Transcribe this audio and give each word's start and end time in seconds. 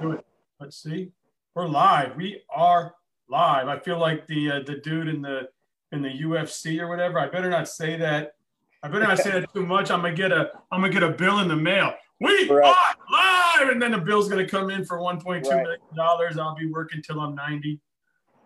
do 0.00 0.12
it. 0.12 0.26
Let's 0.60 0.82
see. 0.82 1.12
We're 1.54 1.68
live. 1.68 2.16
We 2.16 2.42
are 2.50 2.94
live. 3.28 3.68
I 3.68 3.78
feel 3.78 3.98
like 3.98 4.26
the 4.26 4.50
uh, 4.50 4.60
the 4.66 4.76
dude 4.76 5.08
in 5.08 5.22
the 5.22 5.48
in 5.92 6.02
the 6.02 6.08
UFC 6.08 6.80
or 6.80 6.88
whatever. 6.88 7.18
I 7.18 7.28
better 7.28 7.50
not 7.50 7.68
say 7.68 7.96
that. 7.96 8.34
I 8.82 8.88
better 8.88 9.04
not 9.04 9.18
say 9.18 9.30
that 9.30 9.52
too 9.52 9.64
much. 9.64 9.90
I'm 9.90 10.02
gonna 10.02 10.14
get 10.14 10.32
a 10.32 10.50
I'm 10.72 10.80
gonna 10.80 10.92
get 10.92 11.02
a 11.02 11.10
bill 11.10 11.38
in 11.40 11.48
the 11.48 11.56
mail. 11.56 11.94
We 12.20 12.48
right. 12.48 12.64
are 12.66 13.60
live, 13.60 13.70
and 13.70 13.80
then 13.80 13.92
the 13.92 13.98
bill's 13.98 14.28
gonna 14.28 14.48
come 14.48 14.70
in 14.70 14.84
for 14.84 14.98
1.2 14.98 15.26
right. 15.26 15.62
million 15.62 15.80
dollars. 15.96 16.38
I'll 16.38 16.54
be 16.54 16.66
working 16.66 17.02
till 17.02 17.20
I'm 17.20 17.34
90. 17.34 17.80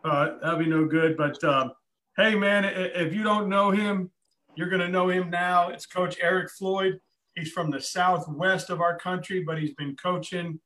Uh, 0.04 0.38
that'll 0.40 0.58
be 0.58 0.66
no 0.66 0.86
good. 0.86 1.16
But 1.16 1.42
um, 1.44 1.72
hey, 2.16 2.34
man, 2.34 2.64
if 2.64 3.14
you 3.14 3.22
don't 3.22 3.48
know 3.48 3.70
him, 3.70 4.10
you're 4.54 4.70
gonna 4.70 4.88
know 4.88 5.08
him 5.08 5.30
now. 5.30 5.68
It's 5.68 5.86
Coach 5.86 6.18
Eric 6.20 6.50
Floyd. 6.50 7.00
He's 7.34 7.52
from 7.52 7.70
the 7.70 7.80
southwest 7.80 8.70
of 8.70 8.80
our 8.80 8.98
country, 8.98 9.44
but 9.44 9.58
he's 9.58 9.74
been 9.74 9.96
coaching 9.96 10.58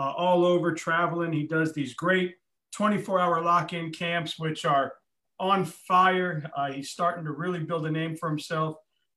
uh, 0.00 0.14
all 0.16 0.46
over, 0.46 0.72
traveling. 0.72 1.30
He 1.30 1.46
does 1.46 1.74
these 1.74 1.92
great 1.92 2.36
24 2.72 3.20
hour 3.20 3.42
lock 3.42 3.74
in 3.74 3.90
camps, 3.90 4.38
which 4.38 4.64
are 4.64 4.94
on 5.38 5.66
fire. 5.66 6.50
Uh, 6.56 6.72
he's 6.72 6.88
starting 6.88 7.22
to 7.26 7.32
really 7.32 7.58
build 7.58 7.84
a 7.84 7.90
name 7.90 8.16
for 8.16 8.30
himself. 8.30 8.76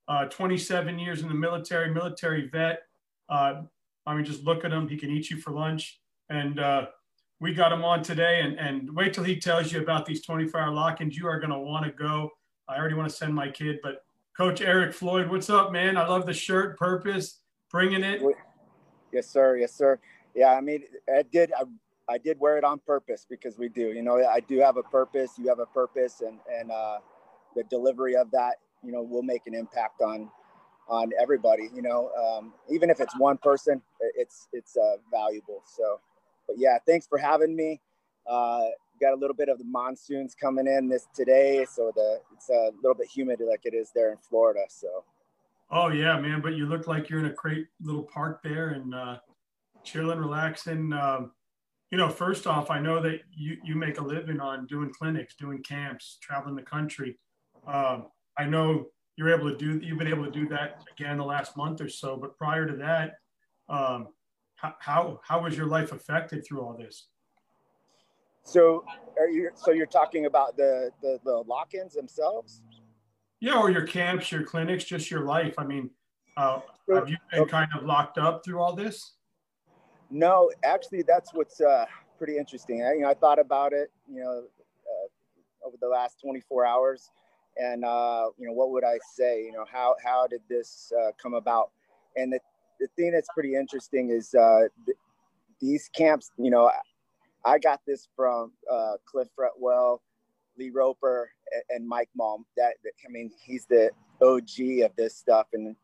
Uh, 0.10 0.26
27 0.26 1.00
years 1.00 1.22
in 1.22 1.30
the 1.30 1.34
military, 1.34 1.94
military 1.94 2.50
vet. 2.50 2.80
Uh, 3.30 3.62
I 4.06 4.14
mean, 4.14 4.26
just 4.26 4.44
look 4.44 4.66
at 4.66 4.74
him. 4.74 4.90
He 4.90 4.98
can 4.98 5.10
eat 5.10 5.30
you 5.30 5.38
for 5.38 5.52
lunch. 5.52 6.02
And 6.30 6.60
uh, 6.60 6.88
we 7.40 7.54
got 7.54 7.72
him 7.72 7.86
on 7.86 8.04
today. 8.04 8.42
And, 8.42 8.60
and 8.60 8.94
wait 8.94 9.14
till 9.14 9.24
he 9.24 9.40
tells 9.40 9.72
you 9.72 9.82
about 9.82 10.06
these 10.06 10.26
24 10.26 10.60
hour 10.60 10.74
lock 10.74 11.00
ins. 11.00 11.16
You 11.16 11.28
are 11.28 11.40
going 11.40 11.52
to 11.52 11.60
want 11.60 11.86
to 11.86 11.92
go. 11.92 12.30
I 12.68 12.76
already 12.76 12.96
want 12.96 13.10
to 13.10 13.16
send 13.16 13.34
my 13.34 13.50
kid, 13.50 13.80
but 13.82 14.04
Coach 14.36 14.60
Eric 14.60 14.94
Floyd, 14.94 15.30
what's 15.30 15.50
up, 15.50 15.72
man? 15.72 15.96
I 15.96 16.08
love 16.08 16.26
the 16.26 16.34
shirt, 16.34 16.78
purpose, 16.78 17.40
bringing 17.70 18.04
it. 18.04 18.22
Yes, 19.12 19.30
sir. 19.30 19.58
Yes, 19.58 19.74
sir. 19.74 20.00
Yeah, 20.36 20.54
I 20.54 20.62
mean, 20.62 20.84
I 21.14 21.24
did. 21.24 21.52
I, 21.54 21.64
I 22.10 22.18
did 22.18 22.40
wear 22.40 22.58
it 22.58 22.64
on 22.64 22.80
purpose 22.80 23.26
because 23.30 23.58
we 23.58 23.70
do. 23.70 23.94
You 23.94 24.02
know, 24.02 24.18
I 24.26 24.40
do 24.42 24.60
have 24.60 24.78
a 24.78 24.84
purpose. 24.84 25.32
You 25.38 25.48
have 25.48 25.60
a 25.60 25.66
purpose, 25.66 26.22
and 26.22 26.40
and 26.52 26.72
uh, 26.72 26.98
the 27.56 27.64
delivery 27.66 28.16
of 28.16 28.32
that, 28.32 28.56
you 28.84 28.92
know, 28.92 29.02
will 29.02 29.24
make 29.24 29.48
an 29.48 29.54
impact 29.54 30.02
on 30.02 30.30
on 30.90 31.12
everybody. 31.22 31.70
You 31.74 31.82
know, 31.82 32.12
um, 32.12 32.54
even 32.70 32.90
if 32.90 33.00
it's 33.00 33.18
one 33.18 33.38
person, 33.38 33.82
it's 34.16 34.48
it's 34.54 34.76
uh, 34.76 34.98
valuable. 35.12 35.64
So, 35.66 36.00
but 36.48 36.58
yeah, 36.58 36.78
thanks 36.86 37.08
for 37.08 37.18
having 37.18 37.56
me. 37.56 37.80
Uh, 38.28 38.66
got 39.02 39.14
a 39.14 39.18
little 39.18 39.36
bit 39.36 39.50
of 39.50 39.58
the 39.58 39.66
monsoons 39.66 40.36
coming 40.36 40.68
in 40.68 40.88
this 40.88 41.08
today, 41.14 41.66
so 41.70 41.92
the 41.96 42.20
it's 42.34 42.50
a 42.50 42.72
little 42.82 42.96
bit 42.96 43.08
humid 43.08 43.40
like 43.48 43.62
it 43.66 43.74
is 43.74 43.92
there 43.94 44.12
in 44.12 44.18
Florida. 44.18 44.62
So. 44.68 45.04
Oh 45.72 45.90
yeah, 45.90 46.20
man! 46.20 46.42
But 46.42 46.54
you 46.54 46.66
look 46.66 46.88
like 46.88 47.10
you're 47.10 47.20
in 47.20 47.26
a 47.26 47.34
great 47.34 47.68
little 47.82 48.04
park 48.04 48.42
there 48.44 48.70
and 48.70 48.94
uh, 48.94 49.18
chilling, 49.84 50.20
relaxing. 50.20 50.94
Um, 50.94 51.32
you 51.92 51.98
know, 51.98 52.10
first 52.10 52.48
off, 52.48 52.72
I 52.72 52.80
know 52.80 53.02
that 53.02 53.20
you 53.32 53.58
you 53.64 53.76
make 53.76 54.00
a 54.00 54.04
living 54.04 54.40
on 54.40 54.66
doing 54.66 54.92
clinics, 54.92 55.36
doing 55.36 55.62
camps, 55.62 56.18
traveling 56.22 56.56
the 56.56 56.64
country. 56.64 57.20
Um, 57.68 58.08
I 58.38 58.46
know 58.46 58.88
you're 59.16 59.34
able 59.34 59.52
to 59.52 59.58
do 59.58 59.80
you've 59.86 60.00
been 60.00 60.08
able 60.08 60.26
to 60.26 60.32
do 60.32 60.48
that 60.50 60.84
again 60.92 61.18
the 61.18 61.24
last 61.24 61.56
month 61.56 61.82
or 61.82 61.90
so. 61.90 62.18
But 62.18 62.36
prior 62.38 62.66
to 62.66 62.76
that, 62.78 63.18
um, 63.70 64.08
how, 64.56 64.74
how 64.80 65.20
how 65.24 65.44
was 65.44 65.56
your 65.56 65.68
life 65.68 65.92
affected 65.92 66.46
through 66.46 66.62
all 66.62 66.76
this? 66.76 67.08
So 68.44 68.84
are 69.18 69.28
you 69.28 69.52
so 69.56 69.72
you're 69.72 69.86
talking 69.86 70.26
about 70.26 70.58
the 70.58 70.90
the, 71.02 71.20
the 71.24 71.44
lock-ins 71.48 71.94
themselves? 71.94 72.62
Yeah, 73.40 73.60
or 73.60 73.70
your 73.70 73.86
camps, 73.86 74.32
your 74.32 74.44
clinics, 74.44 74.86
just 74.86 75.12
your 75.12 75.26
life. 75.26 75.56
I 75.58 75.66
mean, 75.66 75.90
uh, 76.38 76.62
have 76.94 77.10
you 77.10 77.18
been 77.32 77.46
kind 77.46 77.70
of 77.76 77.84
locked 77.84 78.18
up 78.18 78.44
through 78.44 78.60
all 78.60 78.74
this? 78.74 79.16
No, 80.14 80.52
actually, 80.64 81.02
that's 81.02 81.34
what's 81.34 81.60
uh, 81.60 81.86
pretty 82.20 82.38
interesting. 82.38 82.84
I, 82.84 82.94
you 82.94 83.00
know, 83.02 83.10
I 83.10 83.16
thought 83.16 83.40
about 83.40 83.74
it, 83.74 83.92
you 84.08 84.22
know, 84.22 84.44
uh, 84.44 85.68
over 85.68 85.76
the 85.82 85.88
last 85.88 86.22
24 86.22 86.68
hours, 86.68 87.10
and 87.58 87.84
uh, 87.84 88.28
you 88.38 88.46
know, 88.46 88.54
what 88.54 88.70
would 88.70 88.84
I 88.84 89.00
say? 89.16 89.44
You 89.44 89.54
know, 89.54 89.66
how 89.72 89.96
how 90.06 90.28
did 90.28 90.42
this 90.48 90.94
uh, 91.02 91.14
come 91.20 91.34
about? 91.34 91.72
And 92.16 92.32
the 92.32 92.40
the 92.80 92.88
thing 92.96 93.12
that's 93.12 93.28
pretty 93.34 93.56
interesting 93.56 94.12
is 94.12 94.36
uh, 94.36 94.68
th- 94.86 94.98
these 95.60 95.90
camps. 95.96 96.30
You 96.38 96.52
know, 96.52 96.72
I 97.44 97.58
got 97.58 97.82
this 97.88 98.08
from 98.16 98.52
uh, 98.72 98.98
Cliff 99.06 99.30
Fretwell, 99.36 99.98
Lee 100.60 100.70
Roper, 100.70 101.32
and, 101.52 101.64
and 101.72 101.88
Mike 101.90 102.10
Malm. 102.20 102.44
That, 102.56 102.74
I 102.86 103.10
mean, 103.10 103.32
he's 103.44 103.66
the 103.66 103.90
OG 104.22 104.86
of 104.86 104.96
this 104.96 105.18
stuff, 105.18 105.48
and 105.54 105.76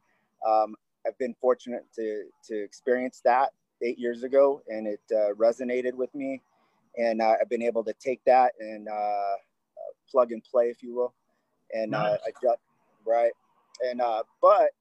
um, 0.48 0.76
I've 1.08 1.18
been 1.18 1.34
fortunate 1.42 1.88
to 1.96 2.26
to 2.50 2.64
experience 2.64 3.22
that 3.26 3.54
eight 3.82 4.00
years 4.00 4.24
ago, 4.24 4.62
and 4.68 4.88
it 4.88 5.02
uh, 5.12 5.34
resonated 5.36 5.94
with 5.94 6.14
me, 6.14 6.42
and 6.98 7.22
uh, 7.22 7.36
I've 7.42 7.50
been 7.50 7.62
able 7.62 7.84
to 7.86 7.94
take 7.94 8.24
that 8.26 8.54
and 8.60 8.88
uh, 8.88 8.92
uh, 8.92 9.36
plug 10.10 10.32
and 10.32 10.44
play, 10.44 10.66
if 10.66 10.84
you 10.84 10.96
will, 10.96 11.14
and 11.74 11.94
uh, 11.96 12.12
nice. 12.12 12.20
adjust. 12.28 12.60
Right, 13.06 13.32
and 13.82 14.02
but 14.42 14.72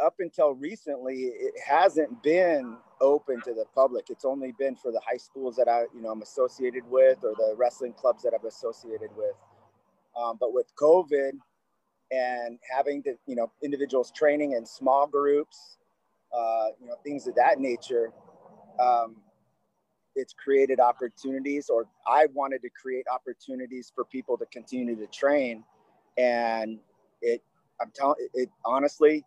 up 0.00 0.16
until 0.20 0.54
recently, 0.54 1.24
it 1.24 1.54
hasn't 1.64 2.22
been 2.22 2.76
open 3.00 3.40
to 3.42 3.52
the 3.52 3.64
public. 3.74 4.10
It's 4.10 4.24
only 4.24 4.52
been 4.58 4.76
for 4.76 4.92
the 4.92 5.00
high 5.06 5.16
schools 5.16 5.56
that 5.56 5.68
I, 5.68 5.82
you 5.94 6.02
know, 6.02 6.10
I'm 6.10 6.22
associated 6.22 6.84
with, 6.88 7.18
or 7.24 7.34
the 7.36 7.54
wrestling 7.56 7.92
clubs 7.92 8.22
that 8.22 8.32
I've 8.34 8.44
associated 8.44 9.10
with. 9.16 9.34
Um, 10.20 10.36
but 10.40 10.52
with 10.52 10.66
COVID 10.80 11.32
and 12.10 12.58
having 12.74 13.02
the 13.02 13.16
you 13.26 13.36
know, 13.36 13.52
individuals 13.62 14.10
training 14.10 14.52
in 14.52 14.64
small 14.64 15.06
groups, 15.06 15.78
uh, 16.32 16.68
you 16.80 16.86
know, 16.86 16.94
things 17.04 17.26
of 17.26 17.34
that 17.34 17.58
nature, 17.58 18.12
um, 18.80 19.16
it's 20.14 20.32
created 20.32 20.80
opportunities, 20.80 21.68
or 21.68 21.86
I 22.06 22.26
wanted 22.32 22.62
to 22.62 22.70
create 22.70 23.06
opportunities 23.12 23.92
for 23.94 24.04
people 24.04 24.36
to 24.38 24.46
continue 24.46 24.96
to 24.96 25.06
train, 25.06 25.64
and 26.16 26.78
it, 27.22 27.42
I'm 27.80 27.92
telling 27.94 28.16
it 28.34 28.50
honestly, 28.64 29.24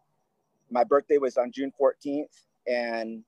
my 0.69 0.83
birthday 0.83 1.17
was 1.17 1.37
on 1.37 1.51
June 1.51 1.71
14th, 1.79 2.25
and 2.67 3.23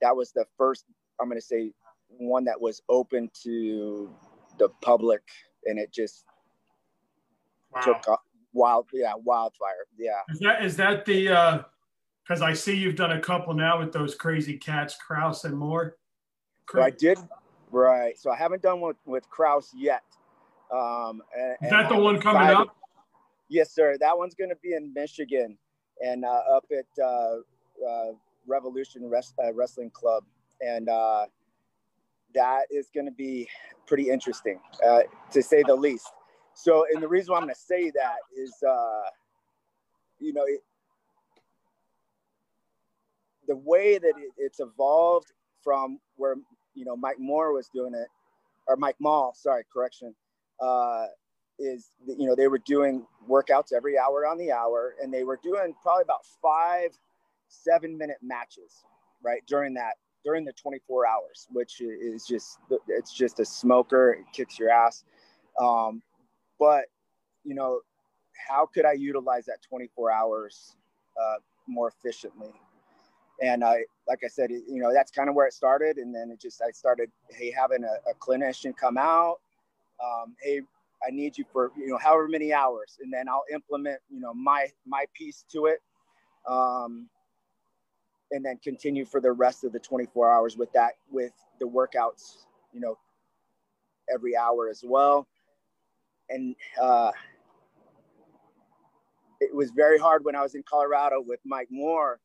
that 0.00 0.14
was 0.14 0.32
the 0.32 0.44
first 0.56 0.84
i'm 1.20 1.28
going 1.28 1.40
to 1.40 1.46
say 1.46 1.72
one 2.08 2.44
that 2.44 2.60
was 2.60 2.82
open 2.88 3.30
to 3.42 4.10
the 4.58 4.68
public 4.82 5.22
and 5.66 5.78
it 5.78 5.92
just 5.92 6.24
wow. 7.74 7.80
took 7.82 8.08
off. 8.08 8.20
Wild 8.54 8.86
yeah 8.94 9.12
wildfire 9.14 9.86
yeah. 9.98 10.20
Is 10.30 10.38
that 10.40 10.64
is 10.64 10.76
that 10.78 11.04
the 11.04 11.28
uh 11.28 11.62
because 12.28 12.42
i 12.42 12.52
see 12.52 12.74
you've 12.74 12.96
done 12.96 13.12
a 13.12 13.20
couple 13.20 13.54
now 13.54 13.78
with 13.78 13.92
those 13.92 14.14
crazy 14.14 14.56
cats 14.56 14.96
kraus 14.96 15.44
and 15.44 15.56
more 15.56 15.96
i 16.74 16.90
did 16.90 17.18
right 17.70 18.18
so 18.18 18.30
i 18.30 18.36
haven't 18.36 18.62
done 18.62 18.80
with 18.80 18.96
with 19.06 19.28
kraus 19.30 19.72
yet 19.74 20.02
um 20.72 21.22
and, 21.36 21.56
is 21.62 21.70
that 21.70 21.88
the 21.88 21.94
I'm 21.94 22.04
one 22.04 22.20
coming 22.20 22.42
excited. 22.42 22.60
up 22.60 22.76
yes 23.48 23.72
sir 23.72 23.96
that 24.00 24.16
one's 24.16 24.34
going 24.34 24.50
to 24.50 24.56
be 24.62 24.74
in 24.74 24.92
michigan 24.92 25.56
and 26.00 26.24
uh, 26.24 26.42
up 26.54 26.64
at 26.70 27.02
uh, 27.02 27.36
uh 27.88 28.12
Revolution 28.48 29.08
Rest, 29.08 29.34
uh, 29.44 29.52
Wrestling 29.52 29.90
Club, 29.90 30.24
and 30.60 30.88
uh, 30.88 31.26
that 32.34 32.62
is 32.70 32.88
going 32.92 33.06
to 33.06 33.12
be 33.12 33.48
pretty 33.86 34.10
interesting, 34.10 34.58
uh, 34.84 35.02
to 35.30 35.42
say 35.42 35.62
the 35.66 35.74
least. 35.74 36.08
So, 36.54 36.86
and 36.92 37.02
the 37.02 37.08
reason 37.08 37.32
why 37.32 37.38
I'm 37.38 37.44
going 37.44 37.54
to 37.54 37.60
say 37.60 37.90
that 37.90 38.16
is, 38.36 38.52
uh, 38.68 39.10
you 40.18 40.32
know, 40.32 40.44
it, 40.44 40.60
the 43.48 43.56
way 43.56 43.98
that 43.98 44.12
it, 44.16 44.32
it's 44.36 44.60
evolved 44.60 45.32
from 45.64 45.98
where 46.16 46.36
you 46.74 46.84
know 46.84 46.96
Mike 46.96 47.18
Moore 47.18 47.52
was 47.52 47.68
doing 47.74 47.94
it, 47.94 48.08
or 48.68 48.76
Mike 48.76 48.96
Mall, 49.00 49.34
sorry, 49.34 49.64
correction, 49.72 50.14
uh, 50.60 51.06
is 51.58 51.90
you 52.06 52.26
know 52.28 52.36
they 52.36 52.48
were 52.48 52.58
doing 52.58 53.04
workouts 53.28 53.72
every 53.74 53.98
hour 53.98 54.26
on 54.26 54.38
the 54.38 54.52
hour, 54.52 54.94
and 55.02 55.12
they 55.12 55.24
were 55.24 55.40
doing 55.42 55.74
probably 55.82 56.02
about 56.02 56.24
five 56.40 56.90
seven 57.48 57.96
minute 57.96 58.18
matches, 58.22 58.84
right? 59.22 59.42
During 59.46 59.74
that, 59.74 59.94
during 60.24 60.44
the 60.44 60.52
24 60.52 61.06
hours, 61.06 61.46
which 61.50 61.80
is 61.80 62.26
just, 62.26 62.58
it's 62.88 63.12
just 63.12 63.40
a 63.40 63.44
smoker. 63.44 64.12
It 64.12 64.26
kicks 64.32 64.58
your 64.58 64.70
ass. 64.70 65.04
Um, 65.60 66.02
but, 66.58 66.84
you 67.44 67.54
know, 67.54 67.80
how 68.48 68.66
could 68.66 68.84
I 68.84 68.92
utilize 68.92 69.46
that 69.46 69.58
24 69.68 70.12
hours 70.12 70.76
uh, 71.20 71.36
more 71.66 71.88
efficiently? 71.88 72.52
And 73.40 73.64
I, 73.64 73.84
like 74.08 74.20
I 74.24 74.28
said, 74.28 74.50
you 74.50 74.80
know, 74.80 74.92
that's 74.92 75.10
kind 75.10 75.28
of 75.28 75.34
where 75.34 75.46
it 75.46 75.52
started. 75.52 75.98
And 75.98 76.14
then 76.14 76.30
it 76.30 76.40
just, 76.40 76.60
I 76.60 76.70
started, 76.72 77.10
hey, 77.30 77.52
having 77.52 77.84
a, 77.84 78.10
a 78.10 78.14
clinician 78.14 78.76
come 78.76 78.98
out. 78.98 79.36
Um, 80.02 80.34
hey, 80.42 80.60
I 81.06 81.10
need 81.10 81.38
you 81.38 81.44
for, 81.52 81.70
you 81.76 81.88
know, 81.88 81.98
however 81.98 82.26
many 82.28 82.52
hours. 82.52 82.98
And 83.00 83.12
then 83.12 83.28
I'll 83.28 83.44
implement, 83.52 84.00
you 84.10 84.20
know, 84.20 84.34
my, 84.34 84.68
my 84.86 85.04
piece 85.14 85.44
to 85.52 85.66
it. 85.66 85.80
Um, 86.48 87.08
and 88.30 88.44
then 88.44 88.58
continue 88.62 89.04
for 89.04 89.20
the 89.20 89.32
rest 89.32 89.64
of 89.64 89.72
the 89.72 89.78
24 89.78 90.30
hours 90.30 90.56
with 90.56 90.72
that 90.72 90.92
with 91.10 91.32
the 91.60 91.66
workouts 91.66 92.44
you 92.72 92.80
know 92.80 92.96
every 94.12 94.36
hour 94.36 94.68
as 94.68 94.82
well 94.86 95.26
and 96.30 96.54
uh, 96.80 97.10
it 99.40 99.54
was 99.54 99.70
very 99.70 99.98
hard 99.98 100.24
when 100.24 100.34
i 100.34 100.42
was 100.42 100.54
in 100.54 100.62
colorado 100.68 101.22
with 101.26 101.40
mike 101.44 101.68
moore 101.70 102.20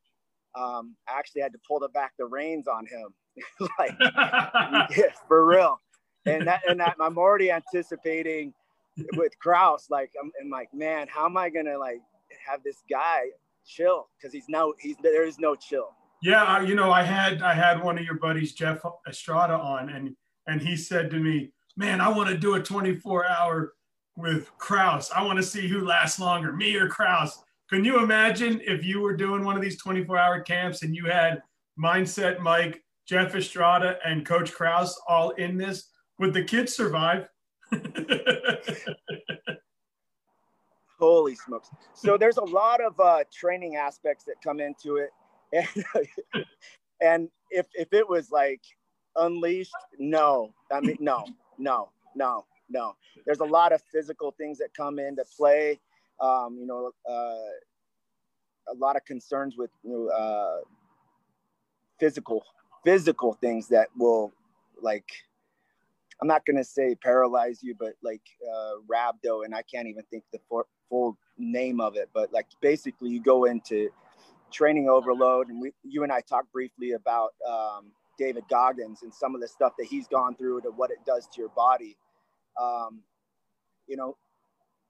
um, 0.56 0.94
i 1.08 1.18
actually 1.18 1.40
had 1.42 1.52
to 1.52 1.58
pull 1.66 1.80
the 1.80 1.88
back 1.88 2.12
the 2.18 2.24
reins 2.24 2.66
on 2.68 2.86
him 2.86 3.14
like 3.78 3.94
yeah, 4.00 5.12
for 5.26 5.46
real. 5.46 5.80
And 6.26 6.46
that 6.46 6.62
and 6.68 6.80
that 6.80 6.96
I'm 7.00 7.18
already 7.18 7.50
anticipating 7.50 8.54
with 9.16 9.38
Kraus. 9.38 9.88
Like 9.90 10.10
I'm, 10.22 10.30
I'm 10.42 10.50
like, 10.50 10.72
man, 10.72 11.06
how 11.08 11.26
am 11.26 11.36
I 11.36 11.50
gonna 11.50 11.78
like 11.78 12.00
have 12.46 12.62
this 12.62 12.82
guy 12.90 13.26
chill? 13.66 14.08
Because 14.16 14.32
he's 14.32 14.48
no 14.48 14.74
he's 14.78 14.96
there 15.02 15.26
is 15.26 15.38
no 15.38 15.54
chill. 15.54 15.90
Yeah, 16.22 16.62
you 16.62 16.74
know, 16.74 16.90
I 16.90 17.02
had 17.02 17.42
I 17.42 17.52
had 17.52 17.82
one 17.82 17.98
of 17.98 18.04
your 18.04 18.14
buddies, 18.14 18.54
Jeff 18.54 18.80
Estrada, 19.06 19.54
on, 19.54 19.90
and 19.90 20.16
and 20.46 20.62
he 20.62 20.76
said 20.76 21.10
to 21.10 21.18
me, 21.18 21.52
"Man, 21.76 22.00
I 22.00 22.08
want 22.08 22.30
to 22.30 22.38
do 22.38 22.54
a 22.54 22.62
24 22.62 23.26
hour 23.26 23.74
with 24.16 24.50
Kraus. 24.56 25.10
I 25.10 25.22
want 25.22 25.36
to 25.38 25.42
see 25.42 25.68
who 25.68 25.84
lasts 25.84 26.18
longer, 26.18 26.52
me 26.52 26.74
or 26.76 26.88
Kraus." 26.88 27.43
Can 27.70 27.84
you 27.84 28.02
imagine 28.02 28.60
if 28.64 28.84
you 28.84 29.00
were 29.00 29.16
doing 29.16 29.44
one 29.44 29.56
of 29.56 29.62
these 29.62 29.80
24 29.80 30.18
hour 30.18 30.40
camps 30.40 30.82
and 30.82 30.94
you 30.94 31.06
had 31.06 31.42
Mindset 31.82 32.40
Mike, 32.40 32.82
Jeff 33.08 33.34
Estrada, 33.34 33.98
and 34.04 34.26
Coach 34.26 34.52
Kraus 34.52 35.00
all 35.08 35.30
in 35.30 35.56
this? 35.56 35.88
Would 36.18 36.34
the 36.34 36.44
kids 36.44 36.76
survive? 36.76 37.28
Holy 40.98 41.34
smokes. 41.34 41.70
So 41.94 42.16
there's 42.18 42.36
a 42.36 42.44
lot 42.44 42.82
of 42.82 42.98
uh, 43.00 43.24
training 43.32 43.76
aspects 43.76 44.24
that 44.24 44.36
come 44.42 44.60
into 44.60 44.96
it. 44.96 45.10
And, 45.52 45.84
and 47.00 47.28
if, 47.50 47.66
if 47.74 47.92
it 47.92 48.08
was 48.08 48.30
like 48.30 48.60
unleashed, 49.16 49.74
no, 49.98 50.52
I 50.70 50.80
mean, 50.80 50.98
no, 51.00 51.24
no, 51.58 51.90
no, 52.14 52.44
no. 52.68 52.94
There's 53.24 53.40
a 53.40 53.44
lot 53.44 53.72
of 53.72 53.82
physical 53.90 54.32
things 54.32 54.58
that 54.58 54.74
come 54.76 54.98
into 54.98 55.24
play 55.36 55.80
um, 56.20 56.56
you 56.58 56.66
know, 56.66 56.92
uh, 57.08 57.52
a 58.72 58.74
lot 58.76 58.96
of 58.96 59.04
concerns 59.04 59.56
with 59.56 59.70
you 59.82 59.90
know, 59.90 60.08
uh, 60.08 60.60
physical 61.98 62.44
physical 62.84 63.32
things 63.34 63.68
that 63.68 63.88
will 63.96 64.32
like 64.82 65.10
I'm 66.20 66.28
not 66.28 66.46
gonna 66.46 66.64
say 66.64 66.94
paralyze 66.94 67.62
you, 67.62 67.74
but 67.78 67.94
like 68.02 68.22
uh, 68.42 68.74
rhabdo, 68.90 69.44
and 69.44 69.54
I 69.54 69.62
can't 69.62 69.88
even 69.88 70.04
think 70.10 70.24
the 70.32 70.40
full 70.88 71.18
name 71.38 71.80
of 71.80 71.96
it. 71.96 72.08
But 72.14 72.32
like 72.32 72.46
basically, 72.60 73.10
you 73.10 73.20
go 73.22 73.44
into 73.44 73.90
training 74.52 74.88
overload, 74.88 75.48
and 75.48 75.60
we, 75.60 75.72
you 75.82 76.02
and 76.02 76.12
I 76.12 76.20
talked 76.20 76.52
briefly 76.52 76.92
about 76.92 77.34
um, 77.46 77.86
David 78.18 78.44
Goggins 78.48 79.02
and 79.02 79.12
some 79.12 79.34
of 79.34 79.40
the 79.40 79.48
stuff 79.48 79.72
that 79.78 79.86
he's 79.86 80.06
gone 80.06 80.36
through 80.36 80.62
to 80.62 80.70
what 80.70 80.90
it 80.90 80.98
does 81.04 81.26
to 81.34 81.40
your 81.40 81.50
body. 81.50 81.96
Um, 82.60 83.02
you 83.86 83.96
know, 83.96 84.16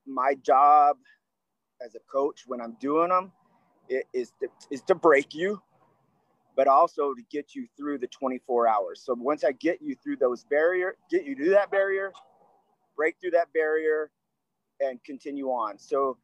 my 0.07 0.35
job 0.43 0.97
as 1.85 1.95
a 1.95 2.01
coach 2.11 2.43
when 2.47 2.61
I'm 2.61 2.77
doing 2.81 3.09
them 3.09 3.33
is 3.89 4.33
to, 4.41 4.49
is 4.71 4.83
to 4.83 4.95
break 4.95 5.35
you, 5.35 5.61
but 6.57 6.67
also 6.69 7.15
to 7.15 7.23
get 7.31 7.55
you 7.55 7.67
through 7.77 7.99
the 7.99 8.07
24 8.07 8.69
hours. 8.69 9.03
So 9.05 9.15
once 9.19 9.45
I 9.45 9.53
get 9.53 9.81
you 9.83 9.95
through 10.03 10.17
those 10.17 10.45
barrier, 10.45 10.97
get 11.11 11.25
you 11.25 11.35
to 11.37 11.51
that 11.51 11.71
barrier, 11.71 12.13
break 12.97 13.17
through 13.21 13.33
that 13.33 13.53
barrier, 13.53 14.11
and 14.81 15.03
continue 15.05 15.49
on. 15.49 15.79
So, 15.79 16.19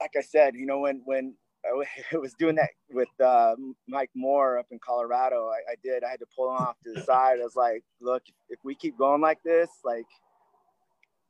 like 0.00 0.12
I 0.16 0.22
said, 0.22 0.54
you 0.54 0.66
know, 0.66 0.80
when 0.80 1.02
when 1.04 1.34
I 1.64 2.16
was 2.16 2.34
doing 2.34 2.56
that 2.56 2.70
with 2.90 3.08
uh, 3.20 3.54
Mike 3.88 4.10
Moore 4.14 4.58
up 4.58 4.66
in 4.70 4.78
Colorado, 4.78 5.48
I, 5.48 5.72
I 5.72 5.74
did. 5.82 6.04
I 6.04 6.10
had 6.10 6.20
to 6.20 6.26
pull 6.36 6.50
him 6.50 6.62
off 6.62 6.76
to 6.84 6.92
the 6.92 7.02
side. 7.02 7.38
I 7.40 7.44
was 7.44 7.56
like, 7.56 7.82
"Look, 8.00 8.22
if 8.48 8.58
we 8.64 8.74
keep 8.74 8.98
going 8.98 9.20
like 9.20 9.42
this, 9.42 9.68
like." 9.84 10.06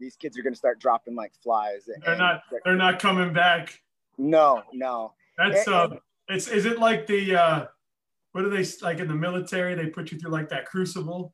These 0.02 0.16
kids 0.16 0.36
are 0.36 0.42
going 0.42 0.52
to 0.52 0.58
start 0.58 0.80
dropping 0.80 1.14
like 1.14 1.32
flies. 1.42 1.88
They're 2.04 2.16
not. 2.16 2.42
They're 2.64 2.76
not 2.76 2.98
coming 2.98 3.32
back. 3.32 3.80
No, 4.18 4.64
no. 4.72 5.14
That's 5.38 5.66
uh. 5.68 5.96
It's 6.28 6.48
is 6.48 6.66
it 6.66 6.78
like 6.78 7.06
the 7.06 7.36
uh, 7.36 7.66
what 8.32 8.44
are 8.44 8.50
they 8.50 8.64
like 8.82 8.98
in 8.98 9.08
the 9.08 9.14
military? 9.14 9.74
They 9.74 9.86
put 9.86 10.10
you 10.10 10.18
through 10.18 10.30
like 10.30 10.48
that 10.50 10.66
crucible, 10.66 11.32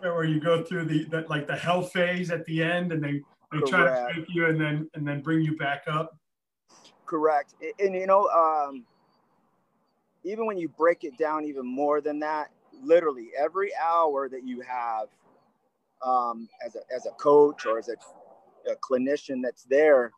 where 0.00 0.24
you 0.24 0.40
go 0.40 0.62
through 0.62 0.86
the 0.86 1.04
that 1.10 1.28
like 1.28 1.46
the 1.46 1.56
hell 1.56 1.82
phase 1.82 2.30
at 2.30 2.44
the 2.46 2.62
end, 2.62 2.92
and 2.92 3.02
they 3.02 3.20
they 3.52 3.58
Correct. 3.58 3.68
try 3.68 3.84
to 3.84 4.14
break 4.14 4.26
you 4.30 4.46
and 4.46 4.60
then 4.60 4.88
and 4.94 5.06
then 5.06 5.20
bring 5.22 5.42
you 5.42 5.56
back 5.56 5.84
up. 5.86 6.16
Correct, 7.06 7.54
and, 7.60 7.72
and 7.78 7.94
you 7.94 8.06
know, 8.06 8.28
um, 8.28 8.84
even 10.24 10.46
when 10.46 10.56
you 10.56 10.68
break 10.68 11.04
it 11.04 11.16
down 11.18 11.44
even 11.44 11.66
more 11.66 12.00
than 12.00 12.20
that, 12.20 12.50
literally 12.82 13.30
every 13.38 13.70
hour 13.76 14.28
that 14.28 14.46
you 14.46 14.60
have 14.60 15.08
um, 16.04 16.48
as, 16.64 16.76
a, 16.76 16.80
as 16.94 17.06
a 17.06 17.10
coach 17.12 17.66
or 17.66 17.78
as 17.78 17.88
a, 17.88 18.70
a 18.70 18.76
clinician 18.76 19.42
that's 19.42 19.64
there, 19.64 20.12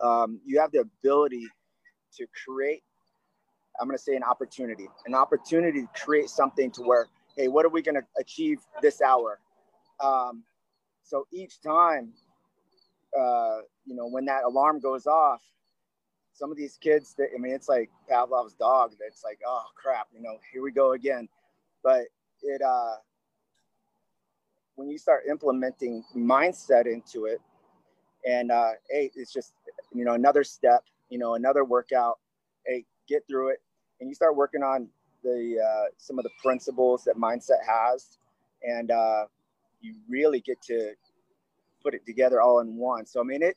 um, 0.00 0.40
you 0.44 0.60
have 0.60 0.70
the 0.72 0.80
ability 0.80 1.46
to 2.16 2.26
create, 2.44 2.82
I'm 3.80 3.86
going 3.86 3.96
to 3.96 4.02
say 4.02 4.16
an 4.16 4.22
opportunity, 4.22 4.88
an 5.06 5.14
opportunity 5.14 5.82
to 5.82 5.88
create 6.00 6.28
something 6.28 6.70
to 6.72 6.82
where, 6.82 7.06
hey, 7.36 7.48
what 7.48 7.64
are 7.64 7.70
we 7.70 7.82
going 7.82 7.94
to 7.94 8.06
achieve 8.18 8.58
this 8.82 9.00
hour? 9.00 9.40
Um, 10.00 10.44
so 11.02 11.26
each 11.32 11.60
time, 11.60 12.12
uh, 13.18 13.58
you 13.86 13.94
know, 13.94 14.06
when 14.06 14.24
that 14.26 14.44
alarm 14.44 14.80
goes 14.80 15.06
off, 15.06 15.42
some 16.34 16.50
of 16.52 16.56
these 16.56 16.78
kids 16.80 17.14
that, 17.18 17.28
I 17.34 17.38
mean, 17.40 17.52
it's 17.52 17.68
like 17.68 17.90
Pavlov's 18.08 18.54
dog. 18.54 18.92
That's 19.00 19.24
like, 19.24 19.40
oh 19.46 19.64
crap, 19.74 20.06
you 20.14 20.22
know, 20.22 20.38
here 20.52 20.62
we 20.62 20.70
go 20.70 20.92
again. 20.92 21.28
But 21.82 22.02
it, 22.42 22.62
uh, 22.62 22.94
when 24.78 24.88
you 24.88 24.96
start 24.96 25.24
implementing 25.28 26.04
mindset 26.16 26.86
into 26.86 27.24
it, 27.26 27.40
and 28.24 28.52
uh, 28.52 28.70
hey, 28.88 29.10
it's 29.16 29.32
just 29.32 29.54
you 29.92 30.04
know 30.04 30.14
another 30.14 30.44
step, 30.44 30.84
you 31.10 31.18
know 31.18 31.34
another 31.34 31.64
workout. 31.64 32.18
Hey, 32.64 32.84
get 33.08 33.26
through 33.28 33.48
it, 33.48 33.58
and 34.00 34.08
you 34.08 34.14
start 34.14 34.36
working 34.36 34.62
on 34.62 34.88
the 35.24 35.58
uh, 35.60 35.90
some 35.96 36.18
of 36.18 36.22
the 36.22 36.30
principles 36.40 37.02
that 37.04 37.16
mindset 37.16 37.58
has, 37.66 38.18
and 38.62 38.92
uh, 38.92 39.24
you 39.80 39.96
really 40.08 40.40
get 40.40 40.62
to 40.62 40.92
put 41.82 41.92
it 41.92 42.06
together 42.06 42.40
all 42.40 42.60
in 42.60 42.76
one. 42.76 43.04
So 43.04 43.20
I 43.20 43.24
mean 43.24 43.42
it 43.42 43.56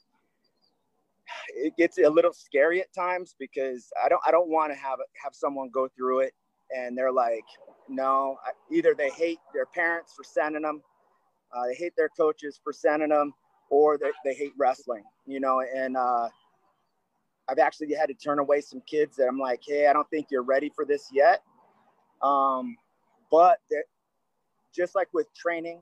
it 1.55 1.77
gets 1.77 1.99
a 1.99 2.09
little 2.09 2.33
scary 2.33 2.81
at 2.81 2.91
times 2.93 3.35
because 3.37 3.91
I 4.03 4.09
don't 4.09 4.21
I 4.25 4.31
don't 4.31 4.49
want 4.49 4.73
to 4.73 4.79
have 4.79 4.97
have 5.23 5.35
someone 5.35 5.69
go 5.71 5.87
through 5.95 6.21
it 6.21 6.33
and 6.75 6.97
they're 6.97 7.11
like 7.11 7.45
no 7.89 8.37
either 8.71 8.93
they 8.97 9.09
hate 9.09 9.39
their 9.53 9.65
parents 9.65 10.13
for 10.15 10.23
sending 10.23 10.63
them 10.63 10.81
uh, 11.53 11.67
they 11.67 11.75
hate 11.75 11.93
their 11.97 12.09
coaches 12.09 12.59
for 12.63 12.73
sending 12.73 13.09
them, 13.09 13.33
or 13.69 13.97
they, 13.97 14.11
they 14.23 14.33
hate 14.33 14.53
wrestling, 14.57 15.03
you 15.25 15.39
know. 15.39 15.61
And 15.61 15.97
uh, 15.97 16.29
I've 17.49 17.59
actually 17.59 17.93
had 17.93 18.07
to 18.07 18.13
turn 18.13 18.39
away 18.39 18.61
some 18.61 18.81
kids 18.87 19.17
that 19.17 19.27
I'm 19.27 19.39
like, 19.39 19.61
hey, 19.65 19.87
I 19.87 19.93
don't 19.93 20.09
think 20.09 20.27
you're 20.29 20.43
ready 20.43 20.71
for 20.73 20.85
this 20.85 21.09
yet. 21.11 21.43
Um, 22.21 22.77
but 23.29 23.59
just 24.75 24.95
like 24.95 25.07
with 25.13 25.27
training, 25.33 25.81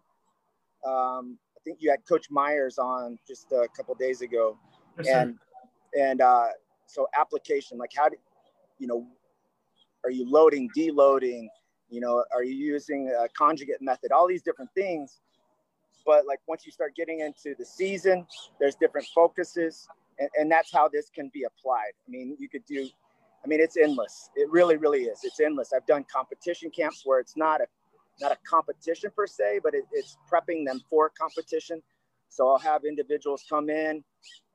um, 0.86 1.38
I 1.58 1.60
think 1.64 1.80
you 1.82 1.90
had 1.90 2.00
Coach 2.08 2.28
Myers 2.32 2.78
on 2.78 3.20
just 3.28 3.52
a 3.52 3.68
couple 3.76 3.94
days 3.96 4.22
ago, 4.22 4.58
yes, 4.98 5.08
and 5.08 5.38
sir. 5.94 6.02
and 6.02 6.22
uh, 6.22 6.46
so 6.86 7.08
application, 7.20 7.78
like 7.78 7.92
how 7.96 8.10
do 8.10 8.16
you 8.80 8.88
know, 8.88 9.06
are 10.04 10.12
you 10.12 10.30
loading, 10.30 10.70
deloading? 10.76 11.48
You 11.90 12.02
know, 12.02 12.24
are 12.34 12.44
you 12.44 12.54
using 12.54 13.10
a 13.10 13.28
conjugate 13.38 13.82
method? 13.82 14.12
All 14.12 14.28
these 14.28 14.44
different 14.44 14.72
things 14.74 15.20
but 16.10 16.26
like 16.26 16.40
once 16.48 16.66
you 16.66 16.72
start 16.72 16.96
getting 16.96 17.20
into 17.20 17.54
the 17.60 17.64
season, 17.64 18.26
there's 18.60 18.74
different 18.74 19.06
focuses, 19.14 19.88
and, 20.18 20.28
and 20.40 20.52
that's 20.52 20.74
how 20.74 20.90
this 20.92 21.08
can 21.14 21.30
be 21.32 21.44
applied. 21.44 21.92
I 22.08 22.10
mean, 22.10 22.36
you 22.40 22.50
could 22.50 22.66
do, 22.66 22.90
I 23.46 23.48
mean, 23.48 23.62
it's 23.62 23.78
endless. 23.78 24.32
It 24.36 24.50
really, 24.50 24.76
really 24.76 25.04
is. 25.04 25.20
It's 25.24 25.40
endless. 25.40 25.72
I've 25.72 25.86
done 25.86 26.04
competition 26.12 26.72
camps 26.72 27.04
where 27.06 27.20
it's 27.20 27.38
not 27.38 27.62
a 27.62 27.66
not 28.20 28.32
a 28.32 28.38
competition 28.44 29.12
per 29.16 29.28
se, 29.28 29.60
but 29.64 29.76
it, 29.76 29.84
it's 29.92 30.18
prepping 30.30 30.66
them 30.66 30.82
for 30.90 31.12
competition. 31.12 31.80
So 32.28 32.50
I'll 32.50 32.58
have 32.58 32.86
individuals 32.86 33.46
come 33.48 33.70
in 33.70 34.04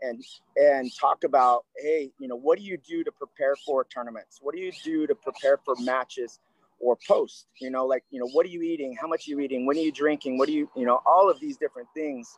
and 0.03 0.25
and 0.57 0.91
talk 1.01 1.23
about, 1.23 1.67
hey, 1.77 2.11
you 2.19 2.27
know, 2.27 2.37
what 2.37 2.59
do 2.59 2.65
you 2.65 2.79
do 2.79 3.05
to 3.05 3.13
prepare 3.13 3.55
for 3.65 3.85
tournaments? 3.85 4.41
What 4.43 4.57
do 4.57 4.61
you 4.61 4.73
do 4.83 5.07
to 5.07 5.15
prepare 5.15 5.61
for 5.65 5.77
matches? 5.79 6.41
Or 6.81 6.99
post 7.07 7.47
you 7.61 7.71
know 7.71 7.87
like 7.87 8.05
you 8.11 8.21
know 8.21 8.29
what 8.33 8.45
are 8.47 8.51
you 8.51 8.63
eating? 8.63 8.97
How 9.01 9.07
much 9.07 9.27
are 9.27 9.31
you 9.31 9.41
eating? 9.41 9.67
When 9.67 9.77
are 9.77 9.81
you 9.81 9.93
drinking? 9.93 10.39
What 10.39 10.49
are 10.49 10.53
you 10.53 10.71
you 10.77 10.87
know 10.87 11.01
all 11.07 11.31
of 11.31 11.41
these 11.41 11.57
different 11.57 11.89
things. 11.95 12.37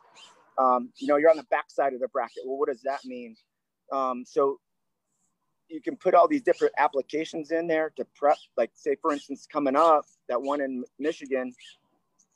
Um, 0.57 0.89
you 0.97 1.07
know 1.07 1.17
you're 1.17 1.29
on 1.29 1.37
the 1.37 1.45
backside 1.49 1.93
of 1.93 1.99
the 1.99 2.07
bracket. 2.07 2.43
Well 2.45 2.57
what 2.57 2.69
does 2.69 2.81
that 2.83 3.03
mean? 3.05 3.35
Um, 3.91 4.23
so 4.25 4.59
you 5.69 5.81
can 5.81 5.97
put 5.97 6.13
all 6.13 6.27
these 6.27 6.41
different 6.41 6.73
applications 6.77 7.51
in 7.51 7.67
there 7.67 7.91
to 7.97 8.05
prep. 8.15 8.37
Like 8.55 8.71
say 8.73 8.95
for 9.01 9.11
instance 9.11 9.47
coming 9.51 9.75
up 9.75 10.05
that 10.29 10.41
one 10.41 10.61
in 10.61 10.83
michigan 10.99 11.53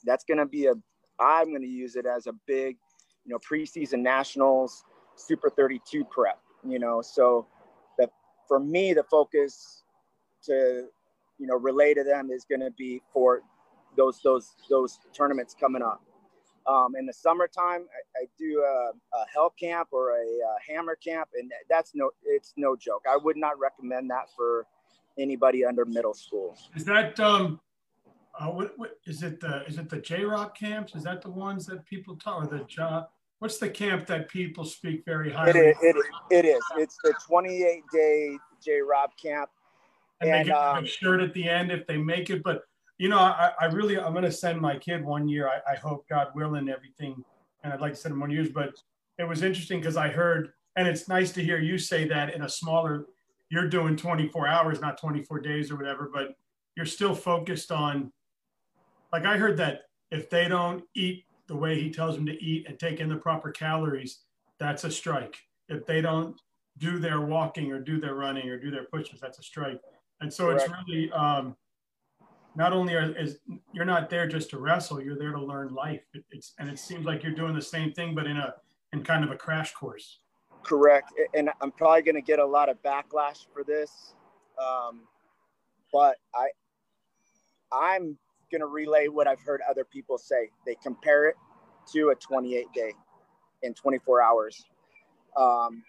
that's 0.04 0.24
going 0.24 0.38
to 0.38 0.46
be 0.46 0.66
a 0.66 0.74
i'm 1.20 1.50
going 1.50 1.62
to 1.62 1.68
use 1.68 1.96
it 1.96 2.06
as 2.06 2.26
a 2.28 2.34
big 2.48 2.78
you 3.26 3.32
know 3.32 3.40
preseason 3.40 4.00
nationals 4.00 4.84
super 5.16 5.50
32 5.50 6.06
prep 6.06 6.40
you 6.68 6.80
know? 6.80 7.02
So 7.02 7.48
that 7.98 8.12
for 8.48 8.60
me 8.60 8.94
the 8.94 9.04
focus 9.04 9.84
to 10.46 10.88
you 11.42 11.48
know 11.48 11.56
relay 11.56 11.94
to 11.96 12.04
them 12.04 12.30
is 12.32 12.46
going 12.46 12.62
to 12.62 12.72
be 12.78 13.02
for 13.12 13.42
those 13.98 14.22
those 14.24 14.56
those 14.70 15.00
tournaments 15.12 15.56
coming 15.60 15.82
up. 15.82 16.02
Um, 16.68 16.96
in 16.96 17.08
the 17.08 17.14
summertime, 17.14 17.88
I, 17.90 18.22
I 18.22 18.26
do 18.38 18.62
a, 18.62 18.92
a, 19.18 19.26
hell 19.34 19.52
camp 19.60 19.88
or 19.92 20.12
a, 20.12 20.22
a, 20.22 20.72
hammer 20.72 20.96
camp, 20.96 21.30
and 21.36 21.52
that's 21.68 21.94
no 21.96 22.12
it's 22.24 22.54
no 22.56 22.76
joke. 22.76 23.04
I 23.10 23.18
would 23.18 23.36
not 23.36 23.58
recommend 23.60 24.12
that 24.12 24.28
for 24.38 24.68
anybody 25.18 25.66
under 25.66 25.86
middle 25.86 26.14
school. 26.14 26.56
Is 26.76 26.86
that 26.86 27.20
um, 27.20 27.60
uh, 28.40 28.46
what, 28.46 28.78
what 28.78 29.00
is 29.08 29.24
it? 29.24 29.40
The 29.40 29.66
is 29.66 29.80
it 29.80 29.90
the 29.90 29.98
J 29.98 30.24
Rock 30.24 30.56
camps? 30.56 30.94
Is 30.94 31.04
that 31.04 31.24
the 31.24 31.32
ones 31.32 31.66
that 31.66 31.84
people 31.86 32.16
talk 32.16 32.44
or 32.44 32.48
the 32.48 32.64
job? 32.66 33.08
What's 33.40 33.58
the 33.58 33.70
camp 33.70 34.06
that 34.06 34.30
people 34.30 34.64
speak 34.66 35.04
very 35.04 35.32
highly? 35.32 35.50
It 35.50 35.56
is. 35.56 35.78
It 35.82 35.96
is. 35.96 36.04
It 36.30 36.46
is. 36.46 36.64
It's 36.78 36.98
the 37.04 37.16
28 37.28 37.82
day 37.92 38.38
J 38.64 38.82
Rob 38.82 39.10
camp. 39.22 39.50
And, 40.22 40.30
and 40.30 40.40
they 40.40 40.50
get 40.50 40.58
um, 40.58 40.84
a 40.84 40.88
shirt 40.88 41.22
at 41.22 41.34
the 41.34 41.48
end 41.48 41.72
if 41.72 41.86
they 41.88 41.98
make 41.98 42.30
it. 42.30 42.44
But 42.44 42.64
you 42.98 43.10
know, 43.10 43.18
I, 43.18 43.52
I 43.60 43.66
really 43.66 44.00
I'm 44.00 44.14
going 44.14 44.24
to 44.24 44.32
send 44.32 44.62
my 44.62 44.78
kid 44.78 45.04
one 45.04 45.28
year. 45.28 45.50
I, 45.50 45.74
I 45.74 45.76
hope 45.76 46.08
God 46.08 46.30
willing 46.36 46.70
everything, 46.70 47.24
and 47.64 47.74
I'd 47.74 47.82
like 47.82 47.94
to 47.94 48.00
send 48.00 48.14
him 48.14 48.20
one 48.20 48.32
years. 48.32 48.50
But 48.50 48.74
it 49.18 49.28
was 49.28 49.42
interesting 49.42 49.80
because 49.80 49.98
I 49.98 50.08
heard, 50.08 50.54
and 50.76 50.88
it's 50.88 51.08
nice 51.08 51.32
to 51.34 51.44
hear 51.44 51.60
you 51.60 51.78
say 51.78 52.08
that 52.08 52.34
in 52.34 52.44
a 52.44 52.50
smaller. 52.50 53.06
You're 53.50 53.68
doing 53.68 53.98
24 53.98 54.48
hours, 54.48 54.80
not 54.80 54.98
24 54.98 55.42
days 55.42 55.72
or 55.72 55.76
whatever, 55.76 56.10
but 56.14 56.36
you're 56.78 56.86
still 56.86 57.14
focused 57.14 57.72
on. 57.72 58.12
Like 59.12 59.26
I 59.26 59.36
heard 59.36 59.58
that 59.58 59.82
if 60.10 60.30
they 60.30 60.48
don't 60.48 60.84
eat 60.96 61.26
the 61.48 61.56
way 61.56 61.78
he 61.78 61.92
tells 61.92 62.16
them 62.16 62.26
to 62.28 62.44
eat 62.44 62.66
and 62.68 62.80
take 62.80 63.00
in 63.00 63.10
the 63.10 63.18
proper 63.18 63.52
calories, 63.52 64.20
that's 64.58 64.84
a 64.84 64.92
strike. 64.92 65.38
If 65.68 65.86
they 65.86 66.02
don't 66.02 66.40
do 66.78 67.00
their 67.00 67.22
walking 67.22 67.72
or 67.72 67.80
do 67.80 68.00
their 68.00 68.16
running 68.16 68.48
or 68.48 68.58
do 68.58 68.72
their 68.72 68.86
pushes, 68.86 69.20
that's 69.20 69.40
a 69.40 69.44
strike. 69.44 69.82
And 70.22 70.32
so 70.32 70.46
Correct. 70.46 70.64
it's 70.64 70.74
really 70.88 71.12
um, 71.12 71.56
not 72.56 72.74
only 72.74 72.94
are, 72.94 73.12
is 73.18 73.40
you're 73.74 73.86
not 73.86 74.10
there 74.10 74.28
just 74.28 74.50
to 74.52 74.60
wrestle, 74.60 75.02
you're 75.02 75.18
there 75.18 75.32
to 75.32 75.44
learn 75.44 75.74
life. 75.74 76.02
It, 76.14 76.24
it's 76.32 76.54
and 76.60 76.70
it 76.70 76.80
seems 76.80 77.06
like 77.06 77.24
you're 77.24 77.34
doing 77.34 77.56
the 77.56 77.62
same 77.62 77.92
thing, 77.92 78.14
but 78.14 78.28
in 78.28 78.38
a 78.38 78.54
in 78.94 79.04
kind 79.04 79.24
of 79.24 79.32
a 79.32 79.36
crash 79.36 79.74
course. 79.74 80.20
Correct. 80.64 81.12
And 81.34 81.50
I'm 81.62 81.72
probably 81.72 82.04
going 82.04 82.16
to 82.16 82.22
get 82.22 82.40
a 82.40 82.46
lot 82.46 82.70
of 82.70 82.82
backlash 82.84 83.48
for 83.52 83.64
this, 83.64 84.14
um, 84.60 85.02
but 85.92 86.18
I 86.36 86.50
I'm 87.72 88.18
going 88.52 88.62
to 88.62 88.68
relay 88.68 89.08
what 89.08 89.28
I've 89.28 89.42
heard 89.42 89.62
other 89.70 89.86
people 89.86 90.18
say. 90.18 90.50
They 90.66 90.76
compare 90.84 91.30
it 91.30 91.36
to 91.94 92.10
a 92.10 92.16
28 92.16 92.68
day 92.76 92.94
in 93.64 93.74
24 93.74 94.22
hours. 94.22 94.64
Um, 95.38 95.84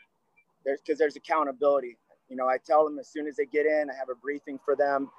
there's 0.65 0.81
because 0.81 0.99
there's 0.99 1.17
accountability. 1.17 1.99
You 2.33 2.39
know, 2.39 2.49
I 2.49 2.57
tell 2.57 2.83
them 2.87 2.99
as 2.99 3.09
soon 3.09 3.27
as 3.27 3.37
they 3.37 3.45
get 3.45 3.67
in, 3.67 3.91
I 3.91 3.95
have 3.95 4.09
a 4.09 4.15
briefing 4.15 4.59
for 4.65 4.75
them. 4.75 5.11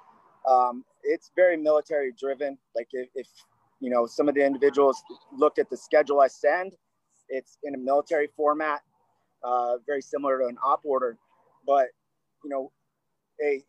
Um, 0.50 0.84
it's 1.04 1.30
very 1.36 1.56
military 1.56 2.12
driven. 2.18 2.58
Like 2.74 2.88
if, 2.90 3.08
if, 3.14 3.28
you 3.78 3.88
know, 3.88 4.04
some 4.04 4.28
of 4.28 4.34
the 4.34 4.44
individuals 4.44 5.00
looked 5.32 5.60
at 5.60 5.70
the 5.70 5.76
schedule 5.76 6.20
I 6.20 6.26
send, 6.26 6.72
it's 7.28 7.56
in 7.62 7.76
a 7.76 7.78
military 7.78 8.28
format, 8.36 8.80
uh, 9.44 9.76
very 9.86 10.02
similar 10.02 10.40
to 10.40 10.46
an 10.46 10.56
op 10.66 10.80
order. 10.84 11.16
But, 11.64 11.86
you 12.42 12.50
know, 12.50 12.72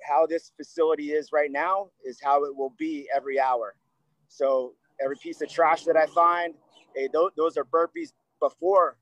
how 0.10 0.26
this 0.26 0.52
facility 0.58 1.12
is 1.12 1.32
right 1.32 1.52
now 1.52 1.90
is 2.04 2.18
how 2.20 2.46
it 2.46 2.58
will 2.58 2.74
be 2.80 3.08
every 3.16 3.40
hour. 3.40 3.76
So 4.28 4.74
every 5.00 5.18
piece 5.18 5.40
of 5.44 5.50
trash 5.50 5.84
that 5.84 5.96
I 5.96 6.08
find, 6.08 6.56
hey, 6.96 7.10
those, 7.14 7.30
those 7.38 7.58
are 7.58 7.66
burpees 7.66 8.12
before 8.40 8.98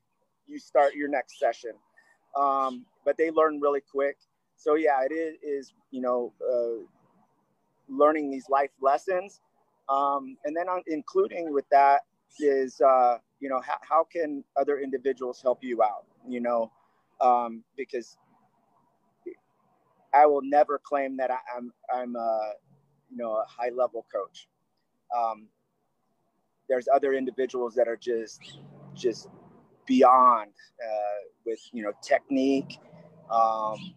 you 0.48 0.60
start 0.60 0.96
your 0.96 1.08
next 1.08 1.40
session. 1.40 1.72
Um, 2.38 2.86
but 3.06 3.16
they 3.18 3.32
learn 3.32 3.62
really 3.62 3.82
quick. 3.90 4.18
So 4.58 4.76
yeah, 4.76 5.02
it 5.10 5.14
is, 5.14 5.36
is 5.44 5.74
you 5.92 6.02
know, 6.02 6.34
uh, 6.42 6.86
learning 7.90 8.32
these 8.32 8.50
life 8.50 8.72
lessons. 8.82 9.42
Um, 9.90 10.38
and 10.46 10.56
then 10.56 10.70
on, 10.70 10.82
including 10.88 11.54
with 11.54 11.66
that 11.70 12.02
is, 12.40 12.80
uh, 12.82 13.18
you 13.40 13.50
know, 13.50 13.62
how, 13.62 13.78
how 13.82 14.04
can 14.06 14.44
other 14.56 14.80
individuals 14.80 15.42
help 15.42 15.60
you 15.62 15.84
out, 15.84 16.06
you 16.28 16.40
know, 16.40 16.72
um, 17.20 17.64
because 17.76 18.18
I 20.14 20.26
will 20.26 20.42
never 20.42 20.80
claim 20.80 21.18
that 21.18 21.32
I, 21.32 21.40
am 21.58 21.74
I'm, 21.92 22.00
I'm 22.00 22.16
a, 22.16 22.54
you 23.12 23.18
know, 23.18 23.34
a 23.34 23.46
high 23.48 23.72
level 23.76 24.06
coach. 24.14 24.48
Um, 25.16 25.48
there's 26.70 26.88
other 26.94 27.14
individuals 27.14 27.76
that 27.76 27.88
are 27.88 27.98
just, 27.98 28.60
just 28.96 29.28
beyond 29.86 30.52
uh, 30.82 31.28
with, 31.46 31.60
you 31.74 31.84
know, 31.84 31.92
technique, 32.02 32.80
um, 33.30 33.94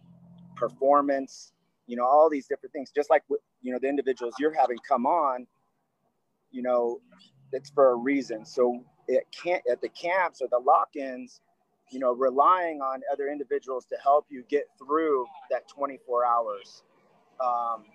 performance, 0.57 1.53
you 1.87 1.95
know, 1.95 2.05
all 2.05 2.29
these 2.29 2.47
different 2.47 2.73
things. 2.73 2.91
Just 2.93 3.09
like 3.09 3.23
you 3.61 3.71
know 3.71 3.79
the 3.79 3.87
individuals 3.87 4.33
you're 4.39 4.53
having 4.53 4.77
come 4.87 5.05
on, 5.05 5.47
you 6.51 6.61
know, 6.61 6.99
it's 7.51 7.69
for 7.69 7.91
a 7.91 7.95
reason. 7.95 8.45
So 8.45 8.83
it 9.07 9.25
can't 9.31 9.63
at 9.71 9.81
the 9.81 9.89
camps 9.89 10.41
or 10.41 10.47
the 10.49 10.59
lock-ins 10.59 11.41
you 11.91 11.99
know, 11.99 12.13
relying 12.13 12.81
on 12.81 13.01
other 13.11 13.29
individuals 13.29 13.85
to 13.85 13.95
help 14.01 14.25
you 14.29 14.43
get 14.49 14.65
through 14.77 15.25
that 15.49 15.67
24 15.69 16.25
hours. 16.25 16.83
Um, 17.39 17.85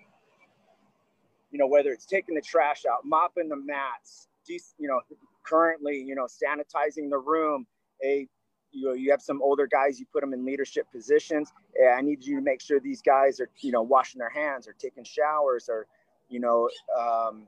you 1.51 1.59
know, 1.59 1.67
whether 1.67 1.91
it's 1.91 2.05
taking 2.05 2.35
the 2.35 2.41
trash 2.41 2.83
out, 2.91 3.05
mopping 3.05 3.49
the 3.49 3.55
mats, 3.55 4.27
you 4.47 4.87
know, 4.87 4.99
currently, 5.45 5.97
you 5.97 6.15
know, 6.15 6.25
sanitizing 6.25 7.09
the 7.09 7.19
room. 7.19 7.67
A, 8.03 8.27
you 8.73 8.93
you 8.95 9.11
have 9.11 9.21
some 9.21 9.41
older 9.41 9.67
guys, 9.67 9.99
you 9.99 10.05
put 10.11 10.21
them 10.21 10.33
in 10.33 10.45
leadership 10.45 10.87
positions. 10.91 11.53
And 11.79 11.95
I 11.95 12.01
need 12.01 12.23
you 12.25 12.37
to 12.37 12.41
make 12.41 12.61
sure 12.61 12.79
these 12.79 13.01
guys 13.01 13.39
are, 13.39 13.49
you 13.61 13.71
know, 13.71 13.81
washing 13.81 14.19
their 14.19 14.29
hands 14.29 14.67
or 14.67 14.73
taking 14.73 15.03
showers 15.03 15.69
or, 15.69 15.87
you 16.29 16.39
know, 16.39 16.69
um, 16.97 17.47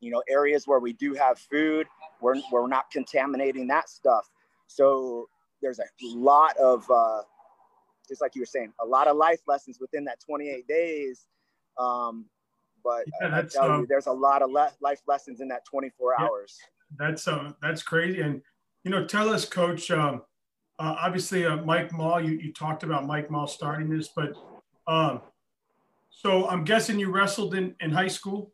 you 0.00 0.10
know, 0.10 0.22
areas 0.28 0.66
where 0.66 0.80
we 0.80 0.92
do 0.94 1.14
have 1.14 1.38
food, 1.38 1.86
we're, 2.20 2.36
we're 2.50 2.66
not 2.66 2.90
contaminating 2.90 3.66
that 3.68 3.88
stuff. 3.88 4.30
So 4.66 5.28
there's 5.60 5.78
a 5.78 5.84
lot 6.02 6.56
of 6.56 6.90
uh, 6.90 7.22
just 8.08 8.20
like 8.20 8.34
you 8.34 8.42
were 8.42 8.46
saying, 8.46 8.72
a 8.80 8.86
lot 8.86 9.06
of 9.06 9.16
life 9.16 9.40
lessons 9.46 9.78
within 9.80 10.04
that 10.04 10.20
28 10.20 10.66
days. 10.66 11.26
Um, 11.78 12.26
but 12.82 13.04
yeah, 13.20 13.38
I 13.38 13.42
tell 13.42 13.70
um, 13.70 13.80
you, 13.80 13.86
there's 13.86 14.06
a 14.06 14.12
lot 14.12 14.42
of 14.42 14.50
le- 14.50 14.72
life 14.80 15.02
lessons 15.06 15.40
in 15.40 15.48
that 15.48 15.64
24 15.64 16.14
yeah, 16.18 16.26
hours. 16.26 16.58
That's 16.98 17.28
uh, 17.28 17.52
that's 17.62 17.82
crazy. 17.82 18.20
And 18.20 18.42
you 18.84 18.90
know, 18.90 19.06
tell 19.06 19.28
us, 19.28 19.44
Coach. 19.44 19.90
Um, 19.90 20.22
uh, 20.78 20.96
obviously, 21.00 21.44
uh, 21.44 21.56
Mike 21.56 21.92
Mall. 21.92 22.20
You, 22.20 22.32
you 22.32 22.52
talked 22.52 22.82
about 22.82 23.06
Mike 23.06 23.30
Mall 23.30 23.46
starting 23.46 23.88
this, 23.88 24.08
but 24.14 24.32
um, 24.86 25.20
so 26.10 26.48
I'm 26.48 26.64
guessing 26.64 26.98
you 26.98 27.10
wrestled 27.10 27.54
in, 27.54 27.74
in 27.80 27.90
high 27.90 28.08
school, 28.08 28.52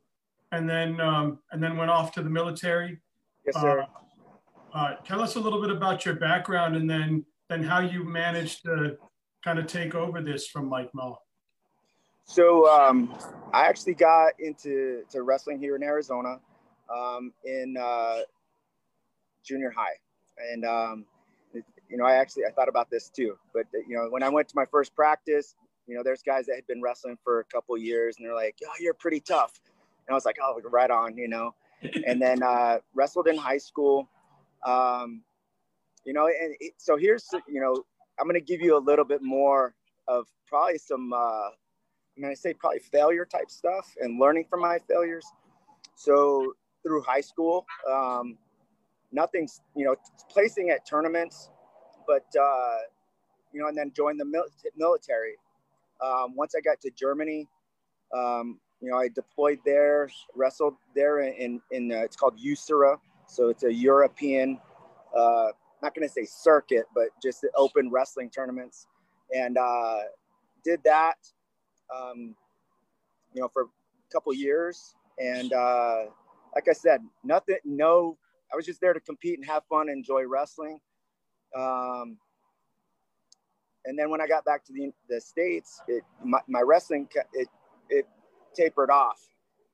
and 0.53 0.69
then 0.69 1.01
um, 1.01 1.39
and 1.53 1.63
then 1.63 1.77
went 1.77 1.91
off 1.91 2.13
to 2.13 2.23
the 2.23 2.31
military. 2.31 2.99
Yes, 3.45 3.61
sir. 3.61 3.83
Uh, 3.83 3.87
uh, 4.77 4.95
tell 5.05 5.23
us 5.23 5.37
a 5.37 5.41
little 5.41 5.61
bit 5.61 5.71
about 5.71 6.05
your 6.05 6.17
background 6.17 6.77
and 6.77 6.89
then 6.89 7.25
then 7.49 7.63
how 7.63 7.81
you 7.81 8.05
managed 8.05 8.63
to 8.65 8.97
kind 9.43 9.59
of 9.59 9.67
take 9.67 9.95
over 9.95 10.21
this 10.21 10.49
from 10.49 10.69
Mike 10.69 10.91
Mel. 10.93 11.23
So 12.25 12.69
um, 12.69 13.17
I 13.53 13.67
actually 13.67 13.95
got 13.95 14.33
into 14.41 15.05
to 15.11 15.23
wrestling 15.23 15.61
here 15.61 15.77
in 15.77 15.83
Arizona 15.83 16.41
um, 16.95 17.33
in 17.45 17.77
uh, 17.81 18.19
junior 19.45 19.71
high, 19.71 19.95
and 20.53 20.65
um, 20.65 21.05
you 21.55 21.97
know 21.97 22.05
I 22.05 22.15
actually 22.15 22.45
I 22.45 22.51
thought 22.51 22.69
about 22.69 22.91
this 22.91 23.09
too. 23.09 23.39
But 23.55 23.67
you 23.73 23.97
know 23.97 24.09
when 24.11 24.23
I 24.23 24.29
went 24.29 24.49
to 24.49 24.57
my 24.57 24.67
first 24.67 24.95
practice, 24.95 25.55
you 25.87 25.97
know 25.97 26.03
there's 26.03 26.23
guys 26.23 26.47
that 26.47 26.57
had 26.57 26.67
been 26.67 26.83
wrestling 26.83 27.19
for 27.23 27.41
a 27.41 27.45
couple 27.45 27.77
years, 27.79 28.17
and 28.17 28.27
they're 28.27 28.35
like, 28.35 28.57
"Oh, 28.65 28.73
you're 28.81 28.95
pretty 28.95 29.21
tough," 29.21 29.53
and 30.07 30.13
I 30.13 30.15
was 30.15 30.25
like, 30.25 30.37
"Oh, 30.43 30.61
right 30.71 30.91
on," 30.91 31.17
you 31.17 31.29
know. 31.29 31.55
and 32.07 32.21
then 32.21 32.43
uh, 32.43 32.79
wrestled 32.95 33.29
in 33.29 33.37
high 33.37 33.59
school. 33.59 34.09
Um, 34.65 35.23
you 36.05 36.13
know, 36.13 36.27
and 36.27 36.55
it, 36.61 36.75
so 36.79 36.97
here's, 36.97 37.29
you 37.49 37.61
know, 37.61 37.85
I'm 38.19 38.27
going 38.27 38.41
to 38.41 38.41
give 38.41 38.61
you 38.61 38.77
a 38.77 38.81
little 38.81 39.05
bit 39.05 39.23
more 39.23 39.75
of 40.09 40.27
probably 40.47 40.79
some, 40.79 41.13
uh, 41.13 41.17
I'm 42.17 42.23
going 42.23 42.35
to 42.35 42.41
say 42.41 42.55
probably 42.55 42.79
failure 42.79 43.25
type 43.25 43.51
stuff 43.51 43.93
and 44.01 44.19
learning 44.19 44.47
from 44.49 44.61
my 44.61 44.79
failures. 44.89 45.27
So 45.97 46.55
through 46.83 47.03
high 47.03 47.21
school, 47.21 47.67
um, 47.91 48.39
nothing's, 49.13 49.61
you 49.75 49.85
know, 49.85 49.97
placing 50.31 50.71
at 50.71 50.87
tournaments, 50.87 51.51
but, 52.07 52.27
uh, 52.41 52.77
you 53.53 53.61
know, 53.61 53.69
and 53.69 53.77
then 53.77 53.93
join 53.95 54.17
the 54.17 54.25
mil- 54.25 54.49
military. 54.77 55.37
Um, 56.01 56.35
once 56.37 56.55
I 56.55 56.61
got 56.61 56.81
to 56.83 56.91
Germany, 56.91 57.49
um, 58.15 58.61
you 58.81 58.91
know, 58.91 58.99
I 58.99 59.09
deployed 59.09 59.59
there, 59.65 60.11
wrestled 60.35 60.75
there 60.95 61.21
in, 61.21 61.61
in, 61.71 61.93
uh, 61.93 62.03
it's 62.03 62.17
called 62.17 62.39
USERA, 62.39 62.99
so 63.27 63.49
it's 63.49 63.65
a 63.65 63.73
European, 63.73 64.61
uh, 65.17 65.49
not 65.83 65.95
going 65.95 66.07
to 66.07 66.13
say 66.13 66.25
circuit, 66.25 66.85
but 66.95 67.09
just 67.23 67.47
open 67.57 67.91
wrestling 67.91 68.31
tournaments. 68.31 68.87
And 69.35 69.57
uh, 69.59 69.99
did 70.65 70.83
that, 70.85 71.17
um, 71.95 72.35
you 73.33 73.41
know, 73.41 73.49
for 73.49 73.63
a 73.63 74.13
couple 74.13 74.33
years. 74.35 74.95
And 75.19 75.53
uh, 75.53 76.05
like 76.55 76.69
I 76.69 76.73
said, 76.73 77.01
nothing, 77.25 77.57
no, 77.65 78.19
I 78.53 78.57
was 78.57 78.67
just 78.67 78.81
there 78.81 78.93
to 78.93 79.01
compete 79.01 79.39
and 79.39 79.47
have 79.47 79.65
fun, 79.69 79.89
and 79.89 79.99
enjoy 79.99 80.27
wrestling. 80.27 80.81
Um, 81.57 82.19
and 83.85 83.99
then 83.99 84.11
when 84.11 84.21
I 84.21 84.27
got 84.27 84.45
back 84.45 84.65
to 84.67 84.73
the, 84.73 84.91
the 85.09 85.21
States, 85.21 85.81
it, 85.87 86.03
my, 86.25 86.41
my 86.49 86.61
wrestling, 86.61 87.09
it, 87.33 87.49
it 87.89 88.07
tapered 88.55 88.91
off. 88.91 89.21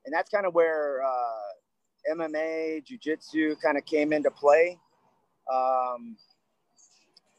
And 0.05 0.13
that's 0.13 0.29
kind 0.29 0.45
of 0.45 0.53
where, 0.53 1.01
uh, 1.03 2.13
MMA, 2.13 2.83
jujitsu 2.85 3.55
kind 3.61 3.77
of 3.77 3.85
came 3.85 4.13
into 4.13 4.29
play. 4.29 4.77
Um, 5.51 6.17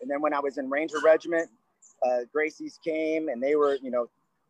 and 0.00 0.10
then 0.10 0.20
when 0.20 0.34
I 0.34 0.40
was 0.40 0.58
in 0.58 0.68
Ranger 0.68 0.98
Regiment, 1.04 1.48
uh, 2.04 2.20
Gracie's 2.32 2.78
came 2.84 3.28
and 3.28 3.42
they 3.42 3.56
were, 3.56 3.78
you 3.82 3.90
know, 3.90 4.08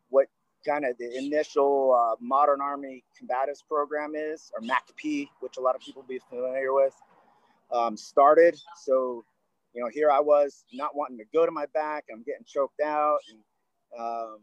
what 0.09 0.27
kind 0.65 0.85
of 0.85 0.97
the 0.99 1.17
initial 1.17 1.95
uh, 1.95 2.17
Modern 2.21 2.61
Army 2.61 3.05
Combatives 3.21 3.63
program 3.69 4.15
is, 4.15 4.51
or 4.55 4.61
MACP, 4.61 5.29
which 5.41 5.57
a 5.57 5.61
lot 5.61 5.75
of 5.75 5.81
people 5.81 6.05
be 6.09 6.21
familiar 6.29 6.73
with, 6.73 6.95
um, 7.73 7.97
started. 7.97 8.59
So, 8.83 9.25
you 9.75 9.83
know, 9.83 9.89
here 9.93 10.11
I 10.11 10.21
was 10.21 10.65
not 10.73 10.97
wanting 10.97 11.19
to 11.19 11.25
go 11.33 11.45
to 11.45 11.53
my 11.53 11.67
back. 11.75 12.05
I'm 12.13 12.23
getting 12.23 12.45
choked 12.47 12.81
out. 12.81 13.19
And, 13.31 14.01
um, 14.01 14.39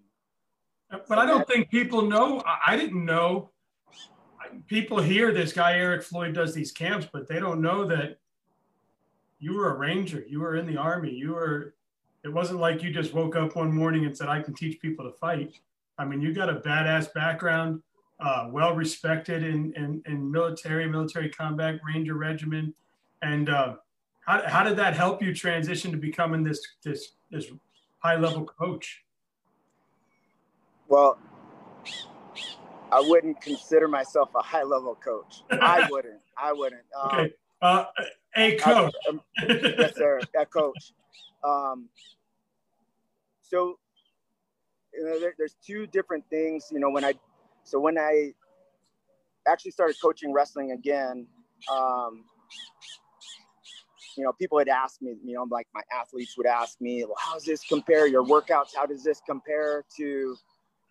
but 1.08 1.18
I 1.18 1.26
don't 1.26 1.48
think 1.48 1.70
people 1.70 2.02
know. 2.02 2.44
I 2.66 2.76
didn't 2.76 3.06
know. 3.06 3.52
People 4.68 5.02
hear 5.02 5.32
this 5.32 5.54
guy 5.54 5.78
Eric 5.78 6.04
Floyd 6.04 6.34
does 6.34 6.54
these 6.54 6.72
camps, 6.72 7.08
but 7.12 7.28
they 7.28 7.40
don't 7.40 7.62
know 7.62 7.86
that 7.86 8.18
you 9.40 9.56
were 9.56 9.74
a 9.74 9.78
ranger. 9.78 10.24
You 10.28 10.42
were 10.42 10.56
in 10.56 10.66
the 10.66 10.78
army. 10.78 11.12
You 11.12 11.32
were. 11.32 11.76
It 12.24 12.32
wasn't 12.32 12.60
like 12.60 12.84
you 12.84 12.92
just 12.92 13.14
woke 13.14 13.36
up 13.36 13.56
one 13.56 13.74
morning 13.74 14.06
and 14.06 14.16
said, 14.16 14.28
"I 14.28 14.42
can 14.42 14.54
teach 14.54 14.80
people 14.82 15.10
to 15.10 15.18
fight." 15.18 15.60
I 16.02 16.06
mean, 16.06 16.20
you 16.20 16.34
got 16.34 16.50
a 16.50 16.56
badass 16.56 17.14
background, 17.14 17.80
uh, 18.20 18.48
well 18.50 18.74
respected 18.74 19.44
in, 19.44 19.72
in, 19.76 20.02
in 20.08 20.32
military, 20.32 20.90
military 20.90 21.30
combat, 21.30 21.80
Ranger 21.86 22.16
Regiment. 22.16 22.74
And 23.22 23.50
uh, 23.50 23.76
how, 24.22 24.42
how 24.48 24.64
did 24.64 24.78
that 24.78 24.96
help 24.96 25.22
you 25.22 25.32
transition 25.32 25.92
to 25.92 25.98
becoming 25.98 26.44
this, 26.44 26.60
this, 26.84 27.12
this 27.30 27.46
high 28.00 28.16
level 28.16 28.46
coach? 28.46 29.04
Well, 30.88 31.20
I 32.92 33.00
wouldn't 33.00 33.40
consider 33.40 33.88
myself 33.88 34.32
a 34.36 34.42
high 34.42 34.64
level 34.64 34.96
coach. 34.96 35.44
I 35.52 35.88
wouldn't. 35.92 36.20
I 36.36 36.52
wouldn't. 36.52 36.82
Um, 37.00 37.10
okay. 37.14 37.34
Uh, 37.62 37.86
a 38.36 38.56
coach. 38.56 38.94
I, 39.06 39.10
um, 39.10 39.22
yes, 39.48 39.96
sir. 39.96 40.20
A 40.36 40.48
coach. 40.48 40.94
Um, 41.44 41.90
so 43.44 43.78
you 44.94 45.06
know, 45.06 45.20
there, 45.20 45.34
there's 45.38 45.56
two 45.66 45.88
different 45.88 46.24
things. 46.30 46.68
You 46.72 46.80
know, 46.80 46.90
when 46.90 47.04
I, 47.04 47.14
so 47.64 47.80
when 47.80 47.98
I 47.98 48.32
actually 49.48 49.72
started 49.72 49.96
coaching 50.02 50.34
wrestling 50.34 50.72
again, 50.72 51.28
um, 51.72 52.24
you 54.18 54.24
know, 54.24 54.34
people 54.34 54.60
had 54.60 54.68
asked 54.68 55.02
me, 55.02 55.16
you 55.24 55.36
know, 55.36 55.48
like 55.50 55.68
my 55.74 55.82
athletes 55.94 56.36
would 56.38 56.46
ask 56.46 56.80
me, 56.82 57.04
well, 57.06 57.16
how 57.18 57.34
does 57.34 57.46
this 57.46 57.64
compare 57.64 58.08
your 58.08 58.24
workouts? 58.24 58.76
How 58.76 58.86
does 58.86 59.04
this 59.04 59.22
compare 59.26 59.86
to, 59.98 60.36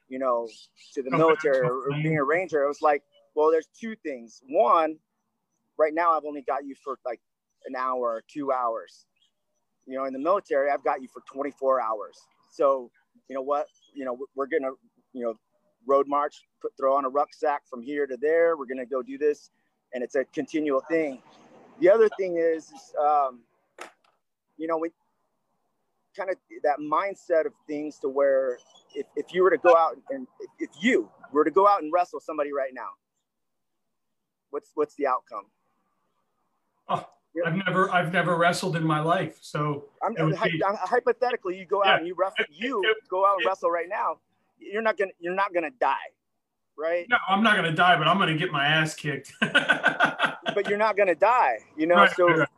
you 0.09 0.19
know, 0.19 0.49
to 0.95 1.03
the 1.03 1.11
military 1.11 1.61
or, 1.61 1.83
or 1.83 1.91
being 2.03 2.19
a 2.19 2.25
ranger? 2.25 2.63
It 2.63 2.69
was 2.69 2.83
like, 2.83 3.03
well, 3.35 3.51
there's 3.51 3.69
two 3.79 3.95
things. 4.03 4.41
One, 4.49 4.97
right 5.79 5.95
now 5.95 6.17
I've 6.17 6.25
only 6.25 6.43
got 6.43 6.65
you 6.65 6.75
for 6.83 6.99
like 7.05 7.21
an 7.67 7.77
hour 7.77 8.01
or 8.01 8.23
two 8.33 8.53
hours. 8.53 9.07
You 9.87 9.97
know, 9.97 10.05
in 10.05 10.13
the 10.13 10.19
military, 10.19 10.71
I've 10.71 10.85
got 10.85 11.03
you 11.03 11.09
for 11.13 11.23
24 11.33 11.81
hours. 11.81 12.19
So, 12.51 12.91
you 13.29 13.35
know 13.35 13.43
what? 13.43 13.67
You 13.95 14.05
know, 14.05 14.19
we're 14.35 14.47
going 14.47 14.63
to, 14.63 14.73
you 15.13 15.23
know, 15.25 15.35
road 15.87 16.07
march, 16.09 16.37
put, 16.61 16.77
throw 16.77 16.97
on 16.97 17.05
a 17.05 17.09
rucksack 17.09 17.63
from 17.69 17.83
here 17.83 18.07
to 18.07 18.17
there. 18.21 18.57
We're 18.57 18.67
going 18.67 18.79
to 18.79 18.87
go 18.87 19.03
do 19.03 19.19
this. 19.19 19.51
And 19.95 20.05
it's 20.05 20.15
a 20.15 20.25
continual 20.25 20.83
thing. 20.89 21.23
The 21.81 21.91
other 21.91 22.09
thing 22.19 22.37
is, 22.37 22.73
um, 23.01 23.41
you 24.57 24.67
know, 24.67 24.77
we 24.77 24.91
kind 26.17 26.31
of 26.31 26.37
that 26.63 26.79
mindset 26.79 27.47
of 27.47 27.53
things 27.67 27.99
to 28.01 28.09
where 28.09 28.59
if, 28.95 29.07
if 29.17 29.33
you 29.33 29.43
were 29.43 29.51
to 29.51 29.59
go 29.59 29.77
out 29.77 29.97
and 30.11 30.27
if 30.59 30.71
you 30.81 31.09
were 31.33 31.45
to 31.45 31.51
go 31.51 31.67
out 31.67 31.83
and 31.83 31.93
wrestle 31.93 32.21
somebody 32.21 32.53
right 32.53 32.73
now, 32.75 32.89
what's, 34.51 34.71
what's 34.75 34.95
the 34.97 35.07
outcome? 35.07 35.45
Oh, 36.89 37.07
I've 37.47 37.55
never 37.55 37.91
I've 37.91 38.13
never 38.13 38.37
wrestled 38.37 38.77
in 38.77 38.85
my 38.85 39.01
life, 39.01 39.39
so 39.41 39.85
I'm, 40.03 40.15
I'm, 40.19 40.35
hypothetically 40.35 41.59
you 41.59 41.65
go 41.65 41.83
out 41.83 41.87
yeah. 41.87 41.97
and 41.99 42.07
you 42.07 42.15
wrestle 42.15 42.45
you 42.51 42.83
go 43.09 43.25
out 43.25 43.37
and 43.39 43.47
wrestle 43.47 43.71
right 43.71 43.89
now, 43.89 44.19
you're 44.59 44.83
not 44.83 44.97
gonna 44.97 45.13
you're 45.21 45.35
not 45.35 45.55
gonna 45.55 45.71
die, 45.81 45.95
right? 46.77 47.07
No, 47.09 47.17
I'm 47.29 47.43
not 47.43 47.57
gonna 47.57 47.73
die, 47.73 47.97
but 47.97 48.09
I'm 48.09 48.19
gonna 48.19 48.37
get 48.37 48.51
my 48.51 48.67
ass 48.67 48.95
kicked. 48.95 49.33
but 49.41 50.69
you're 50.69 50.79
not 50.79 50.97
gonna 50.97 51.15
die, 51.15 51.59
you 51.77 51.87
know. 51.87 51.97
Right, 51.97 52.11
so, 52.17 52.27
right. 52.29 52.49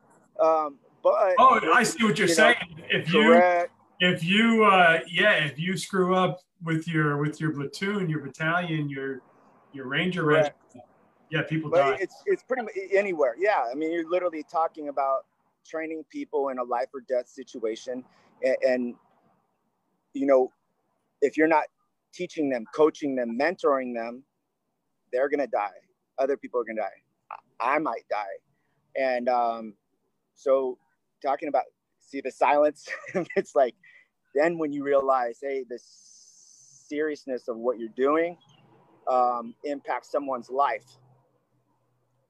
Um, 0.41 0.79
but 1.03 1.35
oh, 1.39 1.61
I 1.73 1.83
see 1.83 2.05
what 2.05 2.19
you're 2.19 2.29
you 2.29 2.35
saying. 2.35 2.57
Know, 2.77 2.85
if 2.91 3.11
correct. 3.11 3.73
you 4.01 4.09
if 4.09 4.25
you 4.25 4.65
uh, 4.65 5.01
yeah, 5.07 5.33
if 5.45 5.59
you 5.59 5.77
screw 5.77 6.15
up 6.15 6.41
with 6.63 6.89
your 6.89 7.19
with 7.19 7.41
your 7.41 7.53
platoon, 7.53 8.09
your 8.09 8.21
battalion, 8.21 8.89
your 8.89 9.21
your 9.73 9.87
ranger 9.87 10.25
regiment 10.25 10.55
yeah, 11.33 11.43
people 11.43 11.71
but 11.71 11.79
die. 11.79 11.97
It's 11.99 12.23
it's 12.27 12.43
pretty 12.43 12.63
much 12.63 12.75
anywhere. 12.93 13.35
Yeah, 13.39 13.65
I 13.71 13.75
mean, 13.75 13.91
you're 13.91 14.09
literally 14.09 14.45
talking 14.53 14.89
about 14.89 15.25
training 15.67 16.05
people 16.11 16.51
in 16.51 16.59
a 16.59 16.63
life 16.63 16.89
or 16.93 17.01
death 17.09 17.27
situation, 17.27 18.05
and, 18.45 18.57
and 18.63 18.95
you 20.13 20.27
know, 20.27 20.53
if 21.23 21.39
you're 21.39 21.49
not 21.49 21.65
teaching 22.13 22.51
them, 22.51 22.67
coaching 22.75 23.17
them, 23.17 23.39
mentoring 23.41 23.95
them, 23.95 24.25
they're 25.11 25.31
gonna 25.31 25.47
die. 25.47 25.71
Other 26.19 26.37
people 26.37 26.61
are 26.61 26.65
gonna 26.65 26.83
die. 26.83 27.39
I, 27.61 27.77
I 27.77 27.79
might 27.79 28.05
die, 28.11 28.37
and 28.95 29.27
um, 29.31 29.75
so 30.35 30.77
talking 31.25 31.49
about 31.49 31.65
see 31.99 32.21
the 32.21 32.31
silence. 32.31 32.87
it's 33.37 33.55
like 33.57 33.75
then 34.35 34.59
when 34.59 34.71
you 34.71 34.85
realize, 34.85 35.39
hey, 35.43 35.65
the 35.67 35.79
seriousness 35.79 37.49
of 37.49 37.57
what 37.57 37.79
you're 37.79 37.89
doing 37.97 38.37
um, 39.11 39.55
impacts 39.65 40.11
someone's 40.11 40.51
life 40.51 40.99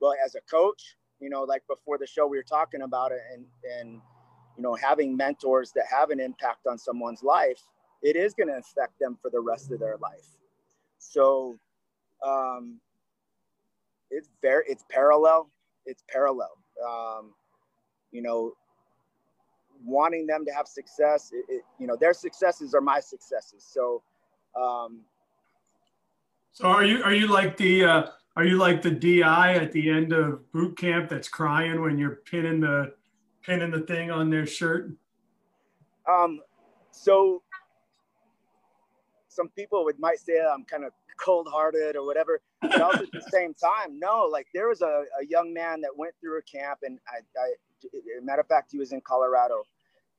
but 0.03 0.17
as 0.23 0.35
a 0.35 0.41
coach, 0.51 0.97
you 1.21 1.31
know, 1.31 1.45
like 1.45 1.63
before 1.69 1.97
the 1.97 2.07
show, 2.07 2.27
we 2.27 2.37
were 2.37 2.43
talking 2.43 2.83
about 2.83 3.13
it 3.13 3.21
and, 3.33 3.47
and, 3.79 4.01
you 4.57 4.63
know, 4.63 4.75
having 4.75 5.17
mentors 5.17 5.71
that 5.77 5.85
have 5.89 6.11
an 6.11 6.19
impact 6.19 6.67
on 6.67 6.77
someone's 6.77 7.23
life, 7.23 7.63
it 8.03 8.17
is 8.17 8.35
going 8.35 8.49
to 8.49 8.57
affect 8.57 8.99
them 9.01 9.17
for 9.23 9.31
the 9.31 9.41
rest 9.41 9.71
of 9.71 9.79
their 9.79 9.97
life. 10.03 10.27
So, 10.99 11.57
um, 12.27 12.81
it's 14.11 14.29
very, 14.43 14.65
it's 14.67 14.85
parallel. 14.91 15.49
It's 15.87 16.03
parallel. 16.11 16.51
Um, 16.85 17.33
you 18.11 18.23
know, 18.23 18.55
wanting 19.85 20.27
them 20.27 20.45
to 20.45 20.53
have 20.53 20.67
success, 20.67 21.31
it, 21.33 21.45
it, 21.49 21.63
you 21.79 21.87
know, 21.87 21.97
their 21.97 22.13
successes 22.13 22.75
are 22.75 22.81
my 22.81 22.99
successes. 22.99 23.65
So, 23.65 24.03
um, 24.61 25.03
so 26.53 26.67
are 26.67 26.85
you, 26.85 27.03
are 27.05 27.15
you 27.15 27.29
like 27.29 27.57
the, 27.57 27.85
uh, 27.85 28.07
are 28.37 28.45
you 28.45 28.57
like 28.57 28.83
the 28.83 28.91
DI 28.91 29.55
at 29.55 29.73
the 29.73 29.91
end 29.91 30.13
of 30.13 30.51
boot 30.53 30.79
camp 30.79 31.11
that's 31.11 31.29
crying 31.29 31.83
when 31.83 31.99
you're 31.99 32.17
pinning 32.25 32.61
the 32.61 32.95
pinning 33.43 33.71
the 33.71 33.81
thing 33.81 34.11
on 34.11 34.31
their 34.31 34.47
shirt? 34.47 34.91
Um, 36.09 36.41
so 36.91 37.43
some 39.29 39.49
people 39.51 39.85
would 39.85 39.99
might 39.99 40.19
say 40.19 40.41
I'm 40.41 40.65
kind 40.65 40.85
of 40.85 40.93
cold-hearted 41.19 41.97
or 41.97 42.05
whatever, 42.05 42.41
but 42.61 42.81
also 42.81 43.05
at 43.05 43.13
the 43.13 43.23
same 43.31 43.55
time, 43.55 43.99
no. 43.99 44.29
Like 44.31 44.47
there 44.55 44.69
was 44.69 44.83
a, 44.83 45.05
a 45.21 45.27
young 45.29 45.53
man 45.53 45.81
that 45.83 45.91
went 45.97 46.15
through 46.21 46.39
a 46.39 46.43
camp, 46.43 46.81
and 46.83 46.99
I, 47.09 47.19
I 47.41 47.53
matter 48.23 48.41
of 48.41 48.49
fact, 48.49 48.73
he 48.73 48.79
was 48.79 48.93
in 48.93 49.01
Colorado, 49.01 49.65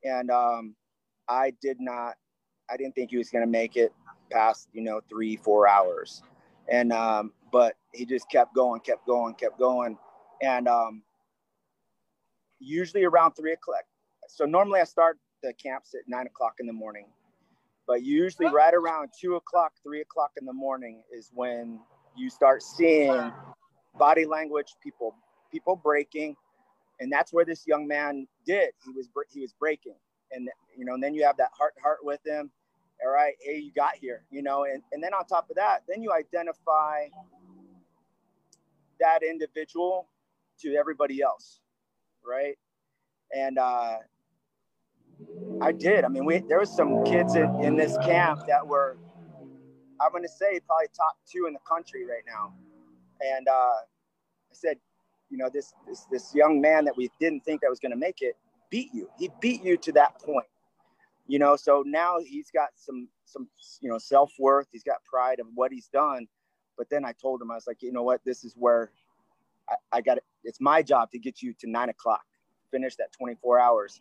and 0.04 0.30
um, 0.30 0.74
I 1.28 1.52
did 1.60 1.80
not, 1.80 2.14
I 2.70 2.76
didn't 2.76 2.94
think 2.94 3.10
he 3.10 3.16
was 3.16 3.30
going 3.30 3.44
to 3.44 3.50
make 3.50 3.76
it 3.76 3.92
past 4.30 4.68
you 4.72 4.82
know 4.82 5.00
three, 5.08 5.36
four 5.36 5.68
hours, 5.68 6.22
and 6.68 6.92
um, 6.92 7.32
but 7.52 7.74
he 7.92 8.04
just 8.04 8.28
kept 8.30 8.54
going, 8.54 8.80
kept 8.80 9.06
going, 9.06 9.34
kept 9.34 9.58
going. 9.58 9.98
And 10.42 10.68
um, 10.68 11.02
usually 12.58 13.04
around 13.04 13.32
three 13.32 13.52
o'clock. 13.52 13.84
So 14.28 14.44
normally 14.44 14.80
I 14.80 14.84
start 14.84 15.18
the 15.42 15.52
camps 15.52 15.94
at 15.94 16.02
nine 16.08 16.26
o'clock 16.26 16.54
in 16.58 16.66
the 16.66 16.72
morning, 16.72 17.06
but 17.86 18.02
usually 18.02 18.48
right 18.48 18.74
around 18.74 19.10
two 19.18 19.36
o'clock, 19.36 19.72
three 19.82 20.00
o'clock 20.00 20.32
in 20.38 20.46
the 20.46 20.52
morning 20.52 21.02
is 21.16 21.30
when 21.34 21.80
you 22.16 22.30
start 22.30 22.62
seeing 22.62 23.32
body 23.98 24.24
language, 24.24 24.74
people, 24.82 25.14
people 25.52 25.76
breaking. 25.76 26.36
And 27.00 27.12
that's 27.12 27.32
where 27.32 27.44
this 27.44 27.66
young 27.66 27.86
man 27.86 28.26
did. 28.46 28.70
He 28.84 28.92
was, 28.92 29.08
he 29.32 29.40
was 29.40 29.52
breaking. 29.52 29.96
And, 30.30 30.48
you 30.76 30.84
know, 30.84 30.94
and 30.94 31.02
then 31.02 31.14
you 31.14 31.24
have 31.24 31.36
that 31.36 31.50
heart 31.56 31.74
to 31.76 31.82
heart 31.82 31.98
with 32.02 32.20
him. 32.24 32.50
All 33.04 33.12
right. 33.12 33.34
Hey, 33.40 33.58
you 33.58 33.72
got 33.72 33.96
here, 33.96 34.24
you 34.30 34.42
know, 34.42 34.64
and, 34.64 34.82
and 34.92 35.02
then 35.02 35.14
on 35.14 35.26
top 35.26 35.50
of 35.50 35.56
that, 35.56 35.82
then 35.88 36.02
you 36.02 36.12
identify 36.12 37.06
that 39.00 39.22
individual 39.22 40.08
to 40.60 40.74
everybody 40.76 41.22
else, 41.22 41.60
right? 42.26 42.56
And 43.36 43.58
uh, 43.58 43.96
I 45.60 45.72
did. 45.72 46.04
I 46.04 46.08
mean, 46.08 46.24
we 46.24 46.40
there 46.48 46.58
was 46.60 46.74
some 46.74 47.04
kids 47.04 47.34
in, 47.36 47.50
in 47.62 47.76
this 47.76 47.96
camp 47.98 48.40
that 48.48 48.66
were, 48.66 48.98
I'm 50.00 50.10
going 50.12 50.22
to 50.24 50.28
say, 50.28 50.60
probably 50.66 50.86
top 50.96 51.16
two 51.30 51.46
in 51.46 51.52
the 51.54 51.60
country 51.68 52.06
right 52.06 52.24
now. 52.26 52.54
And 53.20 53.48
uh, 53.48 53.52
I 53.52 54.54
said, 54.54 54.78
you 55.30 55.38
know, 55.38 55.50
this 55.52 55.74
this 55.88 56.06
this 56.10 56.34
young 56.34 56.60
man 56.60 56.84
that 56.86 56.96
we 56.96 57.10
didn't 57.20 57.44
think 57.44 57.62
that 57.62 57.70
was 57.70 57.80
going 57.80 57.92
to 57.92 57.98
make 57.98 58.22
it 58.22 58.36
beat 58.70 58.90
you. 58.94 59.08
He 59.18 59.30
beat 59.40 59.64
you 59.64 59.76
to 59.78 59.92
that 59.92 60.20
point. 60.20 60.46
You 61.26 61.38
know, 61.38 61.56
so 61.56 61.82
now 61.86 62.18
he's 62.20 62.50
got 62.50 62.70
some 62.76 63.08
some 63.24 63.48
you 63.80 63.90
know 63.90 63.98
self 63.98 64.32
worth. 64.38 64.68
He's 64.72 64.84
got 64.84 65.02
pride 65.04 65.40
of 65.40 65.46
what 65.54 65.72
he's 65.72 65.88
done 65.88 66.26
but 66.76 66.88
then 66.90 67.04
I 67.04 67.12
told 67.12 67.40
him, 67.40 67.50
I 67.50 67.54
was 67.54 67.66
like, 67.66 67.82
you 67.82 67.92
know 67.92 68.02
what? 68.02 68.20
This 68.24 68.44
is 68.44 68.54
where 68.56 68.90
I, 69.68 69.74
I 69.92 70.00
got 70.00 70.18
it. 70.18 70.24
It's 70.42 70.60
my 70.60 70.82
job 70.82 71.10
to 71.12 71.18
get 71.18 71.42
you 71.42 71.54
to 71.60 71.70
nine 71.70 71.88
o'clock, 71.88 72.24
finish 72.70 72.96
that 72.96 73.12
24 73.12 73.58
hours. 73.58 74.00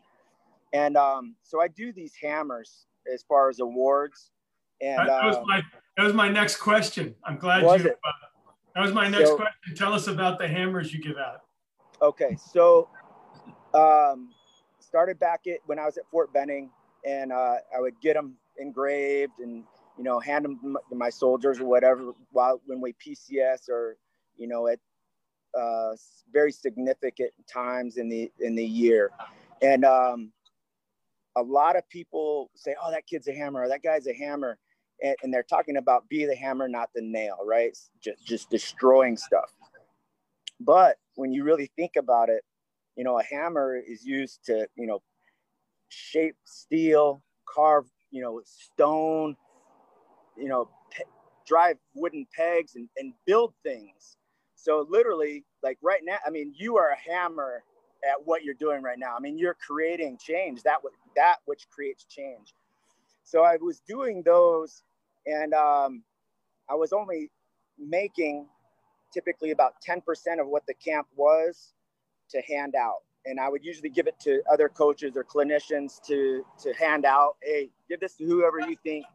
And 0.74 0.98
um, 0.98 1.36
so 1.44 1.62
I 1.62 1.68
do 1.68 1.94
these 1.94 2.14
hammers 2.16 2.88
as 3.12 3.24
far 3.24 3.50
as 3.50 3.60
awards. 3.60 4.32
And 4.82 4.98
that, 4.98 5.08
that 5.08 5.26
was 5.26 5.38
uh, 5.38 5.44
my 5.46 5.62
that 5.98 6.04
was 6.04 6.14
my 6.14 6.28
next 6.28 6.58
question. 6.58 7.16
I'm 7.24 7.38
glad 7.38 7.62
you. 7.62 7.68
Uh, 7.70 8.12
that 8.76 8.82
was 8.82 8.92
my 8.92 9.08
next 9.08 9.30
so, 9.30 9.36
question. 9.36 9.76
Tell 9.76 9.94
us 9.94 10.08
about 10.08 10.40
the 10.40 10.48
hammers 10.48 10.92
you 10.92 11.02
give 11.02 11.18
out. 11.18 11.42
Okay, 12.02 12.36
so 12.52 12.90
um, 13.74 14.32
started 14.80 15.20
back 15.20 15.42
at 15.48 15.60
when 15.68 15.78
I 15.78 15.86
was 15.86 15.98
at 15.98 16.10
Fort 16.10 16.34
Benning, 16.34 16.72
and 17.06 17.32
uh, 17.32 17.56
I 17.76 17.80
would 17.80 18.00
get 18.02 18.16
them 18.16 18.36
engraved 18.58 19.40
and 19.40 19.64
you 19.98 20.04
know 20.04 20.20
hand 20.20 20.46
them 20.46 20.78
to 20.90 20.96
my 20.96 21.10
soldiers 21.10 21.60
or 21.60 21.66
whatever 21.66 22.12
while 22.32 22.62
when 22.66 22.82
we 22.82 22.94
PCS 22.94 23.70
or 23.70 23.98
you 24.38 24.48
know 24.48 24.68
at 24.68 24.80
uh, 25.58 25.96
very 26.32 26.52
significant 26.52 27.32
times 27.52 27.98
in 27.98 28.10
the 28.10 28.32
in 28.40 28.56
the 28.56 28.66
year, 28.66 29.12
and 29.62 29.86
um, 29.86 30.32
a 31.36 31.42
lot 31.42 31.76
of 31.76 31.88
people 31.90 32.50
say, 32.56 32.76
"Oh, 32.82 32.92
that 32.92 33.06
kid's 33.06 33.28
a 33.28 33.34
hammer," 33.34 33.62
or 33.64 33.68
"That 33.68 33.84
guy's 33.84 34.08
a 34.08 34.14
hammer," 34.14 34.58
and, 35.02 35.16
and 35.24 35.34
they're 35.34 35.44
talking 35.44 35.78
about 35.78 36.10
be 36.10 36.26
the 36.26 36.36
hammer, 36.36 36.68
not 36.68 36.90
the 36.96 37.02
nail, 37.02 37.38
right? 37.46 37.78
Just 38.02 38.26
just 38.26 38.50
destroying 38.50 39.18
stuff. 39.18 39.52
But 40.60 40.98
when 41.16 41.34
you 41.34 41.44
really 41.44 41.70
think 41.76 41.98
about 41.98 42.30
it, 42.30 42.44
you 42.96 43.04
know, 43.04 43.20
a 43.20 43.24
hammer 43.24 43.76
is 43.78 44.04
used 44.04 44.44
to 44.46 44.68
you 44.76 44.88
know 44.88 45.02
shape 45.94 46.38
steel, 46.46 47.22
carve 47.46 47.86
you 48.12 48.22
know 48.22 48.42
stone, 48.46 49.36
you 50.38 50.48
know, 50.48 50.70
pe- 50.92 51.04
drive 51.48 51.78
wooden 51.94 52.26
pegs 52.36 52.76
and, 52.76 52.88
and 52.98 53.14
build 53.26 53.54
things. 53.64 54.18
So 54.56 54.86
literally, 54.90 55.44
like 55.62 55.78
right 55.82 56.02
now, 56.04 56.18
I 56.26 56.30
mean, 56.30 56.54
you 56.56 56.78
are 56.78 56.92
a 56.92 57.12
hammer 57.12 57.64
at 58.04 58.26
what 58.26 58.44
you're 58.44 58.54
doing 58.56 58.82
right 58.82 59.00
now. 59.00 59.16
I 59.16 59.20
mean, 59.20 59.38
you're 59.38 59.58
creating 59.66 60.18
change. 60.18 60.64
That 60.64 60.78
that 61.16 61.38
which 61.46 61.68
creates 61.70 62.06
change. 62.06 62.54
So 63.24 63.44
I 63.44 63.58
was 63.62 63.82
doing 63.88 64.24
those, 64.26 64.84
and 65.26 65.54
um, 65.54 66.04
I 66.70 66.76
was 66.76 66.94
only 66.94 67.30
making 67.78 68.48
typically 69.14 69.52
about 69.52 69.74
10% 69.88 70.00
of 70.40 70.48
what 70.48 70.64
the 70.68 70.74
camp 70.74 71.08
was 71.16 71.74
to 72.32 72.42
hand 72.42 72.76
out. 72.76 73.04
And 73.26 73.40
I 73.40 73.50
would 73.50 73.64
usually 73.64 73.90
give 73.90 74.08
it 74.08 74.20
to 74.22 74.42
other 74.52 74.70
coaches 74.70 75.16
or 75.16 75.24
clinicians 75.24 76.02
to 76.08 76.46
to 76.62 76.74
hand 76.74 77.06
out. 77.06 77.38
Hey, 77.42 77.70
give 77.90 78.00
this 78.00 78.16
to 78.16 78.26
whoever 78.26 78.60
you 78.60 78.76
think, 78.84 79.06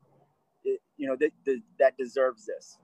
you 0.64 1.06
know, 1.06 1.16
that, 1.16 1.60
that 1.78 1.96
deserves 1.96 2.46
this 2.46 2.78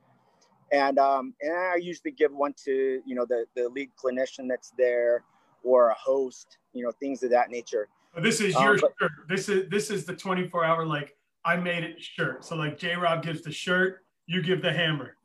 and 0.72 0.98
um, 0.98 1.34
and 1.40 1.54
I 1.54 1.76
usually 1.76 2.10
give 2.10 2.32
one 2.32 2.54
to 2.64 3.00
you 3.04 3.14
know 3.14 3.26
the 3.28 3.46
the 3.54 3.68
lead 3.68 3.90
clinician 4.02 4.48
that's 4.48 4.72
there 4.76 5.24
or 5.62 5.88
a 5.88 5.94
host, 5.94 6.58
you 6.72 6.84
know, 6.84 6.92
things 7.00 7.22
of 7.22 7.30
that 7.30 7.50
nature. 7.50 7.88
This 8.20 8.40
is 8.40 8.54
your 8.54 8.74
um, 8.74 8.78
but, 8.80 8.92
shirt. 9.00 9.10
This 9.28 9.48
is 9.48 9.70
this 9.70 9.90
is 9.90 10.04
the 10.04 10.14
24 10.14 10.64
hour 10.64 10.86
like 10.86 11.16
I 11.44 11.56
made 11.56 11.84
it 11.84 12.00
shirt. 12.00 12.44
So 12.44 12.56
like 12.56 12.78
J 12.78 12.96
Rob 12.96 13.22
gives 13.22 13.42
the 13.42 13.52
shirt, 13.52 14.04
you 14.26 14.42
give 14.42 14.62
the 14.62 14.72
hammer. 14.72 15.16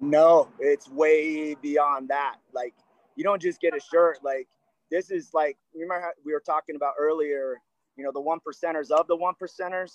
No, 0.00 0.48
it's 0.58 0.88
way 0.88 1.54
beyond 1.54 2.08
that. 2.08 2.36
Like 2.52 2.74
you 3.16 3.24
don't 3.24 3.40
just 3.40 3.60
get 3.60 3.74
a 3.76 3.80
shirt. 3.80 4.18
Like 4.22 4.48
this 4.90 5.10
is 5.10 5.30
like 5.32 5.56
remember 5.74 6.00
how 6.00 6.10
we 6.24 6.32
were 6.32 6.42
talking 6.44 6.76
about 6.76 6.94
earlier. 6.98 7.60
You 7.96 8.04
know, 8.04 8.12
the 8.12 8.20
one 8.20 8.38
percenters 8.40 8.90
of 8.90 9.06
the 9.08 9.16
one 9.16 9.34
percenters. 9.40 9.92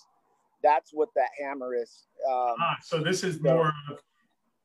That's 0.64 0.92
what 0.94 1.10
that 1.16 1.30
hammer 1.40 1.76
is. 1.76 2.08
Um, 2.28 2.56
ah, 2.60 2.76
so 2.82 3.00
this 3.00 3.24
is 3.24 3.36
so, 3.36 3.44
more 3.44 3.74
of 3.90 4.00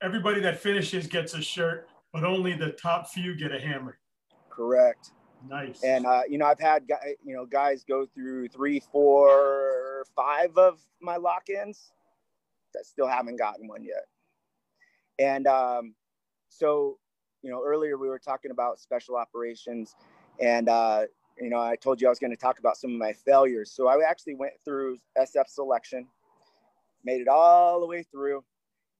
everybody 0.03 0.41
that 0.41 0.59
finishes 0.59 1.07
gets 1.07 1.35
a 1.35 1.43
shirt, 1.43 1.89
but 2.13 2.25
only 2.25 2.55
the 2.55 2.71
top 2.71 3.09
few 3.09 3.35
get 3.35 3.53
a 3.53 3.61
hammer. 3.61 3.99
Correct. 4.49 5.13
Nice. 5.49 5.83
And 5.83 6.07
uh, 6.07 6.23
you 6.29 6.39
know, 6.39 6.47
I've 6.47 6.61
had 6.61 6.85
you 7.25 7.35
know 7.35 7.47
guys 7.47 7.85
go 7.85 8.07
through 8.07 8.49
three, 8.49 8.81
four, 8.93 10.05
five 10.15 10.57
of 10.57 10.81
my 11.01 11.17
lock-ins 11.17 11.93
that 12.75 12.87
still 12.87 13.09
haven't 13.09 13.37
gotten 13.37 13.69
one 13.69 13.85
yet. 13.85 14.05
And 15.19 15.47
um, 15.47 15.95
so, 16.49 16.99
you 17.43 17.51
know, 17.51 17.63
earlier 17.65 17.99
we 17.99 18.09
were 18.09 18.19
talking 18.19 18.51
about 18.51 18.79
special 18.79 19.17
operations, 19.17 19.95
and 20.41 20.69
uh, 20.69 21.03
you 21.39 21.51
know, 21.51 21.61
I 21.61 21.77
told 21.77 22.01
you 22.01 22.07
I 22.07 22.11
was 22.11 22.19
going 22.19 22.33
to 22.33 22.37
talk 22.37 22.59
about 22.59 22.77
some 22.77 22.93
of 22.93 22.99
my 22.99 23.13
failures. 23.13 23.73
So 23.73 23.89
I 23.89 23.97
actually 24.09 24.35
went 24.35 24.55
through 24.65 24.99
SF 25.19 25.49
selection, 25.49 26.07
made 27.05 27.21
it 27.21 27.29
all 27.29 27.81
the 27.81 27.87
way 27.87 28.03
through, 28.03 28.45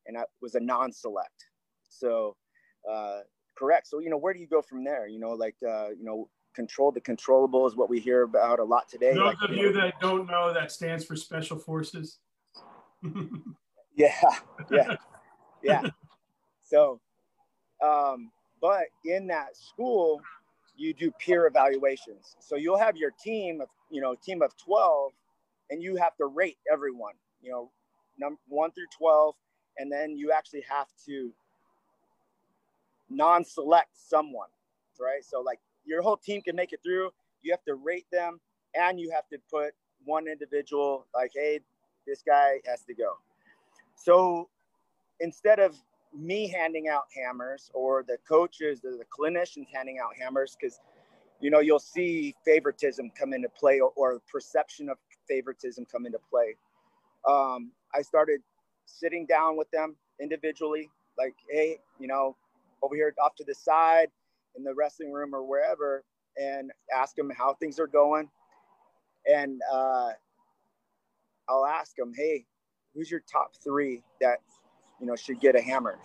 and 0.07 0.17
I 0.17 0.23
was 0.41 0.55
a 0.55 0.61
non-select. 0.61 1.47
So 1.89 2.37
uh, 2.91 3.21
correct. 3.59 3.89
So 3.89 3.99
you 4.01 4.11
know, 4.11 4.17
where 4.17 4.33
do 4.33 4.41
you 4.41 4.47
go 4.47 4.63
from 4.63 4.85
there? 4.85 5.07
You 5.07 5.19
know, 5.19 5.31
like 5.31 5.57
uh, 5.67 5.91
you 5.91 6.05
know, 6.05 6.29
control 6.55 6.91
the 6.91 7.01
controllable 7.01 7.67
is 7.67 7.77
what 7.77 7.89
we 7.91 8.01
hear 8.01 8.23
about 8.23 8.59
a 8.59 8.65
lot 8.65 8.89
today. 8.89 9.15
Those 9.15 9.35
like, 9.41 9.51
of 9.51 9.57
you, 9.57 9.73
know, 9.73 9.81
that 9.81 10.01
don't 10.01 10.27
know, 10.27 10.53
that 10.53 10.73
stands 10.73 11.05
for 11.05 11.17
Special 11.17 11.59
Forces. 11.59 12.19
yeah, 13.97 14.13
yeah, 14.71 14.97
yeah. 15.63 15.83
So, 16.65 17.01
um, 17.85 18.31
but 18.61 18.85
in 19.05 19.27
that 19.29 19.57
school, 19.57 20.21
you 20.81 20.95
do 20.95 21.11
peer 21.13 21.47
evaluations. 21.47 22.37
So 22.41 22.57
you'll 22.57 22.79
have 22.79 22.97
your 22.97 23.11
team 23.23 23.61
of 23.61 23.69
you 23.91 24.01
know 24.01 24.15
team 24.15 24.43
of 24.43 24.57
twelve, 24.57 25.13
and 25.71 25.83
you 25.83 25.97
have 25.97 26.17
to 26.17 26.27
rate 26.27 26.59
everyone. 26.73 27.15
You 27.43 27.53
know, 27.53 27.71
number 28.19 28.41
one 28.49 28.71
through 28.73 28.87
twelve 28.97 29.35
and 29.79 29.91
then 29.91 30.17
you 30.17 30.31
actually 30.31 30.65
have 30.69 30.89
to 31.07 31.33
non-select 33.09 33.89
someone, 33.95 34.49
right? 35.01 35.25
So 35.25 35.41
like 35.41 35.59
your 35.85 36.03
whole 36.03 36.19
team 36.19 36.43
can 36.43 36.55
make 36.55 36.73
it 36.73 36.81
through. 36.83 37.11
You 37.43 37.53
have 37.53 37.65
to 37.65 37.75
rate 37.75 38.07
them, 38.13 38.41
and 38.75 39.01
you 39.01 39.11
have 39.11 39.27
to 39.29 39.39
put 39.51 39.73
one 40.05 40.29
individual 40.29 41.07
like, 41.15 41.33
hey, 41.35 41.61
this 42.07 42.23
guy 42.23 42.61
has 42.67 42.83
to 42.83 42.95
go. 42.95 43.15
So 43.97 44.49
instead 45.21 45.59
of 45.59 45.77
me 46.17 46.49
handing 46.49 46.89
out 46.89 47.05
hammers 47.15 47.71
or 47.75 48.05
the 48.07 48.19
coaches 48.29 48.81
or 48.85 48.93
the 48.93 49.05
clinicians 49.05 49.67
handing 49.73 49.99
out 49.99 50.11
hammers, 50.21 50.57
because 50.61 50.81
you 51.41 51.51
know 51.51 51.61
you'll 51.61 51.79
see 51.79 52.35
favoritism 52.45 53.11
come 53.19 53.33
into 53.33 53.49
play 53.49 53.81
or, 53.81 53.93
or 53.97 54.21
perception 54.31 54.89
of 54.89 54.99
favoritism 55.29 55.87
come 55.91 56.07
into 56.07 56.19
play. 56.31 56.57
Um, 57.29 57.73
I 57.95 58.03
started 58.03 58.41
sitting 58.87 59.27
down 59.27 59.57
with 59.57 59.71
them 59.71 59.97
individually, 60.21 60.91
like, 61.19 61.35
hey, 61.51 61.79
you 61.99 62.07
know, 62.07 62.37
over 62.83 62.95
here 62.95 63.15
off 63.23 63.35
to 63.37 63.45
the 63.45 63.55
side 63.55 64.09
in 64.57 64.65
the 64.65 64.75
wrestling 64.75 65.13
room 65.13 65.35
or 65.35 65.43
wherever, 65.43 66.05
and 66.37 66.73
ask 66.95 67.15
them 67.15 67.31
how 67.37 67.55
things 67.55 67.79
are 67.79 67.87
going. 67.87 68.29
And 69.31 69.61
uh, 69.73 70.11
I'll 71.49 71.67
ask 71.67 71.95
them, 71.97 72.13
hey, 72.17 72.47
who's 72.95 73.11
your 73.11 73.23
top 73.31 73.53
three 73.63 74.03
that 74.21 74.39
you 75.01 75.07
know 75.07 75.17
should 75.17 75.41
get 75.41 75.57
a 75.57 75.63
hammer? 75.63 75.99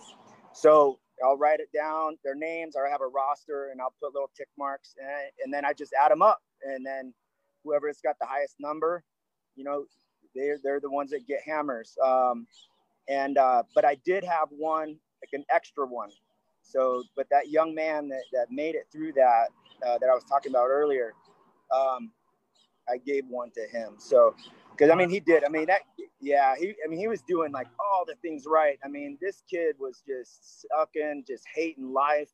So 0.54 1.00
I'll 1.24 1.38
write 1.38 1.60
it 1.60 1.70
down, 1.74 2.18
their 2.24 2.36
names, 2.36 2.76
or 2.76 2.88
I 2.88 2.92
have 2.92 3.02
a 3.02 3.08
roster, 3.08 3.70
and 3.72 3.82
I'll 3.82 3.94
put 4.02 4.14
little 4.14 4.32
tick 4.36 4.48
marks, 4.58 4.96
and, 5.00 5.32
and 5.44 5.54
then 5.54 5.66
I 5.66 5.74
just 5.74 5.94
add 5.94 6.12
them 6.12 6.22
up, 6.22 6.40
and 6.64 6.86
then 6.86 7.14
whoever's 7.64 8.00
got 8.02 8.16
the 8.20 8.26
highest 8.26 8.56
number, 8.60 9.04
you 9.56 9.64
know, 9.64 9.86
they're 10.36 10.58
they're 10.64 10.80
the 10.80 10.90
ones 10.90 11.12
that 11.12 11.28
get 11.28 11.42
hammers. 11.46 11.98
Um, 12.06 12.48
and 13.08 13.38
uh, 13.38 13.64
but 13.74 13.86
I 13.86 13.96
did 14.06 14.24
have 14.24 14.50
one 14.50 14.90
like 14.90 15.34
an 15.34 15.46
extra 15.54 15.86
one. 15.86 16.10
So, 16.62 17.04
but 17.16 17.28
that 17.30 17.50
young 17.50 17.76
man 17.76 18.10
that, 18.10 18.24
that 18.34 18.48
made 18.50 18.76
it 18.76 18.88
through 18.92 19.14
that 19.14 19.48
uh, 19.86 19.98
that 20.00 20.10
I 20.10 20.14
was 20.14 20.24
talking 20.24 20.52
about 20.52 20.68
earlier, 20.68 21.14
um, 21.74 22.12
I 22.90 22.98
gave 22.98 23.26
one 23.28 23.52
to 23.52 23.68
him. 23.68 23.96
So, 23.98 24.36
because 24.76 24.92
I 24.92 24.96
mean 24.96 25.10
he 25.10 25.20
did. 25.20 25.44
I 25.44 25.50
mean 25.50 25.66
that 25.68 25.82
yeah. 26.22 26.56
He 26.58 26.74
I 26.84 26.88
mean 26.88 27.00
he 27.00 27.08
was 27.08 27.22
doing 27.22 27.52
like 27.52 27.68
all 27.80 28.06
the 28.06 28.16
things 28.22 28.46
right. 28.48 28.78
I 28.84 28.88
mean 28.88 29.18
this 29.22 29.44
kid 29.50 29.76
was 29.80 30.04
just 30.08 30.66
sucking, 30.70 31.26
just 31.28 31.44
hating 31.54 31.94
life, 31.94 32.30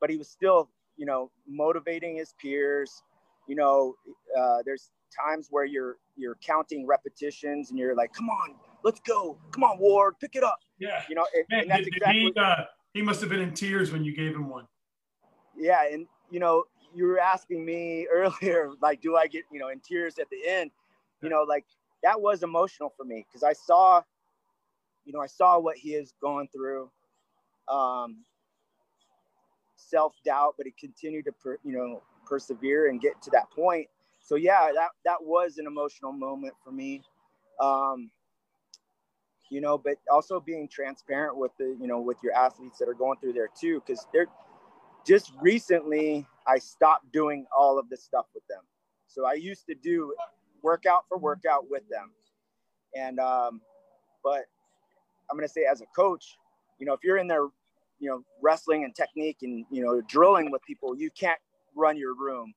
but 0.00 0.10
he 0.10 0.16
was 0.16 0.28
still 0.28 0.70
you 0.96 1.06
know 1.06 1.30
motivating 1.48 2.16
his 2.16 2.34
peers. 2.40 3.02
You 3.48 3.56
know, 3.56 3.94
uh, 4.38 4.58
there's 4.64 4.90
times 5.18 5.48
where 5.50 5.64
you're 5.64 5.96
you're 6.16 6.36
counting 6.44 6.86
repetitions 6.86 7.70
and 7.70 7.78
you're 7.78 7.94
like, 7.94 8.12
come 8.12 8.28
on, 8.28 8.54
let's 8.84 9.00
go. 9.00 9.38
Come 9.52 9.64
on, 9.64 9.78
Ward, 9.78 10.14
pick 10.20 10.36
it 10.36 10.44
up. 10.44 10.58
Yeah. 10.78 11.02
You 11.08 11.14
know, 11.16 11.26
and, 11.34 11.44
Man, 11.50 11.60
and 11.62 11.70
that's 11.70 11.84
did, 11.84 11.94
exactly. 11.96 12.24
Did 12.24 12.32
he, 12.34 12.40
uh, 12.40 12.64
he 12.92 13.02
must 13.02 13.20
have 13.20 13.30
been 13.30 13.40
in 13.40 13.54
tears 13.54 13.92
when 13.92 14.04
you 14.04 14.14
gave 14.14 14.34
him 14.34 14.48
one. 14.48 14.66
Yeah, 15.56 15.86
and 15.90 16.06
you 16.30 16.40
know, 16.40 16.64
you 16.94 17.04
were 17.04 17.18
asking 17.18 17.64
me 17.64 18.06
earlier, 18.12 18.70
like, 18.80 19.00
do 19.00 19.16
I 19.16 19.26
get 19.26 19.44
you 19.52 19.58
know 19.58 19.68
in 19.68 19.80
tears 19.80 20.18
at 20.18 20.28
the 20.30 20.46
end? 20.46 20.70
You 21.22 21.28
know, 21.28 21.44
like 21.46 21.64
that 22.02 22.20
was 22.20 22.42
emotional 22.42 22.92
for 22.96 23.04
me 23.04 23.26
because 23.28 23.42
I 23.42 23.52
saw, 23.52 24.02
you 25.04 25.12
know, 25.12 25.20
I 25.20 25.26
saw 25.26 25.58
what 25.58 25.76
he 25.76 25.94
is 25.94 26.14
going 26.20 26.48
through. 26.52 26.90
Um, 27.68 28.24
self 29.76 30.14
doubt, 30.24 30.54
but 30.56 30.66
he 30.66 30.74
continued 30.78 31.24
to, 31.26 31.32
per, 31.32 31.58
you 31.64 31.72
know, 31.72 32.02
persevere 32.26 32.88
and 32.88 33.00
get 33.00 33.20
to 33.22 33.30
that 33.30 33.50
point. 33.50 33.86
So 34.20 34.36
yeah, 34.36 34.70
that 34.74 34.90
that 35.04 35.22
was 35.22 35.58
an 35.58 35.66
emotional 35.66 36.12
moment 36.12 36.54
for 36.64 36.70
me. 36.70 37.02
Um, 37.60 38.10
you 39.50 39.60
know, 39.60 39.76
but 39.76 39.96
also 40.10 40.38
being 40.40 40.68
transparent 40.68 41.36
with 41.36 41.50
the, 41.58 41.76
you 41.80 41.86
know, 41.86 42.00
with 42.00 42.18
your 42.22 42.32
athletes 42.34 42.78
that 42.78 42.88
are 42.88 42.94
going 42.94 43.18
through 43.18 43.32
there 43.32 43.48
too, 43.60 43.82
because 43.84 44.06
they're 44.12 44.28
just 45.06 45.32
recently 45.40 46.26
I 46.46 46.58
stopped 46.58 47.10
doing 47.12 47.46
all 47.56 47.78
of 47.78 47.88
this 47.88 48.02
stuff 48.02 48.26
with 48.34 48.46
them. 48.48 48.62
So 49.06 49.26
I 49.26 49.34
used 49.34 49.66
to 49.66 49.74
do 49.74 50.14
workout 50.62 51.04
for 51.08 51.18
workout 51.18 51.70
with 51.70 51.88
them. 51.88 52.10
And 52.94 53.18
um, 53.18 53.60
but 54.22 54.44
I'm 55.30 55.36
going 55.36 55.46
to 55.46 55.52
say 55.52 55.64
as 55.70 55.80
a 55.80 55.86
coach, 55.94 56.36
you 56.78 56.86
know, 56.86 56.92
if 56.92 57.00
you're 57.04 57.18
in 57.18 57.28
there, 57.28 57.46
you 57.98 58.08
know, 58.08 58.22
wrestling 58.42 58.84
and 58.84 58.94
technique 58.94 59.38
and, 59.42 59.64
you 59.70 59.84
know, 59.84 60.00
drilling 60.02 60.50
with 60.50 60.62
people, 60.62 60.96
you 60.96 61.10
can't 61.10 61.38
run 61.76 61.96
your 61.96 62.14
room. 62.14 62.52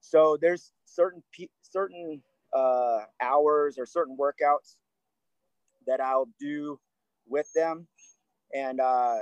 So 0.00 0.36
there's 0.40 0.72
certain, 0.84 1.22
certain 1.62 2.22
uh, 2.54 3.04
hours 3.22 3.78
or 3.78 3.86
certain 3.86 4.16
workouts 4.16 4.76
that 5.86 6.00
I'll 6.00 6.28
do 6.38 6.78
with 7.28 7.50
them. 7.54 7.86
And, 8.54 8.80
uh, 8.80 9.18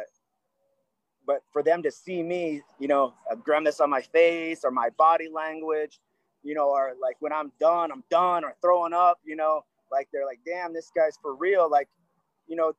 but 1.27 1.43
for 1.53 1.63
them 1.63 1.83
to 1.83 1.91
see 1.91 2.23
me, 2.23 2.63
you 2.81 2.89
know, 2.89 3.13
a 3.31 3.37
grimace 3.37 3.81
on 3.81 3.91
my 3.91 4.01
face 4.01 4.65
or 4.65 4.71
my 4.71 4.89
body 4.97 5.29
language, 5.33 6.01
you 6.43 6.55
know, 6.55 6.69
or 6.69 6.93
like 7.01 7.17
when 7.21 7.33
I'm 7.33 7.53
done, 7.61 7.91
I'm 7.93 8.05
done 8.11 8.45
or 8.45 8.55
throwing 8.63 8.93
up, 8.93 9.19
you 9.25 9.37
know, 9.37 9.65
like 9.91 10.09
they're 10.13 10.27
like, 10.27 10.41
damn, 10.47 10.73
this 10.73 10.91
guy's 10.95 11.19
for 11.21 11.35
real. 11.35 11.71
Like, 11.71 11.89
you 12.47 12.57
know, 12.57 12.73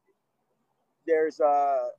there's 1.06 1.40
a, 1.40 1.90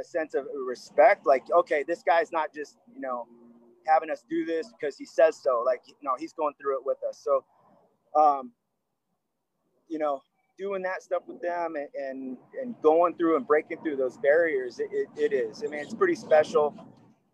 a 0.00 0.04
sense 0.04 0.34
of 0.34 0.46
respect. 0.66 1.26
Like, 1.26 1.44
okay, 1.50 1.84
this 1.86 2.02
guy's 2.02 2.30
not 2.32 2.54
just, 2.54 2.76
you 2.94 3.00
know, 3.00 3.26
having 3.86 4.10
us 4.10 4.22
do 4.28 4.44
this 4.44 4.70
because 4.78 4.96
he 4.96 5.04
says 5.06 5.40
so. 5.42 5.62
Like, 5.64 5.80
you 5.86 5.94
know, 6.02 6.12
he's 6.18 6.32
going 6.32 6.54
through 6.60 6.78
it 6.78 6.86
with 6.86 6.98
us. 7.08 7.20
So, 7.22 7.44
um, 8.20 8.52
you 9.88 9.98
know, 9.98 10.22
doing 10.58 10.82
that 10.82 11.02
stuff 11.02 11.22
with 11.26 11.40
them 11.40 11.76
and, 11.76 11.88
and, 11.94 12.36
and 12.60 12.74
going 12.82 13.14
through 13.14 13.36
and 13.36 13.46
breaking 13.46 13.78
through 13.82 13.96
those 13.96 14.18
barriers, 14.18 14.78
it, 14.80 14.88
it, 14.92 15.08
it 15.16 15.32
is. 15.32 15.62
I 15.64 15.68
mean, 15.68 15.80
it's 15.80 15.94
pretty 15.94 16.16
special. 16.16 16.74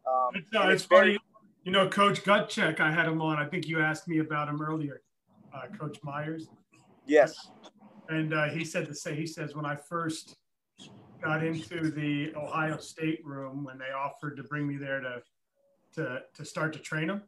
Um, 0.07 0.31
it's, 0.35 0.55
uh, 0.55 0.61
it's, 0.69 0.83
it's 0.83 0.85
funny, 0.85 1.19
you 1.65 1.73
know, 1.73 1.89
Coach 1.89 2.23
Gutcheck, 2.23 2.79
I 2.79 2.93
had 2.93 3.07
him 3.07 3.21
on. 3.23 3.39
I 3.39 3.47
think 3.47 3.67
you 3.67 3.81
asked 3.81 4.07
me 4.07 4.19
about 4.19 4.49
him 4.49 4.61
earlier, 4.61 5.01
uh, 5.55 5.63
Coach 5.79 5.99
Myers. 6.03 6.49
Yes. 7.07 7.49
And 8.11 8.35
uh, 8.35 8.49
he 8.49 8.65
said 8.65 8.87
the 8.87 8.95
same. 8.95 9.17
He 9.17 9.27
says 9.27 9.55
when 9.55 9.65
I 9.65 9.75
first 9.75 10.37
got 11.23 11.43
into 11.43 11.91
the 11.91 12.35
Ohio 12.37 12.77
State 12.77 13.25
room 13.25 13.65
when 13.65 13.79
they 13.79 13.93
offered 13.97 14.37
to 14.37 14.43
bring 14.43 14.67
me 14.67 14.77
there 14.77 15.01
to 15.01 15.23
to 15.95 16.21
to 16.35 16.45
start 16.45 16.75
to 16.75 16.79
train 16.79 17.09
them. 17.09 17.23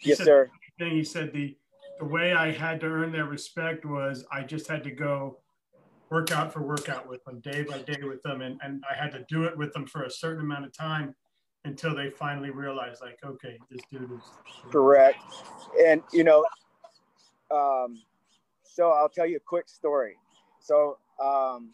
Yes, 0.00 0.18
sir. 0.18 0.50
Thing 0.78 0.92
he 0.92 1.04
said 1.04 1.32
the 1.34 1.54
the 1.98 2.06
way 2.06 2.32
I 2.32 2.52
had 2.52 2.80
to 2.80 2.86
earn 2.86 3.12
their 3.12 3.26
respect 3.26 3.84
was 3.84 4.24
I 4.32 4.42
just 4.42 4.68
had 4.68 4.84
to 4.84 4.90
go 4.90 5.40
workout 6.10 6.52
for 6.52 6.62
workout 6.62 7.08
with 7.08 7.24
them, 7.24 7.40
day 7.40 7.62
by 7.62 7.78
day 7.78 8.00
with 8.02 8.22
them, 8.22 8.40
and 8.40 8.58
and 8.62 8.82
I 8.90 8.94
had 8.94 9.12
to 9.12 9.24
do 9.28 9.44
it 9.44 9.56
with 9.56 9.74
them 9.74 9.86
for 9.86 10.04
a 10.04 10.10
certain 10.10 10.42
amount 10.42 10.64
of 10.64 10.72
time 10.72 11.14
until 11.66 11.94
they 11.94 12.08
finally 12.08 12.50
realize 12.50 13.00
like, 13.00 13.18
okay, 13.24 13.58
this 13.70 13.82
dude 13.90 14.10
is 14.12 14.22
correct. 14.70 15.18
And 15.84 16.02
you 16.12 16.24
know, 16.24 16.44
um, 17.50 18.00
so 18.62 18.90
I'll 18.90 19.08
tell 19.08 19.26
you 19.26 19.36
a 19.36 19.40
quick 19.40 19.68
story. 19.68 20.16
So 20.60 20.98
um, 21.22 21.70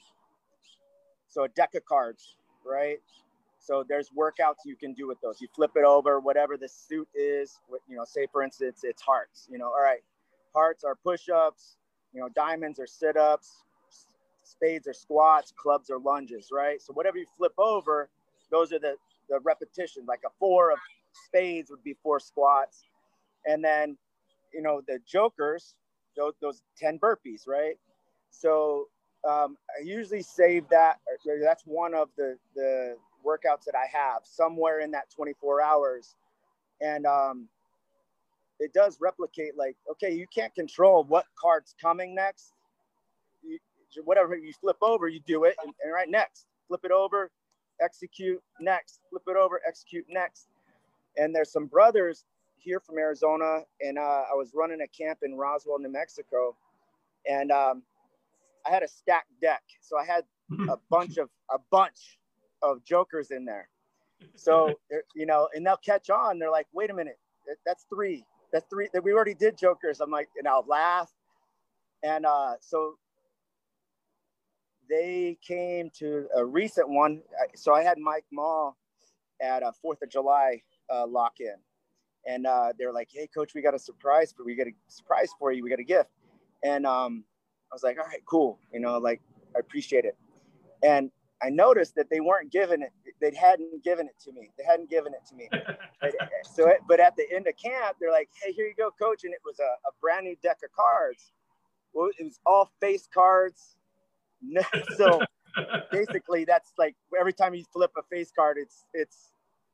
so 1.28 1.44
a 1.44 1.48
deck 1.48 1.74
of 1.74 1.84
cards, 1.84 2.36
right? 2.64 2.98
So 3.58 3.84
there's 3.88 4.08
workouts 4.10 4.64
you 4.64 4.74
can 4.74 4.92
do 4.92 5.06
with 5.06 5.20
those. 5.20 5.40
You 5.40 5.48
flip 5.54 5.72
it 5.76 5.84
over, 5.84 6.18
whatever 6.18 6.56
the 6.56 6.68
suit 6.68 7.08
is. 7.14 7.60
You 7.88 7.96
know, 7.96 8.04
say 8.04 8.26
for 8.32 8.42
instance, 8.42 8.80
it's 8.82 9.02
hearts. 9.02 9.46
You 9.50 9.58
know, 9.58 9.66
all 9.66 9.82
right, 9.82 10.02
hearts 10.54 10.84
are 10.84 10.96
push-ups. 10.96 11.76
You 12.12 12.20
know, 12.20 12.28
diamonds 12.30 12.80
are 12.80 12.86
sit-ups. 12.86 13.62
Spades 14.42 14.88
are 14.88 14.92
squats. 14.92 15.52
Clubs 15.56 15.90
are 15.90 15.98
lunges, 15.98 16.48
right? 16.52 16.82
So 16.82 16.92
whatever 16.92 17.18
you 17.18 17.26
flip 17.36 17.54
over, 17.56 18.10
those 18.50 18.72
are 18.72 18.78
the 18.78 18.96
the 19.32 19.40
repetition. 19.40 20.04
Like 20.06 20.20
a 20.26 20.30
four 20.38 20.70
of 20.70 20.78
spades 21.26 21.70
would 21.70 21.82
be 21.82 21.96
four 22.02 22.20
squats, 22.20 22.84
and 23.46 23.64
then 23.64 23.96
you 24.52 24.62
know 24.62 24.82
the 24.86 24.98
jokers, 25.10 25.74
those 26.16 26.34
those 26.40 26.62
ten 26.76 26.98
burpees, 26.98 27.48
right? 27.48 27.76
So 28.30 28.88
um, 29.28 29.56
I 29.76 29.82
usually 29.82 30.22
save 30.22 30.68
that. 30.68 30.98
That's 31.42 31.64
one 31.64 31.94
of 31.94 32.08
the 32.16 32.36
the 32.54 32.96
workouts 33.24 33.64
that 33.64 33.74
I 33.74 33.86
have 33.92 34.22
somewhere 34.24 34.80
in 34.80 34.90
that 34.90 35.08
24 35.14 35.62
hours, 35.62 36.16
and 36.80 37.06
um, 37.06 37.48
it 38.58 38.72
does 38.72 38.98
replicate. 39.00 39.56
Like, 39.56 39.76
okay, 39.92 40.12
you 40.12 40.26
can't 40.34 40.54
control 40.54 41.04
what 41.04 41.24
card's 41.40 41.74
coming 41.80 42.14
next. 42.14 42.52
You, 43.42 43.58
whatever 44.04 44.36
you 44.36 44.52
flip 44.60 44.78
over, 44.82 45.08
you 45.08 45.20
do 45.26 45.44
it, 45.44 45.56
and, 45.64 45.72
and 45.82 45.92
right 45.92 46.08
next, 46.08 46.46
flip 46.66 46.80
it 46.84 46.90
over, 46.90 47.30
execute 47.82 48.40
next, 48.60 49.00
flip 49.10 49.22
it 49.26 49.36
over, 49.36 49.60
execute 49.66 50.06
next. 50.08 50.48
And 51.16 51.34
there's 51.34 51.52
some 51.52 51.66
brothers 51.66 52.24
here 52.56 52.80
from 52.80 52.98
Arizona, 52.98 53.60
and 53.80 53.98
uh, 53.98 54.24
I 54.30 54.34
was 54.34 54.52
running 54.54 54.80
a 54.80 54.88
camp 54.88 55.18
in 55.22 55.34
Roswell, 55.34 55.78
New 55.78 55.90
Mexico, 55.90 56.56
and 57.28 57.50
um, 57.50 57.82
I 58.66 58.70
had 58.70 58.82
a 58.82 58.88
stacked 58.88 59.32
deck, 59.40 59.62
so 59.80 59.98
I 59.98 60.04
had 60.04 60.24
a 60.68 60.76
bunch 60.90 61.16
of 61.18 61.28
a 61.50 61.58
bunch 61.70 62.18
of 62.62 62.84
jokers 62.84 63.30
in 63.30 63.44
there. 63.44 63.68
So 64.36 64.74
you 65.14 65.26
know, 65.26 65.48
and 65.54 65.66
they'll 65.66 65.76
catch 65.76 66.08
on. 66.10 66.38
They're 66.38 66.50
like, 66.50 66.66
"Wait 66.72 66.90
a 66.90 66.94
minute, 66.94 67.18
that's 67.66 67.84
three. 67.92 68.24
That's 68.52 68.66
three. 68.70 68.88
That 68.92 69.04
we 69.04 69.12
already 69.12 69.34
did 69.34 69.58
jokers." 69.58 70.00
I'm 70.00 70.10
like, 70.10 70.28
and 70.38 70.46
I'll 70.46 70.64
laugh, 70.66 71.10
and 72.02 72.24
uh, 72.24 72.54
so 72.60 72.96
they 74.88 75.38
came 75.46 75.90
to 75.98 76.26
a 76.36 76.44
recent 76.44 76.88
one. 76.88 77.22
So 77.54 77.74
I 77.74 77.82
had 77.82 77.98
Mike 77.98 78.24
Mall 78.32 78.76
at 79.40 79.62
a 79.62 79.72
Fourth 79.80 80.02
of 80.02 80.10
July 80.10 80.62
uh, 80.92 81.06
lock 81.06 81.40
in, 81.40 81.56
and 82.26 82.46
uh, 82.46 82.72
they're 82.78 82.92
like, 82.92 83.08
"Hey, 83.12 83.28
coach, 83.34 83.52
we 83.54 83.62
got 83.62 83.74
a 83.74 83.78
surprise 83.78 84.32
for 84.36 84.44
we 84.44 84.54
got 84.54 84.66
a 84.66 84.72
surprise 84.88 85.30
for 85.38 85.52
you. 85.52 85.62
We 85.62 85.70
got 85.70 85.80
a 85.80 85.84
gift." 85.84 86.10
And 86.62 86.86
um, 86.86 87.24
I 87.72 87.74
was 87.74 87.82
like, 87.82 87.98
all 87.98 88.06
right, 88.06 88.22
cool. 88.26 88.58
You 88.72 88.80
know, 88.80 88.98
like 88.98 89.20
I 89.56 89.60
appreciate 89.60 90.04
it. 90.04 90.16
And 90.82 91.10
I 91.42 91.48
noticed 91.48 91.94
that 91.96 92.08
they 92.10 92.20
weren't 92.20 92.52
giving 92.52 92.82
it. 92.82 92.92
They 93.20 93.34
hadn't 93.34 93.82
given 93.82 94.06
it 94.06 94.14
to 94.24 94.32
me. 94.32 94.50
They 94.58 94.64
hadn't 94.64 94.90
given 94.90 95.12
it 95.14 95.26
to 95.28 95.34
me. 95.34 95.48
so, 96.54 96.68
it, 96.68 96.80
but 96.88 97.00
at 97.00 97.16
the 97.16 97.24
end 97.34 97.46
of 97.46 97.54
camp, 97.56 97.96
they're 98.00 98.12
like, 98.12 98.28
"Hey, 98.42 98.52
here 98.52 98.66
you 98.66 98.74
go, 98.76 98.90
coach," 99.00 99.24
and 99.24 99.32
it 99.32 99.40
was 99.44 99.58
a, 99.58 99.62
a 99.62 99.92
brand 100.00 100.26
new 100.26 100.36
deck 100.42 100.58
of 100.64 100.70
cards. 100.72 101.32
Well, 101.92 102.10
it 102.18 102.24
was 102.24 102.38
all 102.46 102.70
face 102.80 103.08
cards. 103.12 103.76
so 104.96 105.20
basically, 105.92 106.44
that's 106.44 106.72
like 106.78 106.94
every 107.18 107.32
time 107.32 107.54
you 107.54 107.64
flip 107.72 107.90
a 107.96 108.02
face 108.02 108.32
card, 108.36 108.56
it's 108.58 108.84
it's 108.94 109.30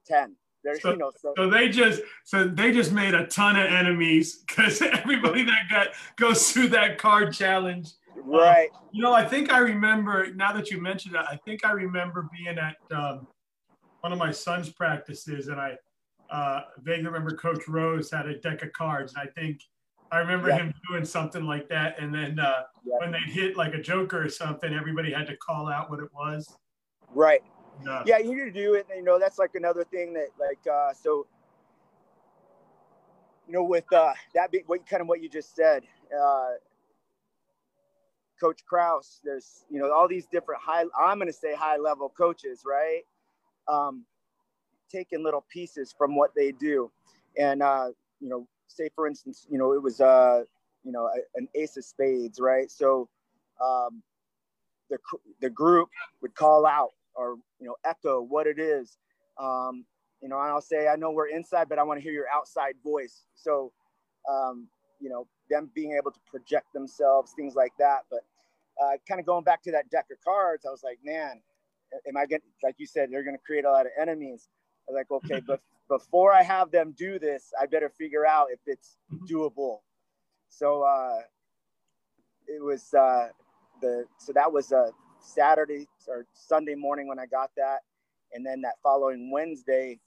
ten. 0.06 0.36
There's, 0.64 0.82
so, 0.82 0.90
you 0.90 0.96
know, 0.96 1.12
so, 1.16 1.34
so, 1.36 1.48
they 1.48 1.68
just 1.68 2.02
so 2.24 2.48
they 2.48 2.72
just 2.72 2.92
made 2.92 3.14
a 3.14 3.26
ton 3.26 3.56
of 3.56 3.66
enemies 3.66 4.44
because 4.46 4.82
everybody 4.82 5.44
that 5.44 5.68
got 5.70 5.88
goes 6.16 6.50
through 6.50 6.68
that 6.68 6.98
card 6.98 7.32
challenge. 7.32 7.90
Right. 8.16 8.68
Um, 8.74 8.80
you 8.92 9.02
know, 9.02 9.12
I 9.12 9.24
think 9.24 9.52
I 9.52 9.58
remember 9.58 10.34
now 10.34 10.52
that 10.52 10.70
you 10.70 10.80
mentioned 10.80 11.14
it. 11.14 11.24
I 11.30 11.36
think 11.36 11.64
I 11.64 11.70
remember 11.70 12.28
being 12.36 12.58
at 12.58 12.76
um, 12.94 13.28
one 14.00 14.12
of 14.12 14.18
my 14.18 14.32
son's 14.32 14.68
practices, 14.68 15.46
and 15.46 15.60
I 15.60 15.76
uh, 16.30 16.62
vaguely 16.82 17.06
remember 17.06 17.36
Coach 17.36 17.68
Rose 17.68 18.10
had 18.10 18.26
a 18.26 18.38
deck 18.38 18.62
of 18.62 18.72
cards, 18.72 19.14
and 19.14 19.28
I 19.28 19.40
think 19.40 19.60
I 20.10 20.18
remember 20.18 20.48
yeah. 20.48 20.56
him 20.58 20.74
doing 20.88 21.04
something 21.04 21.44
like 21.44 21.68
that. 21.68 21.98
And 21.98 22.14
then 22.14 22.38
uh, 22.38 22.62
yeah. 22.84 22.94
when 22.98 23.12
they'd 23.12 23.30
hit 23.30 23.56
like 23.56 23.74
a 23.74 23.80
Joker 23.80 24.24
or 24.24 24.28
something, 24.28 24.72
everybody 24.72 25.12
had 25.12 25.26
to 25.26 25.36
call 25.36 25.68
out 25.68 25.90
what 25.90 26.00
it 26.00 26.08
was. 26.14 26.56
Right. 27.14 27.42
No. 27.82 28.02
Yeah, 28.06 28.18
you 28.18 28.34
need 28.34 28.52
to 28.52 28.62
do 28.62 28.74
it. 28.74 28.86
You 28.94 29.02
know, 29.02 29.18
that's 29.18 29.38
like 29.38 29.54
another 29.54 29.84
thing 29.84 30.12
that 30.14 30.28
like 30.38 30.58
uh 30.66 30.92
so 30.92 31.26
you 33.46 33.52
know, 33.52 33.62
with 33.62 33.90
uh 33.92 34.12
that 34.34 34.50
big 34.50 34.64
what 34.66 34.86
kind 34.88 35.00
of 35.00 35.08
what 35.08 35.22
you 35.22 35.28
just 35.28 35.54
said, 35.54 35.84
uh 36.12 36.50
Coach 38.40 38.64
Kraus, 38.66 39.20
there's 39.24 39.64
you 39.70 39.78
know 39.78 39.92
all 39.92 40.08
these 40.08 40.26
different 40.26 40.60
high 40.60 40.84
I'm 40.98 41.18
gonna 41.18 41.32
say 41.32 41.54
high 41.54 41.76
level 41.76 42.08
coaches, 42.08 42.62
right? 42.66 43.02
Um 43.68 44.04
taking 44.90 45.22
little 45.22 45.44
pieces 45.48 45.94
from 45.96 46.16
what 46.16 46.30
they 46.34 46.52
do. 46.52 46.90
And 47.38 47.62
uh, 47.62 47.88
you 48.20 48.28
know, 48.28 48.48
say 48.68 48.88
for 48.94 49.06
instance, 49.06 49.46
you 49.50 49.58
know, 49.58 49.72
it 49.72 49.82
was 49.82 50.00
uh, 50.00 50.44
you 50.84 50.92
know, 50.92 51.10
an 51.34 51.48
ace 51.54 51.76
of 51.76 51.84
spades, 51.84 52.40
right? 52.40 52.70
So 52.70 53.08
um 53.62 54.02
the 54.90 54.98
the 55.40 55.50
group 55.50 55.88
would 56.22 56.34
call 56.34 56.66
out 56.66 56.90
or 57.14 57.36
you 57.58 57.66
know 57.66 57.76
echo 57.84 58.20
what 58.22 58.46
it 58.46 58.58
is. 58.58 58.98
Um, 59.38 59.84
you 60.20 60.28
know 60.28 60.40
and 60.40 60.50
i'll 60.50 60.60
say 60.60 60.88
i 60.88 60.96
know 60.96 61.12
we're 61.12 61.28
inside 61.28 61.68
but 61.68 61.78
i 61.78 61.82
want 61.82 61.98
to 61.98 62.02
hear 62.02 62.12
your 62.12 62.28
outside 62.32 62.74
voice. 62.82 63.24
So 63.34 63.72
um, 64.28 64.68
you 65.00 65.08
know 65.08 65.26
them 65.50 65.70
being 65.74 65.92
able 65.92 66.10
to 66.10 66.20
project 66.30 66.72
themselves 66.74 67.32
things 67.36 67.54
like 67.54 67.72
that. 67.78 68.00
But 68.10 68.20
uh, 68.82 68.96
kind 69.08 69.20
of 69.20 69.26
going 69.26 69.44
back 69.44 69.62
to 69.62 69.72
that 69.72 69.90
deck 69.90 70.06
of 70.12 70.18
cards 70.24 70.64
i 70.66 70.70
was 70.70 70.82
like 70.84 70.98
man 71.04 71.40
am 72.06 72.16
i 72.16 72.26
getting 72.26 72.48
like 72.62 72.76
you 72.78 72.86
said 72.86 73.10
they're 73.10 73.24
going 73.24 73.36
to 73.36 73.42
create 73.44 73.64
a 73.64 73.70
lot 73.70 73.86
of 73.86 73.92
enemies. 74.00 74.48
I 74.88 74.92
was 74.92 74.96
like 74.96 75.10
okay 75.24 75.42
but 75.46 75.60
before 75.88 76.32
i 76.32 76.42
have 76.42 76.70
them 76.70 76.94
do 76.96 77.18
this 77.18 77.52
i 77.60 77.66
better 77.66 77.88
figure 77.88 78.26
out 78.26 78.48
if 78.52 78.60
it's 78.66 78.96
mm-hmm. 79.12 79.24
doable 79.26 79.78
so 80.48 80.82
uh, 80.82 81.20
it 82.46 82.62
was 82.62 82.92
uh, 82.94 83.28
the 83.80 84.04
so 84.18 84.32
that 84.32 84.52
was 84.52 84.72
a 84.72 84.90
Saturday 85.20 85.86
or 86.06 86.26
Sunday 86.32 86.74
morning 86.74 87.06
when 87.06 87.18
I 87.18 87.26
got 87.26 87.50
that. 87.56 87.80
And 88.32 88.44
then 88.44 88.60
that 88.62 88.74
following 88.82 89.30
Wednesday, 89.30 90.00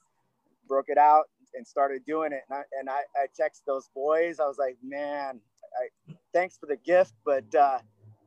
broke 0.68 0.86
it 0.88 0.98
out 0.98 1.24
and 1.54 1.66
started 1.66 2.04
doing 2.06 2.32
it. 2.32 2.42
And 2.48 2.58
I, 2.58 2.62
and 2.78 2.88
I, 2.88 3.00
I 3.16 3.26
text 3.36 3.62
those 3.66 3.88
boys. 3.94 4.40
I 4.40 4.46
was 4.46 4.58
like, 4.58 4.76
man, 4.82 5.40
I, 5.80 6.14
thanks 6.32 6.56
for 6.56 6.66
the 6.66 6.76
gift, 6.76 7.14
but 7.24 7.52
uh, 7.54 7.78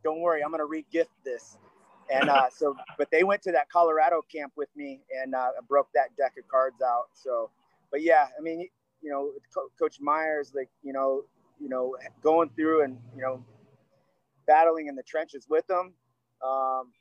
don't 0.04 0.20
worry, 0.20 0.44
I'm 0.44 0.52
gonna 0.52 0.66
re-gift 0.66 1.12
this. 1.24 1.58
And 2.12 2.30
uh, 2.30 2.50
so, 2.50 2.76
but 2.98 3.10
they 3.12 3.24
went 3.24 3.42
to 3.44 3.52
that 3.52 3.70
Colorado 3.70 4.22
camp 4.32 4.54
with 4.56 4.70
me 4.76 5.02
and 5.22 5.34
uh, 5.34 5.50
broke 5.68 5.90
that 5.96 6.16
deck 6.18 6.34
of 6.38 6.48
cards 6.48 6.82
out. 6.84 7.06
So, 7.14 7.50
but 7.92 8.02
yeah, 8.02 8.28
I 8.38 8.42
mean, 8.42 8.68
you 9.02 9.12
know, 9.12 9.32
Co- 9.54 9.70
Coach 9.80 9.98
Myers, 10.00 10.52
like 10.56 10.70
you 10.84 10.94
know, 10.94 11.24
you 11.60 11.70
know, 11.70 11.96
going 12.22 12.50
through 12.56 12.84
and 12.84 12.98
you 13.16 13.22
know, 13.22 13.44
battling 14.46 14.88
in 14.88 14.96
the 14.96 15.04
trenches 15.04 15.48
with 15.50 15.66
them. 15.68 15.94
Um, 16.46 16.92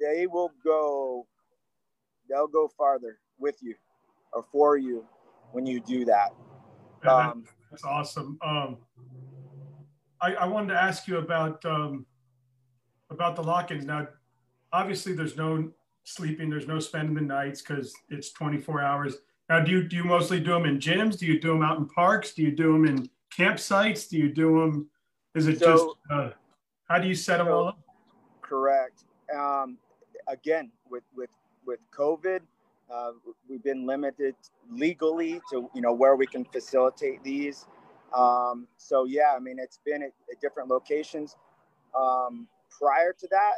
they 0.00 0.26
will 0.26 0.52
go. 0.64 1.26
They'll 2.28 2.48
go 2.48 2.68
farther 2.76 3.18
with 3.38 3.56
you 3.62 3.74
or 4.32 4.44
for 4.50 4.76
you 4.76 5.04
when 5.52 5.66
you 5.66 5.80
do 5.80 6.04
that. 6.06 6.32
Um, 7.06 7.44
that's 7.70 7.84
awesome. 7.84 8.38
Um, 8.42 8.78
I, 10.20 10.34
I, 10.34 10.46
wanted 10.46 10.74
to 10.74 10.80
ask 10.80 11.08
you 11.08 11.18
about 11.18 11.64
um, 11.64 12.06
about 13.12 13.36
the 13.36 13.42
lock-ins. 13.42 13.84
Now, 13.84 14.08
obviously, 14.72 15.12
there's 15.12 15.36
no 15.36 15.70
sleeping. 16.04 16.50
There's 16.50 16.66
no 16.66 16.80
spending 16.80 17.14
the 17.14 17.20
nights 17.20 17.62
because 17.62 17.94
it's 18.08 18.32
24 18.32 18.82
hours. 18.82 19.16
Now, 19.48 19.60
do 19.60 19.70
you 19.70 19.82
do 19.84 19.96
you 19.96 20.04
mostly 20.04 20.40
do 20.40 20.50
them 20.52 20.64
in 20.64 20.78
gyms? 20.78 21.18
Do 21.18 21.26
you 21.26 21.38
do 21.38 21.48
them 21.48 21.62
out 21.62 21.78
in 21.78 21.86
parks? 21.86 22.32
Do 22.32 22.42
you 22.42 22.52
do 22.52 22.72
them 22.72 22.86
in 22.86 23.08
campsites? 23.36 24.08
Do 24.08 24.16
you 24.18 24.32
do 24.32 24.60
them? 24.60 24.88
Is 25.34 25.46
it 25.46 25.58
so, 25.58 25.64
just 25.66 25.86
uh, 26.10 26.30
how 26.88 26.98
do 26.98 27.08
you 27.08 27.14
set 27.14 27.38
them 27.38 27.46
so, 27.46 27.52
all 27.52 27.68
up? 27.68 27.78
Correct. 28.40 29.04
Um, 29.34 29.78
again, 30.28 30.70
with 30.90 31.04
with 31.14 31.30
with 31.66 31.80
COVID, 31.96 32.40
uh, 32.92 33.10
we've 33.48 33.62
been 33.62 33.86
limited 33.86 34.34
legally 34.70 35.40
to 35.50 35.68
you 35.74 35.82
know 35.82 35.92
where 35.92 36.16
we 36.16 36.26
can 36.26 36.44
facilitate 36.44 37.22
these. 37.22 37.66
Um, 38.14 38.66
so 38.76 39.04
yeah, 39.04 39.34
I 39.36 39.38
mean 39.38 39.58
it's 39.58 39.78
been 39.84 40.02
at, 40.02 40.12
at 40.30 40.40
different 40.40 40.68
locations. 40.68 41.36
Um, 41.98 42.48
prior 42.78 43.12
to 43.18 43.28
that, 43.30 43.52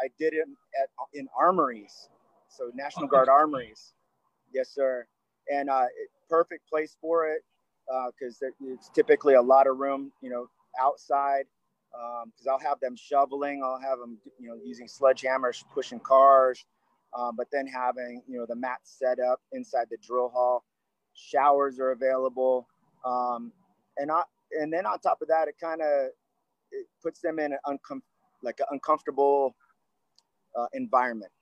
I 0.00 0.08
did 0.18 0.34
it 0.34 0.46
at 0.80 0.88
in 1.14 1.28
armories, 1.38 2.08
so 2.48 2.70
National 2.74 3.06
Guard 3.06 3.28
armories. 3.28 3.94
Yes, 4.52 4.70
sir. 4.70 5.06
And 5.52 5.70
uh, 5.70 5.86
perfect 6.28 6.68
place 6.68 6.96
for 7.00 7.28
it 7.28 7.42
because 8.18 8.40
uh, 8.42 8.48
it's 8.62 8.88
typically 8.88 9.34
a 9.34 9.42
lot 9.42 9.66
of 9.66 9.78
room, 9.78 10.12
you 10.20 10.30
know, 10.30 10.48
outside. 10.80 11.44
Because 11.92 12.46
um, 12.46 12.52
I'll 12.52 12.68
have 12.68 12.80
them 12.80 12.96
shoveling, 12.96 13.62
I'll 13.64 13.80
have 13.80 14.00
them, 14.00 14.18
you 14.40 14.48
know, 14.48 14.56
using 14.64 14.88
sledgehammers, 14.88 15.62
pushing 15.72 16.00
cars, 16.00 16.64
um, 17.16 17.36
but 17.36 17.46
then 17.52 17.66
having 17.66 18.22
you 18.28 18.38
know 18.38 18.46
the 18.46 18.56
mats 18.56 18.96
set 18.98 19.18
up 19.20 19.40
inside 19.52 19.86
the 19.90 19.96
drill 20.06 20.28
hall 20.28 20.64
showers 21.14 21.78
are 21.78 21.92
available 21.92 22.66
um, 23.04 23.52
and 23.98 24.10
I, 24.10 24.22
and 24.60 24.72
then 24.72 24.86
on 24.86 24.98
top 24.98 25.22
of 25.22 25.28
that 25.28 25.48
it 25.48 25.54
kind 25.60 25.80
of 25.80 26.08
it 26.72 26.86
puts 27.02 27.20
them 27.20 27.38
in 27.38 27.52
an 27.52 27.58
uncom- 27.66 28.02
like 28.44 28.60
an 28.60 28.66
uncomfortable 28.70 29.54
uh, 30.58 30.66
environment. 30.74 31.32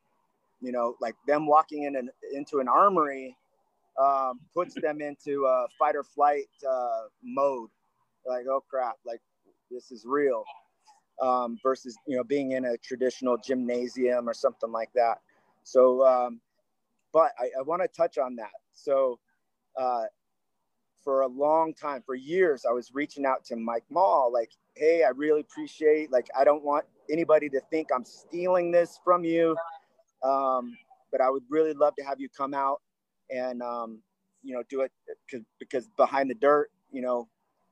You 0.60 0.72
know 0.72 0.94
like 1.00 1.14
them 1.26 1.46
walking 1.46 1.84
in 1.84 1.96
an, 1.96 2.10
into 2.32 2.60
an 2.60 2.68
armory 2.68 3.36
um, 4.00 4.40
puts 4.54 4.74
them 4.80 5.00
into 5.00 5.44
a 5.46 5.66
fight 5.78 5.96
or 5.96 6.04
flight 6.04 6.48
uh, 6.68 7.02
mode. 7.22 7.68
Like 8.26 8.46
oh 8.48 8.62
crap 8.70 8.96
like 9.06 9.20
this 9.70 9.90
is 9.90 10.04
real. 10.06 10.44
Um, 11.20 11.58
versus 11.62 11.96
you 12.06 12.16
know 12.16 12.24
being 12.24 12.52
in 12.52 12.64
a 12.64 12.76
traditional 12.78 13.36
gymnasium 13.36 14.28
or 14.28 14.34
something 14.34 14.72
like 14.72 14.90
that. 14.94 15.18
So, 15.64 16.04
um, 16.06 16.40
but 17.12 17.32
I, 17.38 17.50
I 17.58 17.62
want 17.62 17.82
to 17.82 17.88
touch 17.88 18.18
on 18.18 18.36
that. 18.36 18.50
So, 18.72 19.18
uh, 19.80 20.04
for 21.02 21.22
a 21.22 21.26
long 21.26 21.74
time, 21.74 22.02
for 22.04 22.14
years, 22.14 22.64
I 22.68 22.72
was 22.72 22.90
reaching 22.94 23.26
out 23.26 23.44
to 23.46 23.56
Mike 23.56 23.84
Mall, 23.90 24.30
like, 24.32 24.50
hey, 24.74 25.04
I 25.04 25.08
really 25.08 25.40
appreciate, 25.40 26.10
like, 26.12 26.28
I 26.38 26.44
don't 26.44 26.64
want 26.64 26.84
anybody 27.10 27.48
to 27.50 27.60
think 27.70 27.88
I'm 27.94 28.04
stealing 28.04 28.70
this 28.70 28.98
from 29.04 29.24
you. 29.24 29.56
Um, 30.22 30.76
but 31.10 31.20
I 31.20 31.28
would 31.28 31.42
really 31.50 31.72
love 31.72 31.94
to 31.96 32.04
have 32.04 32.20
you 32.20 32.28
come 32.28 32.54
out 32.54 32.80
and, 33.30 33.62
um, 33.62 33.98
you 34.42 34.54
know, 34.54 34.62
do 34.68 34.82
it 34.82 34.92
because, 35.58 35.88
behind 35.96 36.30
the 36.30 36.34
dirt, 36.34 36.70
you 36.90 37.02
know, 37.02 37.28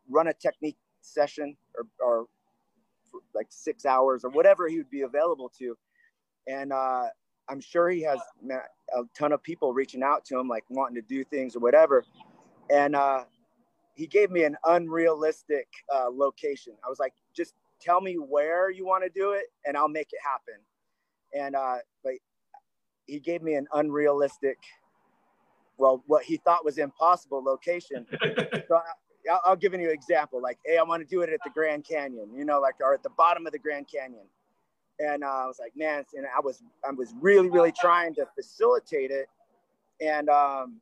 run 0.08 0.28
a 0.28 0.34
technique 0.34 0.76
session 1.00 1.56
or, 1.76 1.86
or 2.04 2.26
like 3.34 3.46
six 3.50 3.86
hours 3.86 4.24
or 4.24 4.30
whatever 4.30 4.68
he 4.68 4.78
would 4.78 4.90
be 4.90 5.02
available 5.02 5.50
to. 5.58 5.76
And, 6.46 6.72
uh, 6.72 7.06
I'm 7.48 7.60
sure 7.60 7.90
he 7.90 8.02
has 8.02 8.20
a 8.48 9.02
ton 9.18 9.32
of 9.32 9.42
people 9.42 9.72
reaching 9.72 10.04
out 10.04 10.24
to 10.26 10.38
him, 10.38 10.46
like 10.46 10.62
wanting 10.68 10.94
to 10.94 11.02
do 11.02 11.24
things 11.24 11.56
or 11.56 11.58
whatever. 11.58 12.04
And 12.72 12.94
uh, 12.94 13.24
he 13.94 14.06
gave 14.06 14.30
me 14.30 14.44
an 14.44 14.56
unrealistic 14.64 15.68
uh, 15.94 16.08
location. 16.10 16.74
I 16.84 16.88
was 16.88 16.98
like, 16.98 17.12
just 17.34 17.54
tell 17.80 18.00
me 18.00 18.14
where 18.14 18.70
you 18.70 18.86
want 18.86 19.04
to 19.04 19.10
do 19.10 19.32
it, 19.32 19.46
and 19.66 19.76
I'll 19.76 19.88
make 19.88 20.08
it 20.12 20.20
happen. 20.24 20.60
And 21.34 21.56
uh, 21.56 21.78
but 22.02 22.14
he 23.06 23.18
gave 23.18 23.42
me 23.42 23.54
an 23.54 23.66
unrealistic, 23.72 24.58
well, 25.78 26.02
what 26.06 26.24
he 26.24 26.36
thought 26.36 26.64
was 26.64 26.78
impossible 26.78 27.42
location. 27.42 28.06
so 28.68 28.76
I, 28.76 29.38
I'll 29.44 29.56
give 29.56 29.72
you 29.74 29.80
an 29.80 29.90
example. 29.90 30.40
Like, 30.40 30.58
hey, 30.64 30.78
I 30.78 30.82
want 30.82 31.02
to 31.02 31.06
do 31.06 31.22
it 31.22 31.30
at 31.30 31.40
the 31.44 31.50
Grand 31.50 31.84
Canyon, 31.84 32.30
you 32.36 32.44
know, 32.44 32.60
like 32.60 32.74
or 32.80 32.94
at 32.94 33.02
the 33.02 33.10
bottom 33.10 33.46
of 33.46 33.52
the 33.52 33.58
Grand 33.58 33.86
Canyon 33.88 34.26
and 35.00 35.24
uh, 35.24 35.26
I 35.26 35.46
was 35.46 35.58
like, 35.58 35.72
man, 35.76 36.04
and 36.14 36.26
I 36.26 36.40
was 36.40 36.62
I 36.86 36.92
was 36.92 37.14
really 37.20 37.48
really 37.48 37.72
trying 37.72 38.14
to 38.16 38.26
facilitate 38.34 39.10
it, 39.10 39.26
and 40.00 40.28
um, 40.28 40.80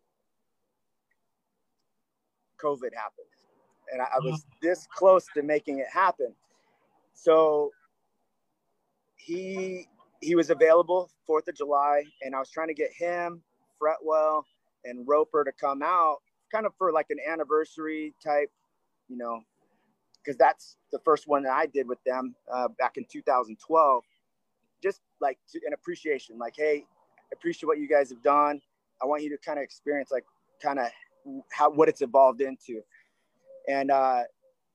COVID 2.63 2.95
happened, 2.95 3.27
and 3.93 4.03
I, 4.03 4.07
I 4.17 4.19
was 4.21 4.45
this 4.63 4.87
close 4.95 5.27
to 5.35 5.43
making 5.43 5.79
it 5.79 5.89
happen. 5.93 6.35
So 7.15 7.71
he 9.17 9.87
he 10.21 10.35
was 10.35 10.51
available 10.51 11.11
Fourth 11.27 11.49
of 11.49 11.57
July, 11.57 12.05
and 12.23 12.35
I 12.35 12.39
was 12.39 12.51
trying 12.51 12.69
to 12.69 12.75
get 12.75 12.91
him, 12.93 13.43
Fretwell, 13.81 14.43
and 14.85 15.07
Roper 15.07 15.45
to 15.45 15.53
come 15.53 15.83
out, 15.83 16.19
kind 16.53 16.67
of 16.67 16.73
for 16.79 16.93
like 16.93 17.07
an 17.11 17.19
anniversary 17.29 18.15
type, 18.25 18.51
you 19.09 19.17
know, 19.17 19.41
because 20.23 20.37
that's 20.37 20.77
the 20.93 20.99
first 21.05 21.29
one 21.29 21.43
that 21.45 21.53
I 21.53 21.67
did 21.67 21.87
with 21.87 22.03
them 22.05 22.35
uh, 22.53 22.69
back 22.79 22.97
in 22.97 23.05
2012. 23.11 24.03
Just 24.83 25.01
like 25.21 25.39
to, 25.53 25.61
an 25.67 25.73
appreciation, 25.73 26.39
like, 26.39 26.55
hey, 26.57 26.85
appreciate 27.33 27.67
what 27.67 27.79
you 27.79 27.89
guys 27.89 28.11
have 28.11 28.23
done. 28.23 28.61
I 29.03 29.07
want 29.07 29.23
you 29.23 29.31
to 29.31 29.39
kind 29.39 29.59
of 29.59 29.63
experience 29.63 30.11
like 30.11 30.25
kind 30.63 30.79
of 30.79 30.89
how 31.53 31.71
what 31.71 31.89
it's 31.89 32.03
evolved 32.03 32.41
into. 32.41 32.81
And 33.69 33.91
uh, 33.91 34.23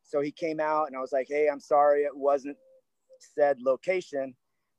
so 0.04 0.22
he 0.22 0.32
came 0.32 0.60
out, 0.60 0.88
and 0.88 0.96
I 0.96 1.00
was 1.00 1.12
like, 1.12 1.28
hey, 1.30 1.48
I'm 1.52 1.60
sorry 1.60 2.04
it 2.04 2.16
wasn't 2.16 2.58
said 3.20 3.58
location. 3.62 4.36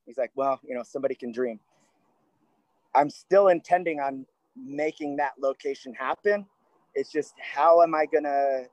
He's 0.06 0.18
like, 0.18 0.30
well, 0.34 0.60
you 0.62 0.74
know, 0.74 0.82
somebody 0.82 1.14
can 1.14 1.32
dream. 1.32 1.58
I'm 2.94 3.10
still 3.10 3.48
intending 3.48 4.00
on 4.00 4.26
making 4.56 5.16
that 5.16 5.32
location 5.40 5.94
happen. 5.94 6.46
It's 6.94 7.10
just 7.10 7.34
how 7.40 7.82
am 7.82 7.94
I 7.94 8.06
gonna 8.06 8.64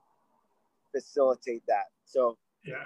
facilitate 0.92 1.64
that. 1.68 1.86
So 2.06 2.38
yeah, 2.66 2.84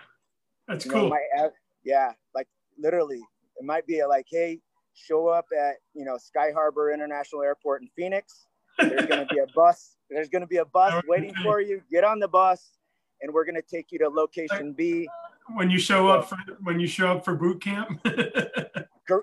that's 0.67 0.85
cool. 0.85 1.03
Know, 1.03 1.09
my, 1.09 1.49
yeah, 1.83 2.13
like 2.33 2.47
literally, 2.77 3.21
it 3.57 3.65
might 3.65 3.85
be 3.85 3.99
a, 3.99 4.07
like, 4.07 4.27
hey, 4.29 4.59
show 4.93 5.27
up 5.27 5.45
at 5.57 5.75
you 5.93 6.05
know 6.05 6.17
Sky 6.17 6.51
Harbor 6.53 6.93
International 6.93 7.41
Airport 7.41 7.81
in 7.81 7.89
Phoenix. 7.95 8.47
There's 8.77 9.05
going 9.05 9.27
to 9.27 9.33
be 9.33 9.39
a 9.39 9.47
bus. 9.55 9.95
There's 10.09 10.29
going 10.29 10.41
to 10.41 10.47
be 10.47 10.57
a 10.57 10.65
bus 10.65 11.03
waiting 11.07 11.33
for 11.43 11.61
you. 11.61 11.81
Get 11.91 12.03
on 12.03 12.19
the 12.19 12.27
bus, 12.27 12.71
and 13.21 13.33
we're 13.33 13.45
going 13.45 13.55
to 13.55 13.61
take 13.61 13.91
you 13.91 13.99
to 13.99 14.09
location 14.09 14.73
B. 14.73 15.07
When 15.53 15.69
you 15.69 15.79
show 15.79 16.07
up 16.07 16.29
for 16.29 16.37
when 16.63 16.79
you 16.79 16.87
show 16.87 17.11
up 17.11 17.25
for 17.25 17.35
boot 17.35 17.61
camp. 17.61 17.99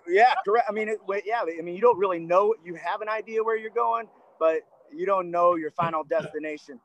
yeah, 0.09 0.35
correct. 0.45 0.67
I 0.69 0.73
mean, 0.73 0.89
it, 0.89 0.99
yeah. 1.25 1.43
I 1.43 1.63
mean, 1.63 1.75
you 1.75 1.81
don't 1.81 1.99
really 1.99 2.21
know. 2.21 2.55
You 2.65 2.75
have 2.77 3.01
an 3.01 3.09
idea 3.09 3.43
where 3.43 3.57
you're 3.57 3.71
going, 3.71 4.07
but 4.39 4.61
you 4.95 5.07
don't 5.07 5.31
know 5.31 5.57
your 5.57 5.71
final 5.71 6.05
destination. 6.05 6.81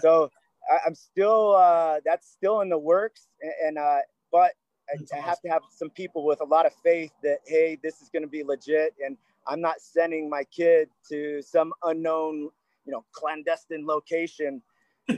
So 0.00 0.30
I, 0.70 0.86
am 0.86 0.94
still 0.94 1.56
uh, 1.56 2.00
that's 2.04 2.28
still 2.28 2.60
in 2.60 2.68
the 2.68 2.78
works, 2.78 3.28
and, 3.64 3.78
uh, 3.78 3.98
but 4.30 4.52
I, 4.88 5.16
I, 5.16 5.20
have 5.20 5.40
to 5.42 5.48
have 5.48 5.62
some 5.70 5.90
people 5.90 6.24
with 6.24 6.40
a 6.40 6.44
lot 6.44 6.66
of 6.66 6.72
faith 6.84 7.12
that 7.22 7.38
hey, 7.46 7.78
this 7.82 8.00
is 8.00 8.08
going 8.08 8.22
to 8.22 8.28
be 8.28 8.42
legit, 8.44 8.94
and 9.04 9.16
I'm 9.46 9.60
not 9.60 9.80
sending 9.80 10.28
my 10.28 10.44
kid 10.44 10.88
to 11.10 11.42
some 11.42 11.72
unknown, 11.84 12.50
you 12.84 12.92
know, 12.92 13.04
clandestine 13.12 13.86
location. 13.86 14.62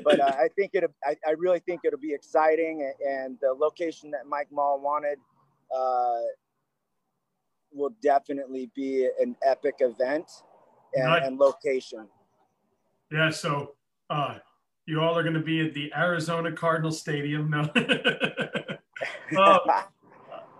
But 0.02 0.18
uh, 0.20 0.32
I 0.38 0.48
think 0.56 0.70
it, 0.74 0.90
I, 1.04 1.16
I 1.26 1.32
really 1.32 1.58
think 1.60 1.82
it'll 1.84 1.98
be 1.98 2.14
exciting, 2.14 2.90
and 3.06 3.36
the 3.42 3.52
location 3.52 4.10
that 4.12 4.26
Mike 4.26 4.48
Mall 4.50 4.80
wanted 4.80 5.18
uh, 5.74 6.20
will 7.70 7.94
definitely 8.02 8.70
be 8.74 9.08
an 9.20 9.36
epic 9.42 9.76
event 9.80 10.30
and, 10.94 11.24
and 11.24 11.38
location. 11.38 12.08
Yeah, 13.12 13.30
so 13.30 13.74
uh, 14.08 14.38
you 14.86 15.00
all 15.00 15.16
are 15.18 15.22
going 15.22 15.34
to 15.34 15.40
be 15.40 15.66
at 15.66 15.74
the 15.74 15.92
Arizona 15.96 16.52
Cardinal 16.52 16.92
Stadium. 16.92 17.50
No. 17.50 17.70
uh, 19.38 19.58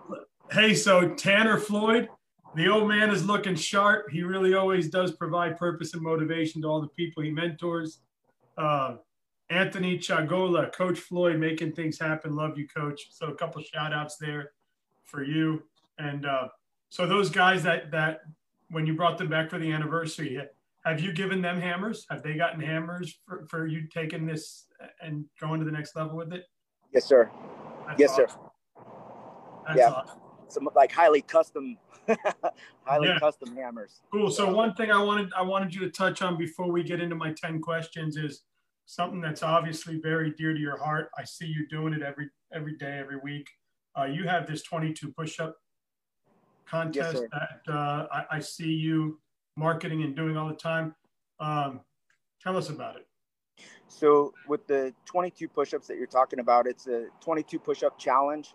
hey, 0.51 0.73
so 0.73 1.09
Tanner 1.15 1.57
Floyd, 1.57 2.09
the 2.55 2.69
old 2.69 2.87
man 2.87 3.09
is 3.09 3.25
looking 3.25 3.55
sharp. 3.55 4.09
He 4.09 4.23
really 4.23 4.53
always 4.53 4.89
does 4.89 5.11
provide 5.11 5.57
purpose 5.57 5.93
and 5.93 6.01
motivation 6.01 6.61
to 6.61 6.67
all 6.67 6.81
the 6.81 6.87
people 6.87 7.23
he 7.23 7.31
mentors. 7.31 7.99
Uh, 8.57 8.95
Anthony 9.49 9.97
Chagola, 9.97 10.73
Coach 10.73 10.99
Floyd, 10.99 11.37
making 11.37 11.73
things 11.73 11.99
happen. 11.99 12.35
Love 12.35 12.57
you, 12.57 12.67
Coach. 12.67 13.09
So 13.11 13.27
a 13.27 13.35
couple 13.35 13.61
shout 13.61 13.93
outs 13.93 14.17
there 14.17 14.51
for 15.03 15.23
you. 15.23 15.63
And 15.99 16.25
uh, 16.25 16.47
so 16.89 17.05
those 17.05 17.29
guys 17.29 17.61
that 17.63 17.91
that 17.91 18.21
when 18.69 18.87
you 18.87 18.95
brought 18.95 19.17
them 19.17 19.29
back 19.29 19.49
for 19.49 19.59
the 19.59 19.71
anniversary, 19.71 20.41
have 20.85 20.99
you 20.99 21.13
given 21.13 21.41
them 21.41 21.59
hammers? 21.59 22.05
Have 22.09 22.23
they 22.23 22.35
gotten 22.35 22.59
hammers 22.59 23.19
for, 23.27 23.45
for 23.49 23.67
you 23.67 23.87
taking 23.87 24.25
this 24.25 24.65
and 25.01 25.25
going 25.39 25.59
to 25.59 25.65
the 25.65 25.71
next 25.71 25.95
level 25.95 26.15
with 26.17 26.33
it? 26.33 26.45
Yes, 26.93 27.05
sir. 27.05 27.29
That's 27.87 27.99
yes, 27.99 28.11
awesome. 28.11 28.27
sir. 28.29 28.35
That's 29.67 29.77
yeah. 29.77 29.89
Awesome. 29.89 30.19
Some 30.47 30.69
like 30.75 30.91
highly 30.91 31.21
custom, 31.21 31.77
highly 32.83 33.07
yeah. 33.09 33.19
custom 33.19 33.55
hammers. 33.55 34.01
Cool. 34.11 34.29
So 34.29 34.53
one 34.53 34.73
thing 34.73 34.91
I 34.91 35.01
wanted 35.01 35.31
I 35.35 35.41
wanted 35.41 35.73
you 35.73 35.81
to 35.81 35.89
touch 35.89 36.21
on 36.21 36.37
before 36.37 36.71
we 36.71 36.83
get 36.83 37.01
into 37.01 37.15
my 37.15 37.33
ten 37.33 37.61
questions 37.61 38.17
is 38.17 38.43
something 38.85 39.21
that's 39.21 39.43
obviously 39.43 39.99
very 39.99 40.31
dear 40.31 40.53
to 40.53 40.59
your 40.59 40.77
heart. 40.77 41.09
I 41.17 41.23
see 41.23 41.45
you 41.45 41.67
doing 41.67 41.93
it 41.93 42.01
every 42.01 42.29
every 42.53 42.77
day, 42.77 42.99
every 42.99 43.17
week. 43.17 43.47
Uh, 43.97 44.05
you 44.05 44.27
have 44.27 44.45
this 44.45 44.61
22 44.63 45.13
push-up 45.13 45.55
contest 46.65 47.17
yes, 47.21 47.29
that 47.31 47.73
uh, 47.73 48.07
I, 48.11 48.25
I, 48.31 48.39
see 48.39 48.71
you 48.71 49.21
marketing 49.55 50.03
and 50.03 50.15
doing 50.15 50.35
all 50.35 50.49
the 50.49 50.55
time. 50.55 50.93
Um, 51.39 51.79
tell 52.41 52.57
us 52.57 52.69
about 52.69 52.97
it. 52.97 53.07
So 53.87 54.33
with 54.47 54.67
the 54.67 54.93
22 55.05 55.47
push-ups 55.47 55.87
that 55.87 55.97
you're 55.97 56.07
talking 56.07 56.39
about, 56.39 56.67
it's 56.67 56.87
a 56.87 57.05
22 57.21 57.59
push-up 57.59 57.97
challenge, 57.97 58.53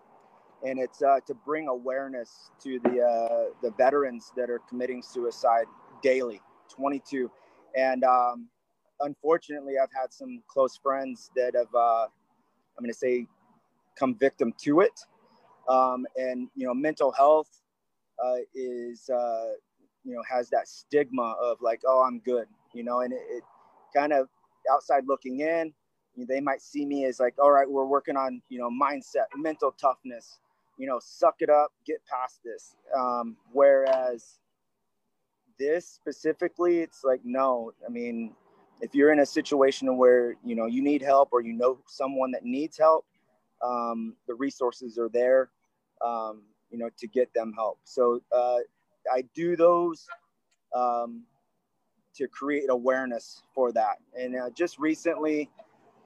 and 0.66 0.78
it's 0.78 1.02
uh, 1.02 1.20
to 1.26 1.34
bring 1.34 1.68
awareness 1.68 2.50
to 2.62 2.78
the 2.84 3.00
uh, 3.00 3.52
the 3.62 3.72
veterans 3.76 4.32
that 4.36 4.50
are 4.50 4.60
committing 4.68 5.02
suicide 5.02 5.66
daily. 6.02 6.40
22, 6.76 7.30
and 7.76 8.04
um, 8.04 8.48
unfortunately, 9.00 9.74
I've 9.82 9.92
had 9.92 10.12
some 10.12 10.42
close 10.48 10.78
friends 10.82 11.30
that 11.36 11.54
have, 11.56 11.74
uh, 11.74 12.04
I'm 12.04 12.82
going 12.82 12.92
to 12.92 12.98
say, 12.98 13.26
come 13.98 14.14
victim 14.14 14.54
to 14.64 14.80
it. 14.80 15.00
Um, 15.68 16.06
and 16.16 16.48
you 16.56 16.66
know, 16.66 16.74
mental 16.74 17.12
health 17.12 17.48
uh, 18.24 18.36
is, 18.54 19.08
uh, 19.10 19.52
you 20.04 20.14
know, 20.14 20.22
has 20.28 20.48
that 20.50 20.68
stigma 20.68 21.36
of 21.42 21.58
like, 21.60 21.80
oh, 21.86 22.02
I'm 22.06 22.20
good, 22.20 22.46
you 22.74 22.82
know, 22.82 23.00
and 23.00 23.12
it, 23.12 23.22
it 23.30 23.42
kind 23.94 24.12
of 24.12 24.28
outside 24.72 25.04
looking 25.06 25.40
in, 25.40 25.72
they 26.28 26.40
might 26.40 26.60
see 26.60 26.84
me 26.84 27.04
as 27.04 27.20
like, 27.20 27.34
all 27.38 27.50
right, 27.50 27.68
we're 27.70 27.86
working 27.86 28.16
on, 28.16 28.42
you 28.48 28.58
know, 28.58 28.70
mindset, 28.70 29.26
mental 29.36 29.72
toughness, 29.80 30.38
you 30.80 30.86
know, 30.86 30.98
suck 31.00 31.36
it 31.40 31.50
up, 31.50 31.72
get 31.86 32.00
past 32.06 32.40
this. 32.44 32.74
Um, 32.96 33.36
whereas 33.52 34.38
this 35.58 35.86
specifically, 35.86 36.80
it's 36.80 37.04
like, 37.04 37.20
no, 37.22 37.72
I 37.86 37.90
mean, 37.90 38.34
if 38.80 38.94
you're 38.94 39.12
in 39.12 39.20
a 39.20 39.26
situation 39.26 39.96
where 39.96 40.36
you 40.44 40.54
know 40.54 40.66
you 40.66 40.82
need 40.82 41.02
help 41.02 41.28
or 41.32 41.42
you 41.42 41.52
know 41.52 41.78
someone 41.86 42.30
that 42.30 42.44
needs 42.44 42.78
help 42.78 43.06
um, 43.62 44.14
the 44.26 44.34
resources 44.34 44.98
are 44.98 45.08
there 45.10 45.50
um, 46.04 46.42
you 46.70 46.78
know 46.78 46.88
to 46.98 47.06
get 47.06 47.32
them 47.34 47.52
help 47.52 47.78
so 47.84 48.20
uh, 48.32 48.58
i 49.12 49.22
do 49.34 49.56
those 49.56 50.06
um, 50.74 51.22
to 52.14 52.26
create 52.28 52.70
awareness 52.70 53.42
for 53.54 53.72
that 53.72 53.98
and 54.18 54.36
uh, 54.36 54.50
just 54.50 54.78
recently 54.78 55.48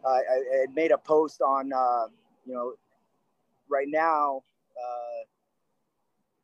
uh, 0.05 0.09
I, 0.09 0.19
I, 0.19 0.67
made 0.75 0.91
a 0.91 0.99
post 0.99 1.41
on 1.41 1.73
uh, 1.73 2.07
you 2.45 2.55
know 2.55 2.75
right 3.71 3.89
now 3.89 4.43
uh, 4.77 5.25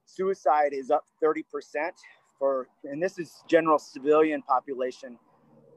suicide 0.06 0.72
is 0.72 0.90
up 0.90 1.04
30% 1.22 1.44
for 2.38 2.66
and 2.84 3.02
this 3.02 3.18
is 3.18 3.42
general 3.48 3.78
civilian 3.78 4.42
population 4.42 5.18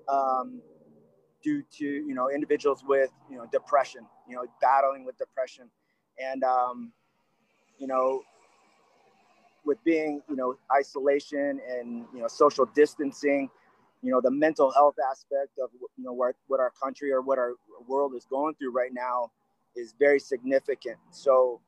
um, 0.07 0.61
due 1.43 1.61
to 1.77 1.85
you 1.85 2.13
know 2.13 2.29
individuals 2.29 2.83
with 2.87 3.11
you 3.29 3.37
know 3.37 3.45
depression, 3.51 4.05
you 4.27 4.35
know 4.35 4.45
battling 4.61 5.05
with 5.05 5.17
depression, 5.17 5.69
and 6.19 6.43
um, 6.43 6.91
you 7.77 7.87
know 7.87 8.21
with 9.65 9.77
being 9.83 10.21
you 10.29 10.35
know 10.35 10.55
isolation 10.75 11.59
and 11.69 12.05
you 12.13 12.21
know 12.21 12.27
social 12.27 12.65
distancing, 12.73 13.49
you 14.01 14.11
know 14.11 14.21
the 14.21 14.31
mental 14.31 14.71
health 14.71 14.95
aspect 15.09 15.51
of 15.61 15.69
you 15.97 16.03
know 16.03 16.13
what 16.13 16.35
what 16.47 16.59
our 16.59 16.71
country 16.81 17.11
or 17.11 17.21
what 17.21 17.37
our 17.37 17.53
world 17.87 18.13
is 18.15 18.25
going 18.29 18.55
through 18.55 18.71
right 18.71 18.93
now 18.93 19.29
is 19.75 19.93
very 19.99 20.19
significant. 20.19 20.97
So 21.11 21.59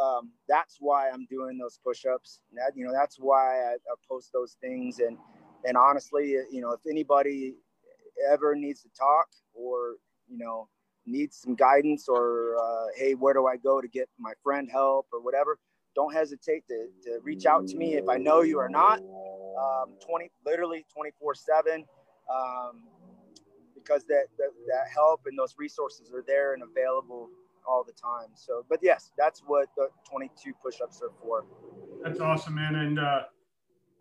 um, 0.00 0.30
that's 0.48 0.76
why 0.80 1.10
I'm 1.10 1.26
doing 1.26 1.58
those 1.58 1.78
push-ups. 1.84 2.40
That 2.54 2.72
you 2.74 2.84
know 2.84 2.92
that's 2.92 3.16
why 3.18 3.60
I, 3.62 3.74
I 3.74 3.94
post 4.08 4.30
those 4.32 4.56
things 4.60 4.98
and 4.98 5.16
and 5.64 5.76
honestly, 5.76 6.36
you 6.50 6.60
know, 6.60 6.72
if 6.72 6.80
anybody 6.88 7.54
ever 8.30 8.54
needs 8.54 8.82
to 8.82 8.88
talk 8.98 9.28
or, 9.54 9.96
you 10.28 10.38
know, 10.38 10.68
needs 11.06 11.36
some 11.36 11.54
guidance 11.54 12.06
or, 12.08 12.56
uh, 12.56 12.86
hey, 12.96 13.14
where 13.14 13.34
do 13.34 13.46
I 13.46 13.56
go 13.56 13.80
to 13.80 13.88
get 13.88 14.08
my 14.18 14.32
friend 14.42 14.68
help 14.70 15.06
or 15.12 15.22
whatever, 15.22 15.58
don't 15.94 16.12
hesitate 16.12 16.64
to, 16.68 16.86
to 17.04 17.18
reach 17.22 17.46
out 17.46 17.66
to 17.68 17.76
me 17.76 17.94
if 17.94 18.08
I 18.08 18.16
know 18.16 18.42
you 18.42 18.58
or 18.58 18.68
not. 18.68 19.00
Um, 19.00 19.94
20, 20.06 20.30
literally 20.46 20.86
24 20.94 21.34
seven. 21.34 21.84
Um, 22.32 22.82
because 23.74 24.04
that, 24.04 24.26
that, 24.38 24.50
that 24.68 24.84
help 24.94 25.22
and 25.26 25.38
those 25.38 25.54
resources 25.58 26.12
are 26.12 26.22
there 26.26 26.52
and 26.52 26.62
available 26.62 27.28
all 27.70 27.84
the 27.84 27.92
time. 27.92 28.28
So, 28.34 28.64
but 28.68 28.80
yes, 28.82 29.12
that's 29.16 29.40
what 29.46 29.68
the 29.76 29.88
22 30.10 30.52
push-ups 30.62 31.00
are 31.02 31.12
for. 31.22 31.44
That's 32.02 32.20
awesome, 32.20 32.56
man. 32.56 32.74
And, 32.74 32.98
uh, 32.98 33.22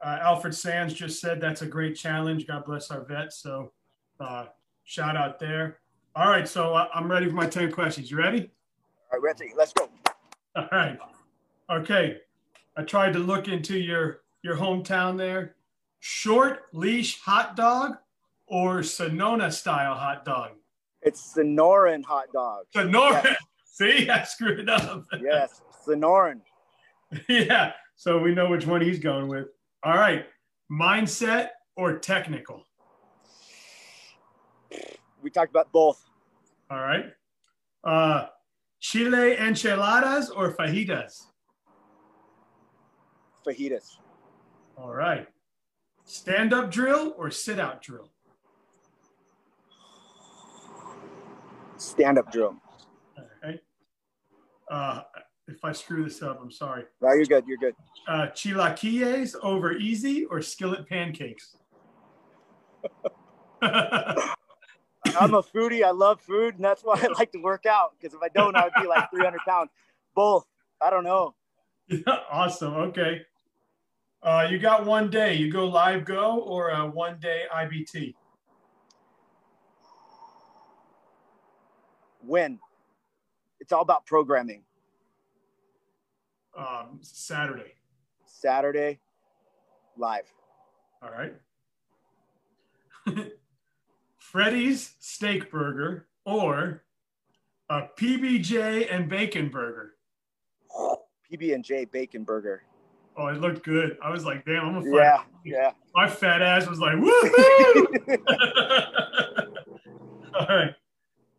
uh, 0.02 0.18
Alfred 0.22 0.56
Sands 0.56 0.94
just 0.94 1.20
said 1.20 1.42
that's 1.42 1.62
a 1.62 1.66
great 1.66 1.96
challenge. 1.96 2.48
God 2.48 2.66
bless 2.66 2.90
our 2.90 3.04
vets. 3.04 3.42
So 3.42 3.72
uh, 4.20 4.46
shout 4.86 5.18
out 5.18 5.40
there. 5.40 5.80
All 6.16 6.30
right, 6.30 6.48
so 6.48 6.74
uh, 6.74 6.88
I'm 6.94 7.12
ready 7.12 7.28
for 7.28 7.36
my 7.36 7.48
10 7.48 7.72
questions. 7.72 8.10
You 8.10 8.18
ready? 8.18 8.50
All 9.12 9.20
right, 9.20 9.36
ready. 9.40 9.52
Let's 9.58 9.74
go. 9.74 9.90
All 10.56 10.68
right. 10.72 10.98
Okay. 11.70 12.18
I 12.78 12.84
tried 12.84 13.14
to 13.14 13.20
look 13.20 13.48
into 13.48 13.78
your 13.78 14.22
your 14.42 14.56
hometown 14.56 15.18
there. 15.18 15.56
Short 16.00 16.64
leash 16.72 17.20
hot 17.22 17.56
dog 17.56 17.98
or 18.48 18.84
Sonora 18.84 19.52
style 19.52 19.96
hot 19.96 20.26
dog? 20.26 20.52
It's 21.02 21.36
Sonoran 21.36 22.04
hot 22.04 22.28
dog. 22.34 22.66
Sonoran. 22.74 23.24
Yes. 23.24 23.38
See, 23.80 24.10
I 24.10 24.24
screwed 24.24 24.60
it 24.60 24.70
up. 24.70 25.06
yes, 25.22 25.62
Sonoran. 25.88 26.42
yeah. 27.30 27.72
So 27.96 28.20
we 28.20 28.36
know 28.36 28.50
which 28.50 28.68
one 28.68 28.82
he's 28.82 29.00
going 29.00 29.28
with. 29.28 29.48
All 29.84 29.96
right. 29.96 30.26
Mindset 30.72 31.50
or 31.78 31.98
technical? 31.98 32.66
We 35.22 35.30
talked 35.30 35.50
about 35.50 35.72
both. 35.72 36.04
All 36.70 36.80
right. 36.80 37.06
Uh, 37.84 38.28
Chile 38.82 39.38
enchiladas 39.38 40.30
or 40.30 40.54
fajitas? 40.54 41.28
Fajitas. 43.46 43.98
All 44.78 44.94
right. 44.94 45.28
Stand 46.04 46.54
up 46.54 46.70
drill 46.70 47.14
or 47.18 47.32
sit 47.32 47.60
out 47.60 47.82
drill? 47.82 48.12
Stand 51.78 52.18
up 52.18 52.32
drill. 52.32 52.56
Uh, 54.70 55.02
if 55.48 55.66
I 55.66 55.72
screw 55.72 56.04
this 56.04 56.22
up, 56.22 56.40
I'm 56.42 56.52
sorry. 56.52 56.84
No, 57.02 57.14
you're 57.14 57.26
good. 57.26 57.46
You're 57.48 57.58
good. 57.58 57.76
Uh, 58.08 58.28
chilaquiles 58.28 59.36
over 59.42 59.74
easy 59.74 60.26
or 60.26 60.42
skillet 60.42 60.88
pancakes? 60.88 61.58
I'm 63.62 65.34
a 65.34 65.42
foodie. 65.42 65.84
I 65.84 65.92
love 65.92 66.22
food, 66.22 66.56
and 66.56 66.64
that's 66.64 66.84
why 66.84 67.00
I 67.02 67.08
like 67.18 67.32
to 67.32 67.40
work 67.40 67.66
out. 67.66 67.94
Because 68.00 68.14
if 68.14 68.22
I 68.22 68.30
don't, 68.30 68.56
I 68.56 68.66
would 68.66 68.74
be 68.82 68.88
like 68.88 69.10
300 69.12 69.40
pounds. 69.48 69.72
Both. 70.16 70.46
I 70.82 70.90
don't 70.90 71.04
know. 71.04 71.34
Yeah, 71.88 72.02
awesome. 72.32 72.76
Okay. 72.76 73.22
Uh, 74.22 74.48
you 74.50 74.60
got 74.60 74.86
one 74.86 75.10
day. 75.10 75.34
You 75.34 75.52
go 75.52 75.66
live 75.66 76.06
go 76.06 76.40
or 76.40 76.70
a 76.70 76.86
one 76.86 77.20
day 77.20 77.44
IBT? 77.54 78.14
When. 82.22 82.60
It's 83.70 83.74
all 83.76 83.84
about 83.84 84.08
programming 84.08 84.64
um, 86.58 86.98
Saturday. 87.04 87.76
Saturday, 88.26 88.98
live. 89.96 90.24
All 91.04 91.12
right. 91.12 91.36
Freddy's 94.18 94.96
Steak 95.00 95.52
Burger 95.52 96.08
or 96.26 96.82
a 97.70 97.84
PB&J 97.96 99.06
Bacon 99.08 99.50
Burger. 99.50 99.94
PB 101.32 101.54
and 101.54 101.64
J 101.64 101.86
Bacon 101.86 102.24
Burger. 102.24 102.64
Oh, 103.18 103.28
it 103.28 103.40
looked 103.40 103.64
good. 103.64 104.00
I 104.04 104.10
was 104.10 104.26
like, 104.26 104.46
damn, 104.46 104.66
I'm 104.66 104.78
a 104.78 104.96
yeah, 104.96 105.22
yeah. 105.46 105.74
My 105.94 106.10
fat 106.10 106.42
ass 106.42 106.68
was 106.68 106.80
like, 106.80 106.96
woohoo! 106.96 108.18
All 110.40 110.48
right. 110.48 110.74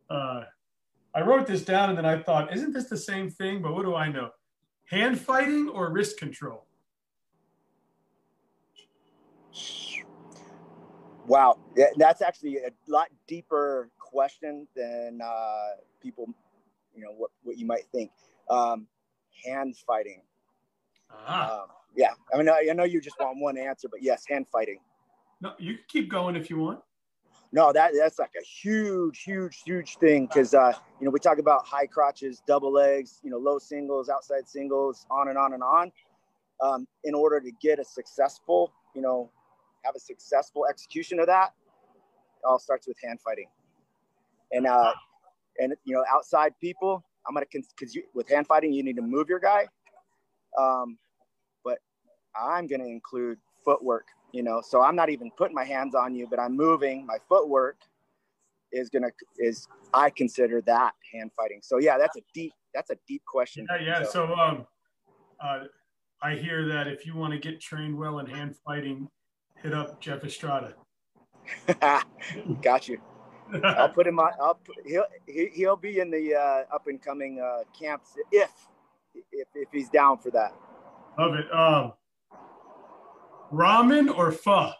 Uh, 0.08 0.44
I 1.14 1.22
wrote 1.22 1.46
this 1.46 1.64
down 1.64 1.88
and 1.88 1.98
then 1.98 2.06
I 2.06 2.22
thought, 2.22 2.54
isn't 2.54 2.72
this 2.72 2.88
the 2.88 2.96
same 2.96 3.30
thing? 3.30 3.62
But 3.62 3.74
what 3.74 3.84
do 3.84 3.94
I 3.94 4.08
know? 4.08 4.30
hand 4.90 5.20
fighting 5.20 5.68
or 5.68 5.90
wrist 5.90 6.18
control? 6.18 6.64
Wow, 11.26 11.58
that's 11.96 12.22
actually 12.22 12.56
a 12.56 12.70
lot 12.88 13.08
deeper 13.28 13.88
question 13.98 14.66
than 14.74 15.20
uh, 15.24 15.76
people, 16.02 16.26
you 16.94 17.02
know, 17.02 17.12
what, 17.16 17.30
what 17.44 17.56
you 17.56 17.66
might 17.66 17.84
think. 17.92 18.10
Um, 18.48 18.88
hand 19.44 19.76
fighting. 19.86 20.22
Uh-huh. 21.08 21.62
Um, 21.62 21.68
yeah, 21.96 22.10
I 22.34 22.36
mean, 22.36 22.48
I, 22.48 22.66
I 22.68 22.72
know 22.72 22.82
you 22.82 23.00
just 23.00 23.16
want 23.20 23.38
one 23.38 23.56
answer, 23.56 23.88
but 23.88 24.02
yes, 24.02 24.24
hand 24.28 24.46
fighting. 24.50 24.78
No, 25.40 25.52
you 25.58 25.74
can 25.74 25.84
keep 25.86 26.10
going 26.10 26.34
if 26.34 26.50
you 26.50 26.58
want. 26.58 26.80
No, 27.52 27.72
that 27.72 27.92
that's 27.96 28.18
like 28.18 28.32
a 28.40 28.44
huge, 28.44 29.22
huge, 29.22 29.62
huge 29.64 29.96
thing 29.96 30.26
because 30.26 30.54
uh, 30.54 30.72
you 31.00 31.04
know 31.04 31.10
we 31.10 31.18
talk 31.18 31.38
about 31.38 31.66
high 31.66 31.86
crotches, 31.86 32.42
double 32.46 32.72
legs, 32.72 33.20
you 33.24 33.30
know, 33.30 33.38
low 33.38 33.58
singles, 33.58 34.08
outside 34.08 34.48
singles, 34.48 35.04
on 35.10 35.28
and 35.28 35.36
on 35.36 35.54
and 35.54 35.62
on. 35.62 35.90
Um, 36.62 36.86
in 37.04 37.14
order 37.14 37.40
to 37.40 37.50
get 37.60 37.78
a 37.78 37.84
successful, 37.84 38.72
you 38.94 39.02
know, 39.02 39.30
have 39.84 39.96
a 39.96 39.98
successful 39.98 40.66
execution 40.68 41.18
of 41.18 41.26
that, 41.26 41.52
it 42.38 42.46
all 42.46 42.58
starts 42.58 42.86
with 42.86 42.96
hand 43.02 43.18
fighting. 43.20 43.46
And 44.52 44.66
uh, 44.66 44.92
and 45.58 45.74
you 45.84 45.94
know, 45.94 46.04
outside 46.12 46.52
people, 46.60 47.04
I'm 47.26 47.34
gonna 47.34 47.46
because 47.50 47.98
with 48.14 48.28
hand 48.28 48.46
fighting, 48.46 48.72
you 48.72 48.84
need 48.84 48.96
to 48.96 49.02
move 49.02 49.28
your 49.28 49.40
guy. 49.40 49.66
Um, 50.56 50.98
but 51.64 51.78
I'm 52.40 52.68
gonna 52.68 52.86
include 52.86 53.38
footwork 53.64 54.06
you 54.32 54.42
know 54.42 54.60
so 54.60 54.80
i'm 54.82 54.96
not 54.96 55.10
even 55.10 55.30
putting 55.36 55.54
my 55.54 55.64
hands 55.64 55.94
on 55.94 56.14
you 56.14 56.26
but 56.28 56.38
i'm 56.38 56.56
moving. 56.56 57.06
My 57.06 57.18
footwork 57.28 57.76
is 58.72 58.88
gonna 58.88 59.10
is 59.38 59.68
i 59.92 60.10
consider 60.10 60.60
that 60.62 60.92
hand 61.12 61.30
fighting. 61.36 61.60
So 61.62 61.78
yeah 61.78 61.98
that's 61.98 62.16
a 62.16 62.22
deep 62.34 62.52
that's 62.74 62.90
a 62.90 62.96
deep 63.08 63.22
question. 63.26 63.66
Yeah, 63.70 64.00
yeah. 64.00 64.04
so, 64.04 64.10
so 64.10 64.34
um 64.34 64.66
uh, 65.42 65.64
i 66.22 66.34
hear 66.34 66.66
that 66.68 66.86
if 66.86 67.06
you 67.06 67.16
want 67.16 67.32
to 67.32 67.38
get 67.38 67.60
trained 67.60 67.96
well 67.96 68.18
in 68.18 68.26
hand 68.26 68.54
fighting 68.64 69.08
hit 69.56 69.74
up 69.74 70.00
jeff 70.00 70.24
estrada. 70.24 70.74
Got 72.62 72.88
you. 72.88 73.00
I'll 73.64 73.88
put 73.88 74.06
him 74.06 74.20
on 74.20 74.30
i'll 74.40 74.54
put, 74.54 74.76
he'll 74.86 75.06
he, 75.26 75.48
he'll 75.52 75.76
be 75.76 75.98
in 75.98 76.10
the 76.10 76.34
uh, 76.34 76.74
up 76.74 76.86
and 76.86 77.02
coming 77.02 77.40
uh, 77.40 77.64
camps 77.78 78.10
if 78.30 78.50
if 79.32 79.48
if 79.54 79.68
he's 79.72 79.88
down 79.88 80.18
for 80.18 80.30
that. 80.30 80.54
Love 81.18 81.34
it. 81.34 81.52
Um 81.52 81.92
Ramen 83.52 84.16
or 84.16 84.32
pho? 84.32 84.72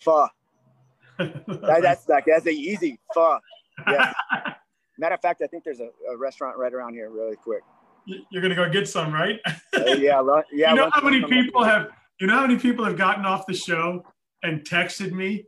Pho. 0.00 0.28
that, 1.18 1.80
that's 1.82 2.08
like 2.08 2.24
that's 2.26 2.46
a 2.46 2.50
easy 2.50 2.98
pho. 3.14 3.38
Yeah. 3.86 4.12
Matter 4.98 5.14
of 5.14 5.20
fact, 5.20 5.40
I 5.42 5.46
think 5.46 5.64
there's 5.64 5.80
a, 5.80 5.88
a, 6.12 6.16
restaurant 6.16 6.58
right 6.58 6.72
around 6.72 6.92
here, 6.92 7.08
really 7.08 7.36
quick. 7.36 7.62
You're 8.04 8.42
gonna 8.42 8.54
go 8.54 8.68
get 8.68 8.88
some, 8.88 9.12
right? 9.12 9.40
uh, 9.46 9.52
yeah, 9.72 10.22
yeah. 10.52 10.70
You 10.70 10.76
know 10.76 10.90
how 10.92 11.00
many 11.02 11.24
people 11.24 11.64
have? 11.64 11.88
You 12.18 12.26
know 12.26 12.34
how 12.34 12.46
many 12.46 12.58
people 12.58 12.84
have 12.84 12.98
gotten 12.98 13.24
off 13.24 13.46
the 13.46 13.54
show 13.54 14.04
and 14.42 14.60
texted 14.60 15.12
me 15.12 15.46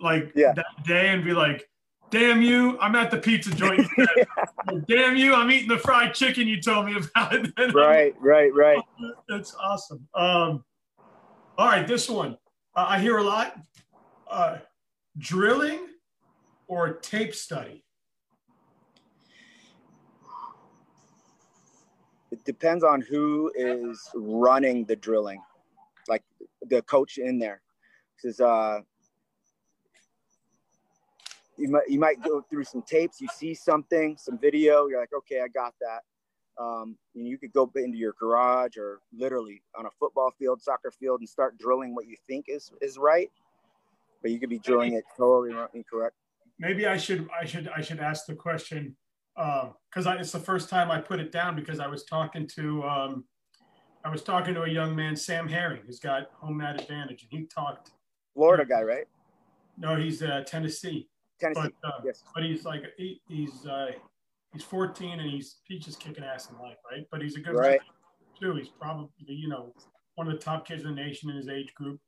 like 0.00 0.32
yeah. 0.34 0.52
that 0.54 0.66
day 0.84 1.08
and 1.08 1.24
be 1.24 1.32
like, 1.32 1.68
"Damn 2.10 2.42
you, 2.42 2.78
I'm 2.80 2.96
at 2.96 3.10
the 3.10 3.18
pizza 3.18 3.54
joint. 3.54 3.86
yeah. 3.96 4.24
Damn 4.88 5.16
you, 5.16 5.34
I'm 5.34 5.50
eating 5.50 5.68
the 5.68 5.78
fried 5.78 6.14
chicken 6.14 6.48
you 6.48 6.60
told 6.60 6.86
me 6.86 6.96
about." 6.96 7.74
right, 7.74 8.14
right, 8.20 8.52
right. 8.54 8.82
That's 9.28 9.54
awesome. 9.54 10.08
Um, 10.14 10.64
all 11.58 11.66
right, 11.66 11.86
this 11.86 12.08
one. 12.08 12.38
Uh, 12.76 12.86
I 12.88 13.00
hear 13.00 13.16
a 13.18 13.22
lot. 13.22 13.58
Uh, 14.30 14.58
drilling 15.18 15.88
or 16.68 16.92
tape 16.94 17.34
study? 17.34 17.84
It 22.30 22.44
depends 22.44 22.84
on 22.84 23.00
who 23.00 23.50
is 23.56 24.00
running 24.14 24.84
the 24.84 24.94
drilling, 24.94 25.42
like 26.08 26.22
the 26.62 26.80
coach 26.82 27.18
in 27.18 27.40
there. 27.40 27.60
Because 28.16 28.38
uh, 28.38 28.80
you 31.56 31.68
might 31.70 31.88
you 31.88 31.98
might 31.98 32.22
go 32.22 32.40
through 32.42 32.64
some 32.64 32.82
tapes, 32.82 33.20
you 33.20 33.28
see 33.34 33.54
something, 33.54 34.16
some 34.16 34.38
video, 34.38 34.86
you're 34.86 35.00
like, 35.00 35.12
okay, 35.12 35.40
I 35.40 35.48
got 35.48 35.74
that. 35.80 36.02
Um, 36.58 36.96
you 37.14 37.38
could 37.38 37.52
go 37.52 37.70
into 37.76 37.96
your 37.96 38.14
garage 38.18 38.76
or 38.76 39.00
literally 39.12 39.62
on 39.78 39.86
a 39.86 39.90
football 39.98 40.32
field, 40.38 40.60
soccer 40.60 40.90
field, 40.90 41.20
and 41.20 41.28
start 41.28 41.56
drilling 41.58 41.94
what 41.94 42.06
you 42.06 42.16
think 42.26 42.46
is 42.48 42.72
is 42.80 42.98
right, 42.98 43.30
but 44.22 44.30
you 44.30 44.40
could 44.40 44.50
be 44.50 44.58
drilling 44.58 44.94
it 44.94 45.04
totally 45.16 45.56
incorrect. 45.74 46.16
Maybe 46.58 46.86
I 46.86 46.96
should 46.96 47.28
I 47.40 47.44
should 47.44 47.68
I 47.68 47.80
should 47.80 48.00
ask 48.00 48.26
the 48.26 48.34
question 48.34 48.96
because 49.36 50.06
um, 50.06 50.18
it's 50.18 50.32
the 50.32 50.40
first 50.40 50.68
time 50.68 50.90
I 50.90 51.00
put 51.00 51.20
it 51.20 51.30
down 51.30 51.54
because 51.54 51.78
I 51.78 51.86
was 51.86 52.04
talking 52.04 52.48
to 52.56 52.82
um, 52.82 53.24
I 54.04 54.10
was 54.10 54.22
talking 54.22 54.54
to 54.54 54.62
a 54.62 54.68
young 54.68 54.96
man, 54.96 55.14
Sam 55.14 55.48
Herring, 55.48 55.82
who's 55.86 56.00
got 56.00 56.30
home 56.32 56.56
mat 56.56 56.80
advantage, 56.80 57.26
and 57.30 57.40
he 57.40 57.46
talked. 57.46 57.92
Florida 58.34 58.64
guy, 58.64 58.82
right? 58.82 59.06
No, 59.76 59.96
he's 59.96 60.22
uh, 60.22 60.42
Tennessee. 60.46 61.08
Tennessee. 61.40 61.70
But, 61.82 61.88
uh, 61.88 62.00
yes. 62.04 62.22
But 62.34 62.44
he's 62.44 62.64
like 62.64 62.82
he, 62.96 63.20
he's 63.28 63.66
uh, 63.66 63.92
he's 64.52 64.62
14 64.62 65.20
and 65.20 65.30
he's 65.30 65.56
he's 65.64 65.84
just 65.84 66.00
kicking 66.00 66.24
ass 66.24 66.50
in 66.50 66.58
life, 66.58 66.78
right? 66.90 67.06
But 67.10 67.22
he's 67.22 67.36
a 67.36 67.40
good 67.40 67.54
right. 67.54 67.80
too. 68.40 68.54
He's 68.54 68.68
probably 68.68 69.08
you 69.26 69.48
know 69.48 69.74
one 70.14 70.28
of 70.28 70.32
the 70.32 70.40
top 70.40 70.66
kids 70.66 70.84
in 70.84 70.94
the 70.94 71.02
nation 71.02 71.30
in 71.30 71.36
his 71.36 71.48
age 71.48 71.74
group. 71.74 72.00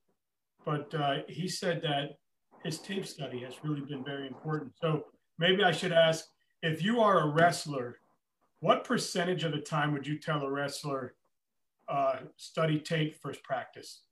But 0.64 0.95
uh, 0.95 1.18
he 1.28 1.49
said 1.49 1.80
that 1.82 2.18
his 2.64 2.78
tape 2.78 3.07
study 3.07 3.41
has 3.41 3.55
really 3.64 3.80
been 3.80 4.05
very 4.05 4.26
important. 4.26 4.72
So 4.80 5.07
maybe 5.38 5.64
I 5.64 5.72
should 5.72 5.93
ask 5.93 6.26
if 6.62 6.82
you 6.82 7.01
are 7.01 7.20
a 7.20 7.26
wrestler, 7.26 7.99
what 8.61 8.84
percentage 8.84 9.45
of 9.45 9.53
the 9.53 9.61
time 9.61 9.93
would 9.93 10.07
you 10.07 10.18
tell 10.18 10.43
a 10.43 10.51
wrestler 10.51 11.14
uh, 11.88 12.16
study 12.36 12.78
tape 12.78 13.16
first 13.16 13.43
practice? 13.43 14.03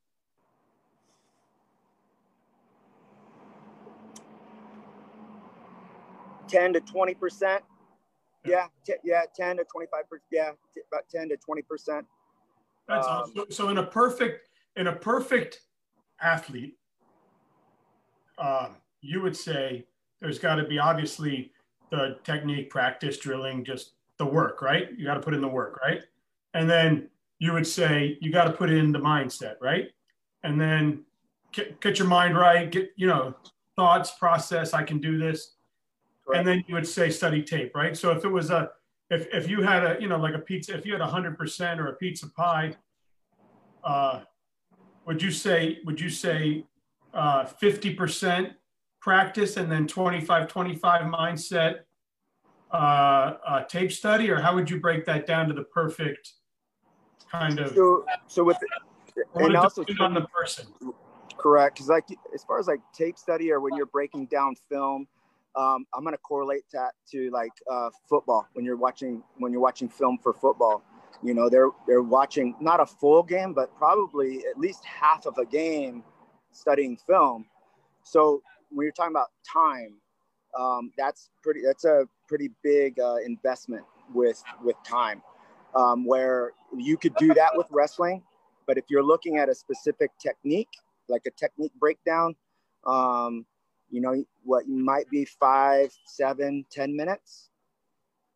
Ten 6.48 6.72
to 6.72 6.80
twenty 6.80 7.12
percent. 7.12 7.62
Yeah, 8.48 8.66
t- 8.84 8.94
yeah, 9.04 9.22
ten 9.34 9.56
to 9.56 9.64
twenty-five 9.64 10.08
percent. 10.08 10.26
Yeah, 10.30 10.50
t- 10.74 10.80
about 10.90 11.08
ten 11.08 11.28
to 11.28 11.36
twenty 11.36 11.62
percent. 11.62 12.06
That's 12.88 13.06
um, 13.06 13.12
awesome. 13.12 13.34
So, 13.36 13.46
so, 13.50 13.68
in 13.68 13.78
a 13.78 13.86
perfect 13.86 14.48
in 14.76 14.86
a 14.86 14.92
perfect 14.92 15.60
athlete, 16.20 16.76
uh, 18.38 18.68
you 19.00 19.20
would 19.22 19.36
say 19.36 19.86
there's 20.20 20.38
got 20.38 20.56
to 20.56 20.64
be 20.64 20.78
obviously 20.78 21.52
the 21.90 22.18
technique, 22.24 22.70
practice, 22.70 23.18
drilling, 23.18 23.64
just 23.64 23.92
the 24.18 24.26
work, 24.26 24.62
right? 24.62 24.88
You 24.96 25.04
got 25.04 25.14
to 25.14 25.20
put 25.20 25.34
in 25.34 25.40
the 25.40 25.48
work, 25.48 25.80
right? 25.82 26.02
And 26.54 26.68
then 26.68 27.08
you 27.38 27.52
would 27.52 27.66
say 27.66 28.18
you 28.20 28.32
got 28.32 28.44
to 28.44 28.52
put 28.52 28.70
in 28.70 28.92
the 28.92 28.98
mindset, 28.98 29.54
right? 29.60 29.88
And 30.42 30.60
then 30.60 31.04
get, 31.52 31.80
get 31.80 31.98
your 31.98 32.08
mind 32.08 32.36
right, 32.36 32.70
get 32.70 32.90
you 32.96 33.06
know 33.06 33.34
thoughts, 33.76 34.12
process. 34.18 34.74
I 34.74 34.82
can 34.82 34.98
do 34.98 35.18
this 35.18 35.54
and 36.34 36.46
then 36.46 36.64
you 36.66 36.74
would 36.74 36.86
say 36.86 37.10
study 37.10 37.42
tape, 37.42 37.74
right? 37.74 37.96
So 37.96 38.10
if 38.10 38.24
it 38.24 38.28
was 38.28 38.50
a, 38.50 38.70
if, 39.10 39.26
if 39.32 39.48
you 39.48 39.62
had 39.62 39.84
a, 39.84 39.96
you 40.00 40.08
know, 40.08 40.18
like 40.18 40.34
a 40.34 40.38
pizza, 40.38 40.76
if 40.76 40.84
you 40.84 40.92
had 40.92 41.00
a 41.00 41.06
hundred 41.06 41.38
percent 41.38 41.80
or 41.80 41.88
a 41.88 41.96
pizza 41.96 42.28
pie, 42.28 42.74
uh, 43.84 44.20
would 45.06 45.22
you 45.22 45.30
say, 45.30 45.78
would 45.84 46.00
you 46.00 46.10
say 46.10 46.64
uh, 47.14 47.44
50% 47.44 48.52
practice 49.00 49.56
and 49.56 49.70
then 49.72 49.86
25, 49.86 50.48
25 50.48 51.02
mindset 51.02 51.76
uh, 52.70 52.76
uh, 53.46 53.64
tape 53.64 53.90
study, 53.90 54.30
or 54.30 54.36
how 54.36 54.54
would 54.54 54.68
you 54.68 54.78
break 54.78 55.06
that 55.06 55.26
down 55.26 55.48
to 55.48 55.54
the 55.54 55.62
perfect 55.62 56.32
kind 57.30 57.58
of? 57.58 57.74
So, 57.74 58.04
so 58.26 58.44
with, 58.44 58.58
the, 58.60 59.24
and 59.36 59.56
also 59.56 59.84
on 60.00 60.12
the 60.12 60.26
person. 60.26 60.66
Correct. 61.38 61.78
Cause 61.78 61.88
like, 61.88 62.04
as 62.34 62.44
far 62.44 62.58
as 62.58 62.66
like 62.66 62.80
tape 62.92 63.16
study 63.16 63.50
or 63.50 63.60
when 63.60 63.74
you're 63.74 63.86
breaking 63.86 64.26
down 64.26 64.54
film, 64.68 65.06
um, 65.56 65.86
I'm 65.94 66.04
gonna 66.04 66.18
correlate 66.18 66.64
that 66.72 66.92
to 67.12 67.30
like 67.30 67.52
uh, 67.70 67.90
football 68.08 68.46
when 68.52 68.64
you're 68.64 68.76
watching 68.76 69.22
when 69.38 69.52
you're 69.52 69.60
watching 69.60 69.88
film 69.88 70.18
for 70.22 70.32
football. 70.32 70.82
You 71.22 71.34
know, 71.34 71.48
they're 71.48 71.70
they're 71.86 72.02
watching 72.02 72.54
not 72.60 72.80
a 72.80 72.86
full 72.86 73.22
game, 73.22 73.54
but 73.54 73.74
probably 73.76 74.44
at 74.50 74.58
least 74.58 74.84
half 74.84 75.26
of 75.26 75.36
a 75.38 75.44
game 75.44 76.04
studying 76.52 76.96
film. 76.96 77.46
So 78.02 78.42
when 78.70 78.84
you're 78.84 78.92
talking 78.92 79.12
about 79.12 79.28
time, 79.50 79.94
um, 80.58 80.92
that's 80.96 81.30
pretty 81.42 81.60
that's 81.64 81.84
a 81.84 82.06
pretty 82.28 82.50
big 82.62 83.00
uh, 83.00 83.16
investment 83.24 83.84
with 84.12 84.42
with 84.62 84.76
time. 84.84 85.22
Um, 85.74 86.06
where 86.06 86.52
you 86.76 86.96
could 86.96 87.14
do 87.16 87.34
that 87.34 87.50
with 87.54 87.66
wrestling, 87.70 88.22
but 88.66 88.78
if 88.78 88.84
you're 88.88 89.02
looking 89.02 89.36
at 89.36 89.50
a 89.50 89.54
specific 89.54 90.10
technique, 90.18 90.70
like 91.08 91.22
a 91.26 91.30
technique 91.30 91.72
breakdown, 91.78 92.34
um, 92.86 93.44
you 93.90 94.00
know 94.00 94.22
what 94.44 94.68
might 94.68 95.08
be 95.10 95.24
five 95.24 95.92
seven 96.06 96.64
ten 96.70 96.94
minutes. 96.94 97.50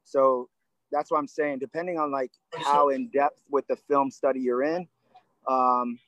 So 0.04 0.48
that's 0.90 1.10
what 1.10 1.18
i'm 1.18 1.26
saying 1.26 1.58
depending 1.58 1.98
on 1.98 2.12
like 2.12 2.30
how 2.52 2.90
in 2.90 3.08
depth 3.08 3.40
with 3.50 3.66
the 3.66 3.76
film 3.76 4.10
study 4.10 4.40
you're 4.40 4.62
in. 4.62 4.86
Um 5.48 5.98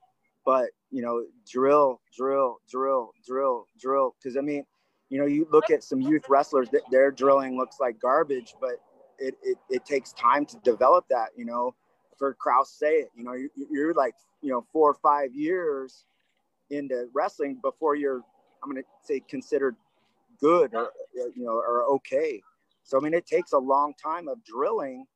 but 0.45 0.71
you 0.91 1.03
know 1.03 1.25
drill 1.51 2.01
drill 2.17 2.59
drill 2.71 3.13
drill 3.27 3.67
drill. 3.81 4.15
Because 4.19 4.37
i 4.37 4.41
mean 4.41 4.65
you 5.09 5.19
know 5.19 5.27
you 5.27 5.47
look 5.51 5.71
at 5.71 5.83
some 5.83 6.01
youth 6.01 6.29
wrestlers 6.29 6.69
that 6.71 6.83
their 6.91 7.11
drilling 7.11 7.57
looks 7.57 7.77
like 7.81 7.99
garbage 8.01 8.55
but 8.61 8.77
it, 9.19 9.35
it, 9.43 9.57
it 9.71 9.85
takes 9.85 10.13
time 10.15 10.45
to 10.47 10.57
develop 10.65 11.07
that 11.09 11.29
you 11.37 11.45
know. 11.45 11.75
For 12.19 12.35
Kraus 12.35 12.71
say 12.71 12.95
it 13.01 13.11
you 13.17 13.25
know 13.25 13.33
you, 13.33 13.51
you're 13.71 13.93
like 13.95 14.15
you 14.41 14.51
know 14.51 14.65
four 14.73 14.91
or 14.91 14.95
five 14.95 15.35
years 15.35 16.05
into 16.71 17.09
wrestling 17.13 17.59
before 17.63 17.97
you're 17.97 18.23
I'm 18.65 18.71
going 18.71 18.83
to 18.83 18.89
say 19.03 19.21
considered 19.29 19.77
good 20.41 20.75
or 20.75 20.91
you 21.15 21.45
know 21.45 21.53
or 21.53 21.85
okay. 21.97 22.43
So 22.83 22.99
I 22.99 23.01
mean, 23.01 23.15
it 23.15 23.27
takes 23.27 23.53
a 23.53 23.59
long 23.59 23.95
time 24.03 24.29
of 24.29 24.43
drilling, 24.45 25.07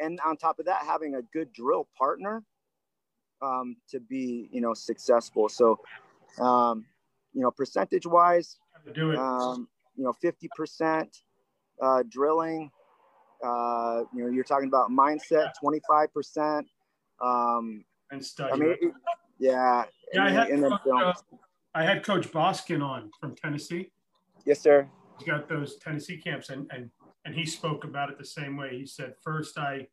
and 0.00 0.18
on 0.24 0.36
top 0.36 0.58
of 0.58 0.66
that, 0.66 0.84
having 0.86 1.14
a 1.14 1.22
good 1.32 1.52
drill 1.52 1.86
partner 1.96 2.42
um, 3.42 3.76
to 3.90 4.00
be 4.00 4.48
you 4.50 4.60
know 4.60 4.74
successful. 4.74 5.48
So 5.48 5.78
um, 6.40 6.84
you 7.32 7.42
know, 7.42 7.50
percentage 7.50 8.06
wise, 8.06 8.58
um, 9.18 9.68
you 9.96 10.04
know, 10.04 10.12
fifty 10.14 10.48
percent 10.56 11.22
uh, 11.80 12.02
drilling. 12.08 12.70
Uh, 13.44 14.04
you 14.14 14.24
know, 14.24 14.30
you're 14.30 14.44
talking 14.44 14.68
about 14.68 14.90
mindset, 14.90 15.52
twenty 15.60 15.80
five 15.88 16.12
percent. 16.12 16.66
Um, 17.20 17.84
and 18.10 18.24
study. 18.24 18.52
I 18.52 18.56
mean, 18.56 18.76
yeah. 19.38 19.84
Yeah, 20.12 20.24
I 20.24 20.30
had, 20.30 20.48
Coach, 20.48 20.84
uh, 20.94 21.12
I 21.76 21.84
had 21.84 22.02
Coach 22.02 22.32
Boskin 22.32 22.80
on 22.80 23.10
from 23.20 23.36
Tennessee. 23.36 23.90
Yes, 24.46 24.62
sir. 24.62 24.88
He's 25.18 25.28
got 25.28 25.46
those 25.46 25.76
Tennessee 25.76 26.16
camps, 26.16 26.48
and 26.48 26.66
and 26.72 26.90
and 27.26 27.34
he 27.34 27.44
spoke 27.44 27.84
about 27.84 28.08
it 28.08 28.16
the 28.16 28.24
same 28.24 28.56
way. 28.56 28.78
He 28.78 28.86
said, 28.86 29.12
first 29.22 29.58
I, 29.58 29.86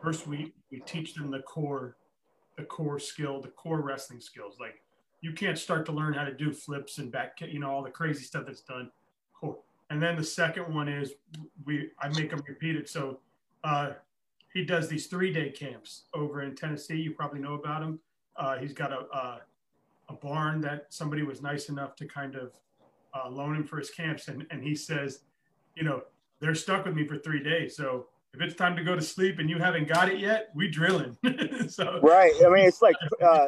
first 0.00 0.28
we 0.28 0.52
we 0.70 0.78
teach 0.86 1.14
them 1.14 1.32
the 1.32 1.40
core, 1.40 1.96
the 2.56 2.62
core 2.62 3.00
skill, 3.00 3.40
the 3.40 3.48
core 3.48 3.80
wrestling 3.80 4.20
skills. 4.20 4.58
Like 4.60 4.82
you 5.20 5.32
can't 5.32 5.58
start 5.58 5.84
to 5.86 5.92
learn 5.92 6.14
how 6.14 6.22
to 6.22 6.32
do 6.32 6.52
flips 6.52 6.98
and 6.98 7.10
back, 7.10 7.40
you 7.40 7.58
know, 7.58 7.72
all 7.72 7.82
the 7.82 7.90
crazy 7.90 8.22
stuff 8.22 8.46
that's 8.46 8.60
done. 8.60 8.88
Cool. 9.40 9.64
And 9.90 10.00
then 10.00 10.14
the 10.14 10.22
second 10.22 10.72
one 10.72 10.86
is 10.86 11.14
we 11.64 11.90
I 12.00 12.06
make 12.10 12.30
them 12.30 12.44
repeat 12.46 12.76
it. 12.76 12.88
So 12.88 13.18
uh, 13.64 13.94
he 14.52 14.64
does 14.64 14.86
these 14.86 15.08
three 15.08 15.32
day 15.32 15.50
camps 15.50 16.04
over 16.14 16.42
in 16.42 16.54
Tennessee. 16.54 16.98
You 16.98 17.14
probably 17.14 17.40
know 17.40 17.54
about 17.54 17.82
him. 17.82 17.98
Uh, 18.36 18.58
he's 18.58 18.72
got 18.72 18.92
a, 18.92 19.00
a, 19.16 19.40
a 20.08 20.14
barn 20.14 20.60
that 20.62 20.86
somebody 20.90 21.22
was 21.22 21.42
nice 21.42 21.68
enough 21.68 21.96
to 21.96 22.06
kind 22.06 22.34
of 22.34 22.52
uh, 23.14 23.28
loan 23.28 23.56
him 23.56 23.64
for 23.64 23.78
his 23.78 23.90
camps, 23.90 24.28
and 24.28 24.46
and 24.50 24.62
he 24.62 24.74
says, 24.74 25.20
you 25.76 25.84
know, 25.84 26.02
they're 26.40 26.54
stuck 26.54 26.84
with 26.84 26.94
me 26.94 27.06
for 27.06 27.18
three 27.18 27.42
days. 27.42 27.76
So 27.76 28.06
if 28.34 28.40
it's 28.40 28.54
time 28.54 28.76
to 28.76 28.82
go 28.82 28.94
to 28.96 29.02
sleep 29.02 29.38
and 29.38 29.48
you 29.48 29.58
haven't 29.58 29.88
got 29.88 30.08
it 30.08 30.18
yet, 30.18 30.48
we 30.54 30.68
drilling. 30.68 31.16
so 31.68 32.00
right. 32.02 32.32
I 32.44 32.48
mean, 32.48 32.66
it's 32.66 32.82
like 32.82 32.96
uh, 33.24 33.46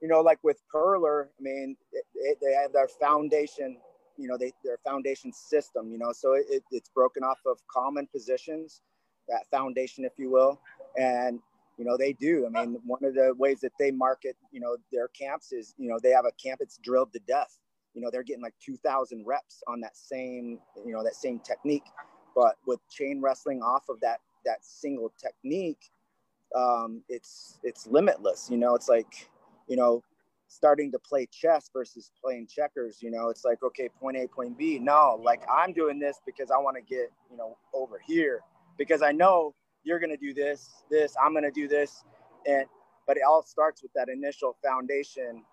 you 0.00 0.08
know, 0.08 0.20
like 0.20 0.38
with 0.42 0.60
curler. 0.70 1.30
I 1.38 1.42
mean, 1.42 1.76
it, 1.92 2.04
it, 2.14 2.38
they 2.42 2.52
have 2.52 2.72
their 2.72 2.88
foundation. 2.88 3.78
You 4.16 4.28
know, 4.28 4.36
they 4.38 4.52
their 4.64 4.78
foundation 4.84 5.32
system. 5.32 5.90
You 5.90 5.98
know, 5.98 6.12
so 6.12 6.34
it, 6.34 6.62
it's 6.70 6.88
broken 6.88 7.22
off 7.22 7.38
of 7.46 7.58
common 7.68 8.08
positions, 8.12 8.82
that 9.28 9.46
foundation, 9.50 10.04
if 10.04 10.12
you 10.18 10.30
will, 10.30 10.60
and 10.98 11.40
you 11.76 11.84
know 11.84 11.96
they 11.96 12.12
do. 12.14 12.46
I 12.46 12.50
mean, 12.50 12.78
one 12.84 13.04
of 13.04 13.14
the 13.14 13.34
ways 13.36 13.60
that 13.60 13.72
they 13.78 13.90
market, 13.90 14.36
you 14.50 14.60
know, 14.60 14.76
their 14.92 15.08
camps 15.08 15.52
is, 15.52 15.74
you 15.78 15.88
know, 15.88 15.98
they 16.02 16.10
have 16.10 16.24
a 16.24 16.32
camp 16.42 16.60
that's 16.60 16.78
drilled 16.78 17.12
to 17.12 17.20
death. 17.26 17.58
You 17.94 18.02
know, 18.02 18.10
they're 18.10 18.22
getting 18.22 18.42
like 18.42 18.54
2,000 18.64 19.24
reps 19.26 19.62
on 19.66 19.80
that 19.80 19.96
same, 19.96 20.58
you 20.84 20.92
know, 20.92 21.02
that 21.02 21.14
same 21.14 21.38
technique 21.38 21.84
but 22.36 22.56
with 22.66 22.78
chain 22.90 23.20
wrestling 23.20 23.62
off 23.62 23.88
of 23.88 23.98
that 24.00 24.20
that 24.44 24.58
single 24.64 25.12
technique, 25.20 25.90
um, 26.54 27.02
it's 27.08 27.58
it's 27.64 27.86
limitless. 27.88 28.48
You 28.50 28.58
know, 28.58 28.76
it's 28.76 28.88
like 28.88 29.30
you 29.66 29.76
know 29.76 30.04
starting 30.48 30.92
to 30.92 30.98
play 30.98 31.26
chess 31.32 31.70
versus 31.72 32.12
playing 32.22 32.46
checkers. 32.46 32.98
You 33.02 33.10
know, 33.10 33.30
it's 33.30 33.44
like 33.44 33.62
okay, 33.62 33.88
point 33.98 34.18
A, 34.18 34.28
point 34.28 34.56
B. 34.58 34.78
No, 34.78 35.18
like 35.24 35.42
I'm 35.50 35.72
doing 35.72 35.98
this 35.98 36.20
because 36.26 36.50
I 36.50 36.58
want 36.58 36.76
to 36.76 36.82
get 36.82 37.10
you 37.30 37.38
know 37.38 37.56
over 37.72 37.98
here 38.06 38.42
because 38.76 39.00
I 39.00 39.12
know 39.12 39.54
you're 39.86 40.00
gonna 40.00 40.16
do 40.16 40.34
this, 40.34 40.82
this. 40.90 41.14
I'm 41.22 41.32
gonna 41.32 41.50
do 41.50 41.68
this, 41.68 42.04
and 42.44 42.66
but 43.06 43.16
it 43.16 43.22
all 43.26 43.42
starts 43.42 43.82
with 43.82 43.92
that 43.94 44.08
initial 44.08 44.56
foundation 44.62 45.44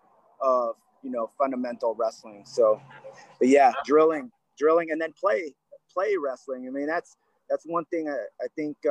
of 0.41 0.75
you 1.03 1.11
know 1.11 1.29
fundamental 1.38 1.95
wrestling. 1.95 2.43
So, 2.45 2.81
but 3.39 3.47
yeah, 3.47 3.71
drilling, 3.86 4.31
drilling, 4.57 4.91
and 4.91 4.99
then 4.99 5.13
play 5.13 5.53
play 5.93 6.15
wrestling. 6.21 6.67
I 6.67 6.71
mean, 6.71 6.88
that's 6.88 7.15
that's 7.49 7.65
one 7.65 7.86
thing 7.86 8.09
I, 8.09 8.17
I 8.43 8.47
think 8.55 8.75
uh, 8.86 8.89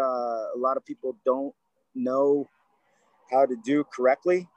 a 0.54 0.56
lot 0.56 0.76
of 0.76 0.84
people 0.84 1.16
don't 1.26 1.54
know 1.94 2.48
how 3.30 3.44
to 3.44 3.56
do 3.64 3.84
correctly. 3.84 4.48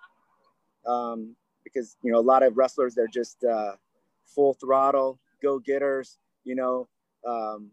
Um, 0.86 1.36
because 1.64 1.98
you 2.04 2.12
know 2.12 2.20
a 2.20 2.22
lot 2.22 2.44
of 2.44 2.56
wrestlers 2.56 2.94
they're 2.94 3.08
just 3.08 3.44
uh, 3.44 3.72
full 4.28 4.54
throttle 4.54 5.20
go 5.42 5.60
getters, 5.60 6.20
you 6.44 6.56
know. 6.56 6.88
Um, 7.28 7.72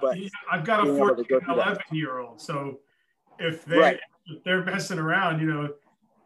but 0.00 0.18
I've 0.50 0.64
got 0.64 0.86
a 0.86 0.94
14, 0.94 1.26
11 1.48 1.82
year 1.92 2.18
old, 2.18 2.40
so 2.40 2.80
if 3.38 3.64
they 3.64 3.78
right. 3.78 4.00
if 4.26 4.42
they're 4.44 4.64
messing 4.64 4.98
around, 4.98 5.40
you 5.40 5.46
know, 5.46 5.68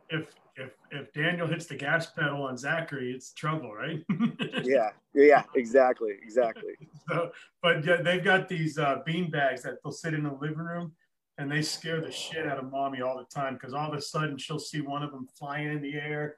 if 0.09 0.35
if 0.57 0.71
if 0.91 1.13
Daniel 1.13 1.47
hits 1.47 1.67
the 1.67 1.77
gas 1.77 2.11
pedal 2.11 2.43
on 2.43 2.57
Zachary, 2.57 3.13
it's 3.13 3.33
trouble, 3.33 3.73
right? 3.73 4.05
yeah, 4.65 4.91
yeah, 5.15 5.45
exactly, 5.55 6.15
exactly. 6.23 6.75
so, 7.09 7.31
but 7.63 7.85
yeah, 7.85 8.03
they've 8.03 8.25
got 8.25 8.49
these 8.49 8.79
uh, 8.79 8.97
bean 9.07 9.31
bags 9.31 9.63
that 9.63 9.75
they'll 9.83 9.93
sit 9.93 10.15
in 10.15 10.25
the 10.25 10.33
living 10.41 10.59
room, 10.59 10.93
and 11.39 11.51
they 11.51 11.63
scare 11.63 12.01
the 12.01 12.11
shit 12.11 12.47
out 12.47 12.59
of 12.59 12.71
mommy 12.71 13.01
all 13.01 13.17
the 13.17 13.25
time 13.35 13.55
because 13.55 13.73
all 13.73 13.93
of 13.93 13.97
a 13.97 14.03
sudden 14.03 14.37
she'll 14.37 14.59
see 14.59 14.81
one 14.81 15.03
of 15.03 15.13
them 15.13 15.27
flying 15.39 15.73
in 15.73 15.81
the 15.81 15.95
air, 15.95 16.37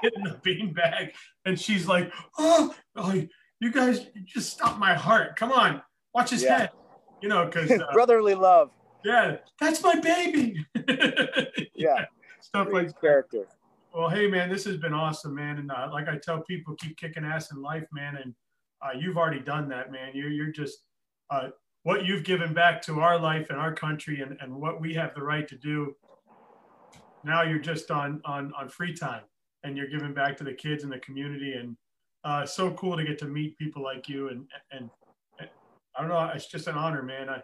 hitting 0.00 0.24
the 0.24 0.40
bean 0.42 0.72
bag, 0.72 1.12
and 1.44 1.58
she's 1.60 1.86
like, 1.86 2.12
"Oh, 2.38 2.74
oh 2.96 3.22
you 3.60 3.70
guys 3.70 4.06
you 4.14 4.22
just 4.24 4.50
stop 4.50 4.78
my 4.78 4.94
heart! 4.94 5.36
Come 5.36 5.52
on, 5.52 5.82
watch 6.14 6.30
his 6.30 6.42
yeah. 6.42 6.58
head." 6.58 6.70
You 7.20 7.28
know, 7.28 7.46
because 7.46 7.70
uh, 7.70 7.86
brotherly 7.92 8.34
love. 8.34 8.70
Yeah, 9.04 9.36
that's 9.60 9.82
my 9.82 9.98
baby. 9.98 10.64
yeah 11.74 12.06
stuff 12.52 12.68
Great 12.68 12.86
like 12.86 13.00
character. 13.00 13.38
That. 13.48 13.98
Well, 13.98 14.08
hey 14.08 14.26
man, 14.26 14.50
this 14.50 14.64
has 14.64 14.76
been 14.76 14.92
awesome, 14.92 15.34
man. 15.34 15.58
And 15.58 15.70
uh, 15.70 15.88
like 15.90 16.08
I 16.08 16.18
tell 16.18 16.42
people, 16.42 16.74
keep 16.74 16.98
kicking 16.98 17.24
ass 17.24 17.50
in 17.50 17.62
life, 17.62 17.86
man. 17.92 18.16
And 18.16 18.34
uh, 18.82 18.98
you've 18.98 19.16
already 19.16 19.40
done 19.40 19.68
that, 19.70 19.90
man. 19.90 20.10
You're 20.14 20.30
you're 20.30 20.52
just 20.52 20.78
uh, 21.30 21.48
what 21.84 22.04
you've 22.04 22.24
given 22.24 22.52
back 22.52 22.82
to 22.82 23.00
our 23.00 23.18
life 23.18 23.48
and 23.50 23.58
our 23.58 23.74
country, 23.74 24.20
and, 24.20 24.36
and 24.40 24.54
what 24.54 24.80
we 24.80 24.94
have 24.94 25.14
the 25.14 25.22
right 25.22 25.48
to 25.48 25.56
do. 25.56 25.94
Now 27.24 27.42
you're 27.42 27.58
just 27.58 27.90
on 27.90 28.20
on 28.24 28.52
on 28.58 28.68
free 28.68 28.94
time, 28.94 29.22
and 29.64 29.76
you're 29.76 29.88
giving 29.88 30.12
back 30.12 30.36
to 30.38 30.44
the 30.44 30.54
kids 30.54 30.84
and 30.84 30.92
the 30.92 30.98
community, 30.98 31.54
and 31.54 31.76
uh, 32.24 32.44
so 32.44 32.72
cool 32.72 32.96
to 32.96 33.04
get 33.04 33.18
to 33.20 33.26
meet 33.26 33.56
people 33.58 33.82
like 33.82 34.08
you. 34.08 34.28
And, 34.28 34.46
and 34.70 34.90
I 35.96 36.00
don't 36.00 36.08
know, 36.08 36.30
it's 36.34 36.46
just 36.46 36.66
an 36.68 36.74
honor, 36.74 37.02
man. 37.02 37.28
I 37.28 37.42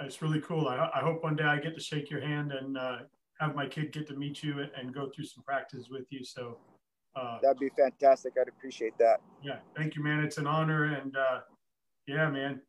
it's 0.00 0.22
really 0.22 0.40
cool. 0.40 0.66
I, 0.68 0.90
I 0.94 1.00
hope 1.00 1.22
one 1.22 1.36
day 1.36 1.44
I 1.44 1.58
get 1.58 1.74
to 1.74 1.80
shake 1.80 2.10
your 2.10 2.20
hand 2.20 2.52
and 2.52 2.76
uh, 2.76 2.98
have 3.38 3.54
my 3.54 3.66
kid 3.66 3.92
get 3.92 4.08
to 4.08 4.14
meet 4.14 4.42
you 4.42 4.64
and 4.76 4.94
go 4.94 5.10
through 5.14 5.26
some 5.26 5.42
practice 5.44 5.88
with 5.90 6.06
you. 6.10 6.24
So 6.24 6.58
uh, 7.16 7.38
that'd 7.42 7.58
be 7.58 7.70
fantastic. 7.76 8.32
I'd 8.40 8.48
appreciate 8.48 8.96
that. 8.98 9.20
Yeah, 9.42 9.58
thank 9.76 9.96
you, 9.96 10.02
man. 10.02 10.24
It's 10.24 10.38
an 10.38 10.46
honor, 10.46 10.84
and 10.84 11.16
uh, 11.16 11.40
yeah, 12.06 12.30
man. 12.30 12.60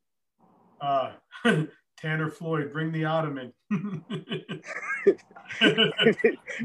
Uh, 0.79 1.13
Tanner 1.97 2.29
Floyd, 2.31 2.73
bring 2.73 2.91
the 2.91 3.05
ottoman. 3.05 3.53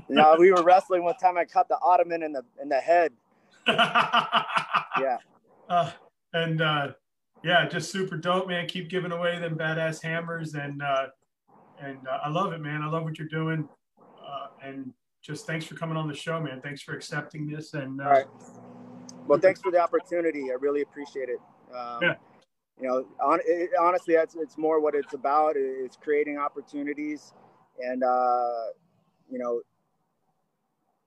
no, 0.09 0.36
we 0.38 0.50
were 0.50 0.62
wrestling 0.62 1.04
one 1.04 1.16
time. 1.20 1.36
I 1.36 1.44
caught 1.44 1.68
the 1.68 1.78
ottoman 1.82 2.22
in 2.22 2.32
the 2.32 2.42
in 2.61 2.70
the 2.70 2.80
head. 2.80 3.12
yeah. 3.68 5.18
Uh, 5.68 5.90
and 6.32 6.62
uh, 6.62 6.92
yeah, 7.45 7.68
just 7.68 7.91
super 7.91 8.16
dope, 8.16 8.49
man. 8.49 8.66
Keep 8.66 8.89
giving 8.89 9.12
away 9.12 9.39
them 9.39 9.57
badass 9.57 10.03
hammers, 10.03 10.55
and 10.55 10.82
uh, 10.82 11.07
and 11.80 11.99
uh, 12.09 12.18
I 12.24 12.28
love 12.28 12.53
it, 12.53 12.61
man. 12.61 12.82
I 12.82 12.89
love 12.89 13.05
what 13.05 13.18
you're 13.18 13.28
doing 13.28 13.68
and 14.62 14.93
just 15.22 15.47
thanks 15.47 15.64
for 15.64 15.74
coming 15.74 15.97
on 15.97 16.09
the 16.09 16.14
show, 16.14 16.41
man. 16.41 16.61
Thanks 16.61 16.82
for 16.82 16.95
accepting 16.95 17.49
this. 17.49 17.74
And 17.74 18.01
uh, 18.01 18.05
all 18.05 18.11
right. 18.11 18.26
Well, 19.26 19.39
thanks 19.39 19.61
for 19.61 19.72
the 19.72 19.78
opportunity. 19.80 20.51
I 20.51 20.55
really 20.61 20.82
appreciate 20.82 21.28
it. 21.28 21.41
Um, 21.74 21.99
yeah. 22.03 22.14
You 22.80 22.89
know, 22.89 23.07
on, 23.20 23.41
it, 23.45 23.70
honestly, 23.80 24.14
that's 24.14 24.37
it's 24.37 24.59
more 24.59 24.80
what 24.80 24.95
it's 24.95 25.14
about. 25.14 25.55
It's 25.57 25.97
creating 25.97 26.37
opportunities, 26.37 27.32
and 27.80 28.05
uh, 28.05 28.49
you 29.30 29.39
know, 29.39 29.62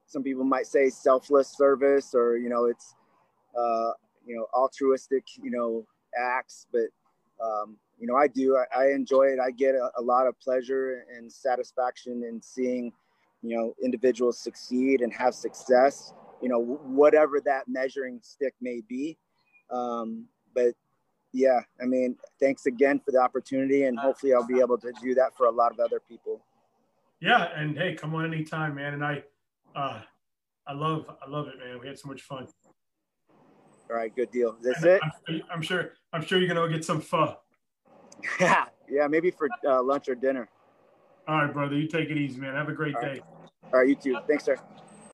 some 0.07 0.23
people 0.23 0.43
might 0.43 0.65
say 0.65 0.89
selfless 0.89 1.55
service, 1.55 2.15
or 2.15 2.37
you 2.37 2.49
know, 2.49 2.65
it's 2.65 2.95
uh, 3.55 3.91
you 4.25 4.35
know 4.35 4.47
altruistic, 4.51 5.23
you 5.41 5.51
know, 5.51 5.85
acts. 6.17 6.67
But 6.71 6.89
um, 7.43 7.77
you 7.99 8.07
know, 8.07 8.15
I 8.15 8.27
do. 8.27 8.57
I, 8.57 8.83
I 8.83 8.91
enjoy 8.91 9.23
it. 9.23 9.39
I 9.39 9.51
get 9.51 9.75
a, 9.75 9.91
a 9.97 10.01
lot 10.01 10.27
of 10.27 10.39
pleasure 10.39 11.05
and 11.15 11.31
satisfaction 11.31 12.23
in 12.23 12.41
seeing 12.41 12.91
you 13.41 13.55
know 13.55 13.75
individuals 13.83 14.39
succeed 14.39 15.01
and 15.01 15.13
have 15.13 15.33
success 15.33 16.13
you 16.41 16.49
know 16.49 16.59
whatever 16.59 17.39
that 17.39 17.63
measuring 17.67 18.19
stick 18.21 18.53
may 18.61 18.81
be 18.87 19.17
um, 19.71 20.25
but 20.53 20.73
yeah 21.31 21.59
i 21.81 21.85
mean 21.85 22.15
thanks 22.39 22.65
again 22.65 22.99
for 22.99 23.11
the 23.11 23.19
opportunity 23.19 23.83
and 23.83 23.99
hopefully 23.99 24.33
i'll 24.33 24.47
be 24.47 24.59
able 24.59 24.77
to 24.77 24.91
do 25.01 25.13
that 25.13 25.35
for 25.37 25.45
a 25.45 25.51
lot 25.51 25.71
of 25.71 25.79
other 25.79 26.01
people 26.09 26.41
yeah 27.21 27.49
and 27.55 27.77
hey 27.77 27.93
come 27.93 28.15
on 28.15 28.33
anytime 28.33 28.73
man 28.73 28.95
and 28.95 29.05
i 29.05 29.21
uh 29.75 30.01
i 30.65 30.73
love 30.73 31.05
i 31.23 31.29
love 31.29 31.47
it 31.47 31.59
man 31.59 31.79
we 31.79 31.87
had 31.87 31.99
so 31.99 32.07
much 32.07 32.23
fun 32.23 32.47
all 33.89 33.95
right 33.95 34.15
good 34.15 34.31
deal 34.31 34.55
that's 34.61 34.83
it 34.83 35.01
I'm, 35.51 35.61
sure 35.61 35.93
i'm 36.13 36.25
sure 36.25 36.37
you're 36.39 36.47
gonna 36.47 36.67
go 36.67 36.71
get 36.71 36.85
some 36.85 37.01
pho 37.01 37.37
yeah 38.39 38.65
yeah 38.89 39.07
maybe 39.07 39.31
for 39.31 39.49
uh, 39.67 39.81
lunch 39.81 40.09
or 40.09 40.15
dinner 40.15 40.49
all 41.29 41.35
right, 41.35 41.53
brother. 41.53 41.77
You 41.77 41.87
take 41.87 42.09
it 42.09 42.17
easy, 42.17 42.39
man. 42.39 42.55
Have 42.55 42.69
a 42.69 42.73
great 42.73 42.95
All 42.95 43.01
day. 43.01 43.07
Right. 43.07 43.23
All 43.71 43.79
right, 43.81 43.87
you 43.87 43.95
too. 43.95 44.17
Thanks, 44.27 44.45
sir. 44.45 44.57